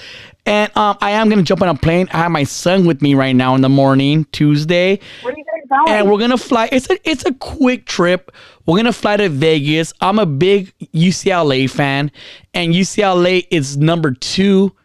And 0.45 0.76
um, 0.76 0.97
I 0.99 1.12
am 1.12 1.30
gonna 1.30 1.43
jump 1.43 1.62
on 1.62 1.70
a 1.70 1.76
plane. 1.76 2.10
I 2.12 2.18
have 2.18 2.32
my 2.32 2.43
son 2.43 2.86
with 2.86 3.01
me 3.01 3.14
right 3.14 3.36
now 3.36 3.55
in 3.55 3.62
the 3.62 3.70
morning, 3.70 4.26
Tuesday 4.34 4.99
Where 5.22 5.34
are 5.34 5.38
you 5.38 5.43
going? 5.70 5.89
and 5.89 6.09
we're 6.09 6.20
gonna 6.20 6.38
fly. 6.38 6.70
It's 6.72 6.89
a 6.89 7.09
it's 7.09 7.26
a 7.26 7.34
quick 7.34 7.86
trip. 7.86 8.32
We're 8.65 8.78
gonna 8.78 8.93
fly 8.93 9.17
to 9.17 9.30
Vegas. 9.30 9.93
I'm 10.01 10.20
a 10.20 10.26
big 10.26 10.74
UCLA 10.93 11.70
fan, 11.70 12.11
and 12.53 12.74
UCLA 12.74 13.47
is 13.51 13.78
number 13.78 14.11
two 14.11 14.76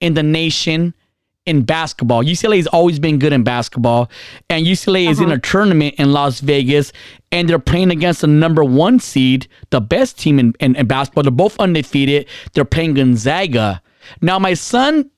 in 0.00 0.14
the 0.14 0.22
nation 0.22 0.94
in 1.46 1.62
basketball. 1.62 2.24
UCLA 2.24 2.56
has 2.56 2.66
always 2.68 2.98
been 2.98 3.18
good 3.18 3.32
in 3.32 3.42
basketball, 3.42 4.10
and 4.48 4.66
UCLA 4.66 5.10
is 5.10 5.20
in 5.20 5.26
uh-huh. 5.26 5.34
a 5.34 5.38
tournament 5.40 5.94
in 5.98 6.12
Las 6.12 6.40
Vegas, 6.40 6.92
and 7.32 7.48
they're 7.48 7.58
playing 7.58 7.90
against 7.90 8.22
the 8.22 8.26
number 8.26 8.64
one 8.64 8.98
seed, 8.98 9.46
the 9.70 9.80
best 9.80 10.18
team 10.18 10.38
in, 10.38 10.54
in, 10.60 10.76
in 10.76 10.86
basketball. 10.86 11.22
They're 11.22 11.30
both 11.30 11.58
undefeated. 11.58 12.26
They're 12.52 12.64
playing 12.64 12.94
Gonzaga. 12.94 13.82
Now, 14.20 14.38
my 14.38 14.54
son, 14.54 15.10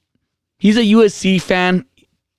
he's 0.58 0.76
a 0.76 0.82
USC 0.82 1.40
fan 1.40 1.84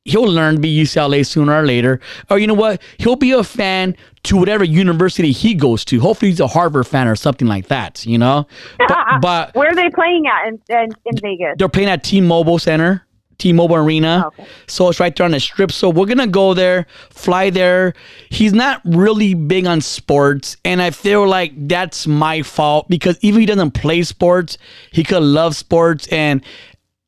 he'll 0.07 0.27
learn 0.27 0.55
to 0.55 0.61
be 0.61 0.75
UCLA 0.75 1.25
sooner 1.25 1.53
or 1.53 1.65
later. 1.65 1.99
Or 2.29 2.39
you 2.39 2.47
know 2.47 2.53
what? 2.53 2.81
He'll 2.97 3.15
be 3.15 3.31
a 3.31 3.43
fan 3.43 3.95
to 4.23 4.37
whatever 4.37 4.63
university 4.63 5.31
he 5.31 5.53
goes 5.53 5.85
to. 5.85 5.99
Hopefully 5.99 6.31
he's 6.31 6.39
a 6.39 6.47
Harvard 6.47 6.87
fan 6.87 7.07
or 7.07 7.15
something 7.15 7.47
like 7.47 7.67
that, 7.67 8.05
you 8.05 8.17
know? 8.17 8.47
But, 8.77 8.97
but 9.21 9.55
Where 9.55 9.69
are 9.69 9.75
they 9.75 9.89
playing 9.89 10.25
at 10.27 10.47
in, 10.47 10.61
in, 10.69 10.89
in 11.05 11.17
Vegas? 11.21 11.55
they're 11.57 11.69
playing 11.69 11.89
at 11.89 12.03
T-Mobile 12.03 12.59
Center. 12.59 13.03
T-Mobile 13.37 13.75
Arena. 13.75 14.23
Oh, 14.25 14.27
okay. 14.29 14.49
So 14.65 14.89
it's 14.89 14.99
right 14.99 15.15
there 15.15 15.25
on 15.25 15.31
the 15.31 15.39
strip. 15.39 15.71
So 15.71 15.89
we're 15.89 16.07
gonna 16.07 16.25
go 16.25 16.55
there, 16.55 16.87
fly 17.11 17.51
there. 17.51 17.93
He's 18.29 18.51
not 18.51 18.81
really 18.83 19.35
big 19.35 19.67
on 19.67 19.79
sports, 19.81 20.57
and 20.65 20.81
I 20.81 20.89
feel 20.89 21.27
like 21.27 21.51
that's 21.67 22.07
my 22.07 22.41
fault 22.41 22.87
because 22.89 23.19
even 23.21 23.41
if 23.41 23.41
he 23.41 23.45
doesn't 23.45 23.71
play 23.71 24.01
sports, 24.01 24.57
he 24.91 25.03
could 25.03 25.21
love 25.21 25.55
sports. 25.55 26.07
And 26.07 26.43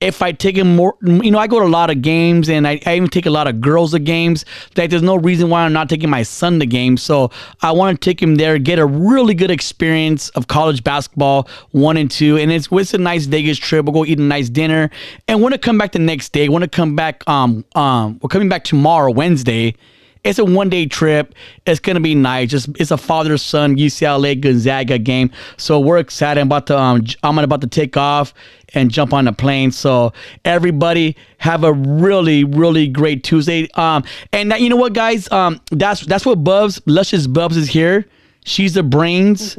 if 0.01 0.21
I 0.21 0.31
take 0.31 0.55
him 0.55 0.77
more, 0.77 0.95
you 1.01 1.29
know, 1.29 1.39
I 1.39 1.47
go 1.47 1.59
to 1.59 1.65
a 1.65 1.67
lot 1.67 1.89
of 1.89 2.01
games, 2.01 2.49
and 2.49 2.65
I, 2.65 2.79
I 2.85 2.95
even 2.95 3.09
take 3.09 3.25
a 3.25 3.29
lot 3.29 3.47
of 3.47 3.59
girls 3.59 3.91
to 3.91 3.99
games. 3.99 4.45
Like 4.77 4.89
there's 4.89 5.01
no 5.01 5.17
reason 5.17 5.49
why 5.49 5.65
I'm 5.65 5.73
not 5.73 5.89
taking 5.89 6.09
my 6.09 6.23
son 6.23 6.59
to 6.59 6.65
games. 6.65 7.03
So 7.03 7.31
I 7.61 7.71
want 7.71 7.99
to 7.99 8.09
take 8.09 8.21
him 8.21 8.35
there, 8.35 8.57
get 8.59 8.79
a 8.79 8.85
really 8.85 9.33
good 9.33 9.51
experience 9.51 10.29
of 10.29 10.47
college 10.47 10.85
basketball, 10.85 11.49
one 11.71 11.97
and 11.97 12.09
two, 12.09 12.37
and 12.37 12.49
it's 12.49 12.69
it's 12.71 12.93
a 12.93 12.97
nice 12.97 13.25
Vegas 13.25 13.57
trip. 13.57 13.85
We'll 13.85 13.93
go 13.93 14.05
eat 14.05 14.19
a 14.19 14.21
nice 14.21 14.47
dinner, 14.49 14.89
and 15.27 15.41
want 15.41 15.53
to 15.53 15.59
come 15.59 15.77
back 15.77 15.91
the 15.91 15.99
next 15.99 16.31
day. 16.31 16.47
Want 16.47 16.63
to 16.63 16.69
come 16.69 16.95
back? 16.95 17.27
Um, 17.27 17.65
um, 17.75 18.19
we're 18.21 18.29
coming 18.29 18.47
back 18.47 18.63
tomorrow, 18.63 19.11
Wednesday. 19.11 19.75
It's 20.23 20.37
a 20.37 20.45
one 20.45 20.69
day 20.69 20.85
trip. 20.85 21.33
It's 21.65 21.79
gonna 21.79 21.99
be 22.01 22.13
nice. 22.15 22.49
Just 22.49 22.69
it's 22.79 22.91
a 22.91 22.97
father 22.97 23.37
son 23.37 23.77
UCLA 23.77 24.39
Gonzaga 24.39 24.97
game. 24.97 25.31
So 25.57 25.79
we're 25.79 25.97
excited. 25.97 26.41
I'm 26.41 26.47
about 26.47 26.67
to 26.67 26.77
um 26.77 27.05
I'm 27.23 27.37
about 27.39 27.61
to 27.61 27.67
take 27.67 27.95
off 27.95 28.33
and 28.73 28.91
jump 28.91 29.13
on 29.13 29.25
the 29.25 29.31
plane. 29.31 29.71
So 29.71 30.13
everybody 30.43 31.15
have 31.37 31.63
a 31.63 31.71
really 31.73 32.43
really 32.43 32.87
great 32.87 33.23
Tuesday. 33.23 33.69
Um 33.75 34.03
and 34.33 34.51
that, 34.51 34.61
you 34.61 34.69
know 34.69 34.75
what 34.75 34.93
guys 34.93 35.31
um 35.31 35.61
that's 35.71 36.01
that's 36.05 36.25
what 36.25 36.43
Bubs 36.43 36.81
Luscious 36.85 37.27
Bubs 37.27 37.55
is 37.55 37.69
here. 37.69 38.05
She's 38.45 38.73
the 38.73 38.83
brains 38.83 39.57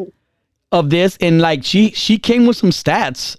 of 0.73 0.91
this 0.91 1.17
and 1.21 1.41
like 1.41 1.65
she 1.65 1.91
she 1.93 2.19
came 2.19 2.47
with 2.47 2.57
some 2.57 2.71
stats. 2.71 3.37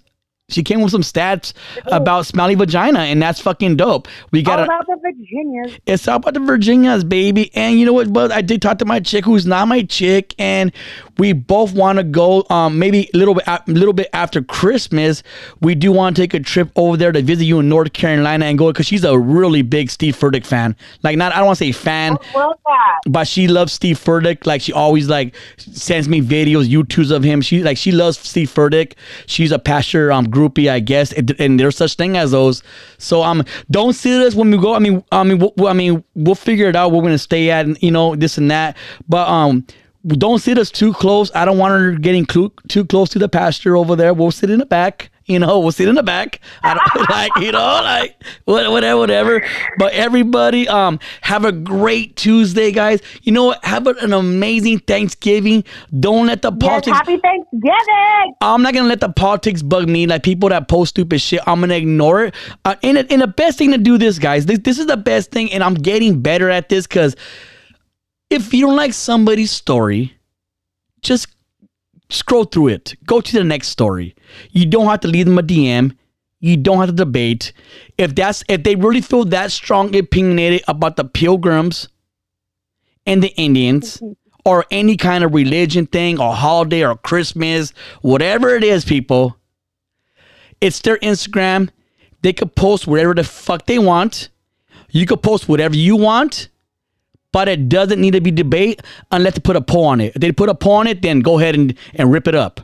She 0.52 0.64
came 0.64 0.82
with 0.82 0.92
some 0.92 1.02
stats 1.02 1.54
about 1.88 2.26
smelly 2.26 2.56
vagina, 2.56 3.00
and 3.00 3.22
that's 3.22 3.40
fucking 3.40 3.78
dope. 3.78 4.08
We 4.32 4.44
got 4.44 4.60
All 4.60 4.66
about 4.66 4.86
the 4.88 4.98
Virginias. 5.02 5.80
it's 5.86 6.08
all 6.08 6.18
about 6.18 6.34
the 6.34 6.40
Virginias, 6.40 7.04
baby. 7.04 7.52
And 7.56 7.80
you 7.80 7.86
know 7.86 7.94
what? 7.94 8.12
But 8.14 8.32
I 8.32 8.42
did 8.42 8.62
talk 8.62 8.78
to 8.80 8.86
my 8.86 9.00
chick, 9.00 9.26
who's 9.26 9.46
not 9.46 9.68
my 9.68 9.84
chick, 9.84 10.36
and 10.38 10.72
we 11.18 11.34
both 11.34 11.74
want 11.74 11.98
to 11.98 12.04
go. 12.04 12.46
Um, 12.50 12.78
maybe 12.80 13.10
a 13.14 13.18
little 13.18 13.34
bit, 13.36 13.44
a 13.48 13.62
little 13.68 13.94
bit 13.94 14.10
after 14.14 14.42
Christmas, 14.42 15.24
we 15.62 15.76
do 15.76 15.92
want 15.92 16.16
to 16.16 16.22
take 16.22 16.34
a 16.34 16.40
trip 16.40 16.72
over 16.76 16.98
there 16.98 17.12
to 17.12 17.22
visit 17.22 17.46
you 17.46 17.60
in 17.60 17.70
North 17.70 17.94
Carolina 17.94 18.46
and 18.46 18.58
go 18.58 18.68
because 18.72 18.86
she's 18.86 19.04
a 19.04 19.18
really 19.18 19.62
big 19.62 19.90
Steve 19.90 20.16
Furtick 20.18 20.46
fan. 20.46 20.76
Like, 21.04 21.18
not 21.18 21.34
I 21.34 21.38
don't 21.38 21.46
want 21.48 21.58
to 21.60 21.66
say 21.66 21.72
fan, 21.72 22.18
Love 22.36 22.58
that. 22.66 23.00
but 23.08 23.28
she 23.28 23.48
loves 23.48 23.74
Steve 23.74 23.98
Furtick. 23.98 24.46
Like 24.46 24.62
she 24.62 24.74
always 24.74 25.08
like 25.10 25.36
sends 25.58 26.08
me 26.10 26.22
videos, 26.22 26.70
YouTubes 26.70 27.12
of 27.12 27.24
him. 27.24 27.42
She 27.42 27.64
like 27.64 27.78
she 27.78 27.92
loves 27.92 28.18
Steve 28.20 28.50
Furtick. 28.54 28.94
She's 29.28 29.52
a 29.52 29.60
pastor 29.60 30.12
um 30.12 30.26
groupie, 30.42 30.70
I 30.70 30.80
guess, 30.80 31.12
and, 31.14 31.36
and 31.40 31.60
there's 31.60 31.78
such 31.78 31.96
thing 31.96 32.18
as 32.18 32.32
those. 32.32 32.64
So 32.98 33.24
um, 33.24 33.44
don't 33.70 33.94
see 33.94 34.18
this 34.18 34.36
when 34.36 34.52
we 34.52 34.58
go. 34.58 34.74
I 34.74 34.80
mean, 34.80 35.04
I 35.12 35.24
mean, 35.24 35.40
we'll, 35.40 35.68
I 35.68 35.74
mean, 35.74 36.04
we'll 36.16 36.36
figure 36.36 36.68
it 36.68 36.76
out. 36.76 36.92
We're 36.92 37.02
gonna 37.02 37.18
stay 37.18 37.52
at, 37.52 37.66
and 37.66 37.82
you 37.82 37.92
know, 37.92 38.16
this 38.16 38.38
and 38.38 38.50
that. 38.52 38.78
But 39.08 39.28
um. 39.28 39.66
Don't 40.08 40.40
sit 40.40 40.58
us 40.58 40.72
too 40.72 40.94
close. 40.94 41.30
I 41.36 41.46
don't 41.46 41.60
want 41.60 41.80
her 41.80 41.92
getting 41.92 42.26
too 42.26 42.86
close 42.86 43.08
to 43.10 43.20
the 43.20 43.30
pasture 43.30 43.78
over 43.78 43.96
there. 43.96 44.16
We'll 44.16 44.32
sit 44.32 44.50
in 44.50 44.58
the 44.58 44.66
back 44.66 45.11
You 45.26 45.40
know, 45.40 45.60
we'll 45.60 45.72
sit 45.72 45.88
in 45.88 45.96
the 45.96 46.04
back. 46.04 46.42
I 46.64 46.74
don't 46.74 47.10
like, 47.10 47.32
you 47.38 47.52
know, 47.52 47.60
like 47.60 48.22
whatever, 48.46 48.98
whatever. 48.98 49.46
But 49.78 49.94
everybody, 49.94 50.68
um, 50.68 51.00
have 51.22 51.46
a 51.46 51.52
great 51.52 52.16
Tuesday, 52.16 52.72
guys. 52.72 53.02
You 53.22 53.32
know 53.32 53.46
what? 53.46 53.64
Have 53.64 53.88
an 53.88 54.14
amazing 54.14 54.80
Thanksgiving. 54.80 55.64
Don't 56.00 56.28
let 56.28 56.42
the 56.42 56.52
Yes, 56.52 56.68
politics. 56.68 56.98
happy 56.98 57.18
Thanksgiving. 57.18 58.34
I'm 58.42 58.62
not 58.62 58.74
gonna 58.74 58.90
let 58.90 59.00
the 59.00 59.10
politics 59.10 59.62
bug 59.62 59.88
me. 59.88 60.08
Like 60.08 60.24
people 60.24 60.50
that 60.50 60.68
post 60.68 60.90
stupid 60.92 61.22
shit, 61.22 61.40
I'm 61.48 61.60
gonna 61.62 61.76
ignore 61.76 62.26
it. 62.26 62.36
Uh, 62.66 62.76
and, 62.84 62.98
and 62.98 63.22
the 63.22 63.28
best 63.28 63.58
thing 63.58 63.72
to 63.72 63.78
do 63.78 63.98
this, 63.98 64.20
guys, 64.20 64.48
this, 64.48 64.60
this 64.60 64.80
is 64.80 64.88
the 64.88 64.98
best 64.98 65.32
thing, 65.32 65.52
and 65.54 65.64
I'm 65.64 65.76
getting 65.76 66.22
better 66.22 66.50
at 66.50 66.68
this 66.70 66.88
because 66.88 67.16
if 68.30 68.54
you 68.54 68.66
don't 68.66 68.76
like 68.76 68.94
somebody's 68.94 69.52
story, 69.52 70.14
just 71.02 71.28
scroll 72.12 72.46
through 72.46 72.70
it. 72.70 72.96
Go 73.06 73.22
to 73.22 73.34
the 73.34 73.44
next 73.44 73.70
story. 73.70 74.16
You 74.52 74.66
don't 74.66 74.88
have 74.88 75.00
to 75.02 75.08
leave 75.08 75.26
them 75.26 75.38
a 75.38 75.44
DM. 75.44 75.96
You 76.40 76.58
don't 76.58 76.80
have 76.80 76.90
to 76.90 76.96
debate. 76.96 77.54
If 77.98 78.16
that's 78.16 78.44
if 78.50 78.64
they 78.64 78.76
really 78.76 79.02
feel 79.02 79.26
that 79.26 79.52
strong 79.52 79.96
opinionated 79.96 80.64
about 80.68 80.96
the 80.96 81.06
pilgrims 81.06 81.88
and 83.06 83.22
the 83.22 83.34
Indians 83.36 84.02
or 84.46 84.66
any 84.72 84.98
kind 84.98 85.24
of 85.24 85.34
religion 85.34 85.86
thing 85.86 86.20
or 86.20 86.34
holiday 86.34 86.84
or 86.84 86.96
Christmas, 86.96 87.74
whatever 88.02 88.56
it 88.56 88.64
is, 88.64 88.84
people, 88.84 89.38
it's 90.60 90.80
their 90.82 90.98
Instagram. 90.98 91.70
They 92.22 92.34
could 92.34 92.56
post 92.56 92.88
whatever 92.88 93.14
the 93.14 93.24
fuck 93.24 93.66
they 93.66 93.80
want. 93.80 94.30
You 94.90 95.06
could 95.06 95.24
post 95.24 95.48
whatever 95.48 95.76
you 95.76 95.96
want, 95.96 96.50
but 97.32 97.48
it 97.48 97.70
doesn't 97.70 98.00
need 98.00 98.12
to 98.12 98.22
be 98.22 98.32
debate 98.32 98.82
unless 99.12 99.34
they 99.34 99.40
put 99.40 99.56
a 99.56 99.62
poll 99.62 99.86
on 99.86 100.02
it. 100.02 100.16
If 100.16 100.22
they 100.22 100.32
put 100.32 100.50
a 100.50 100.56
poll 100.56 100.74
on 100.74 100.88
it, 100.88 101.02
then 101.02 101.22
go 101.22 101.40
ahead 101.40 101.56
and, 101.56 101.74
and 101.96 102.12
rip 102.12 102.28
it 102.28 102.36
up. 102.36 102.62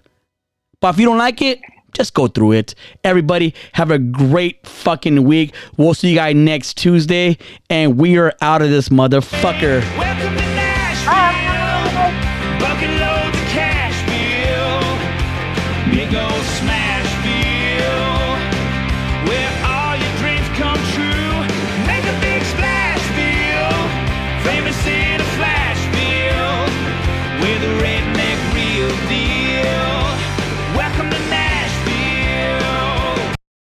But 0.79 0.95
if 0.95 0.99
you 0.99 1.05
don't 1.05 1.17
like 1.17 1.41
it, 1.41 1.59
just 1.93 2.13
go 2.13 2.27
through 2.27 2.53
it. 2.53 2.75
Everybody, 3.03 3.53
have 3.73 3.91
a 3.91 3.97
great 3.97 4.65
fucking 4.67 5.23
week. 5.23 5.55
We'll 5.77 5.93
see 5.93 6.09
you 6.09 6.15
guys 6.15 6.35
next 6.35 6.77
Tuesday, 6.77 7.37
and 7.69 7.97
we 7.97 8.17
are 8.17 8.33
out 8.41 8.61
of 8.61 8.69
this 8.69 8.89
motherfucker. 8.89 10.46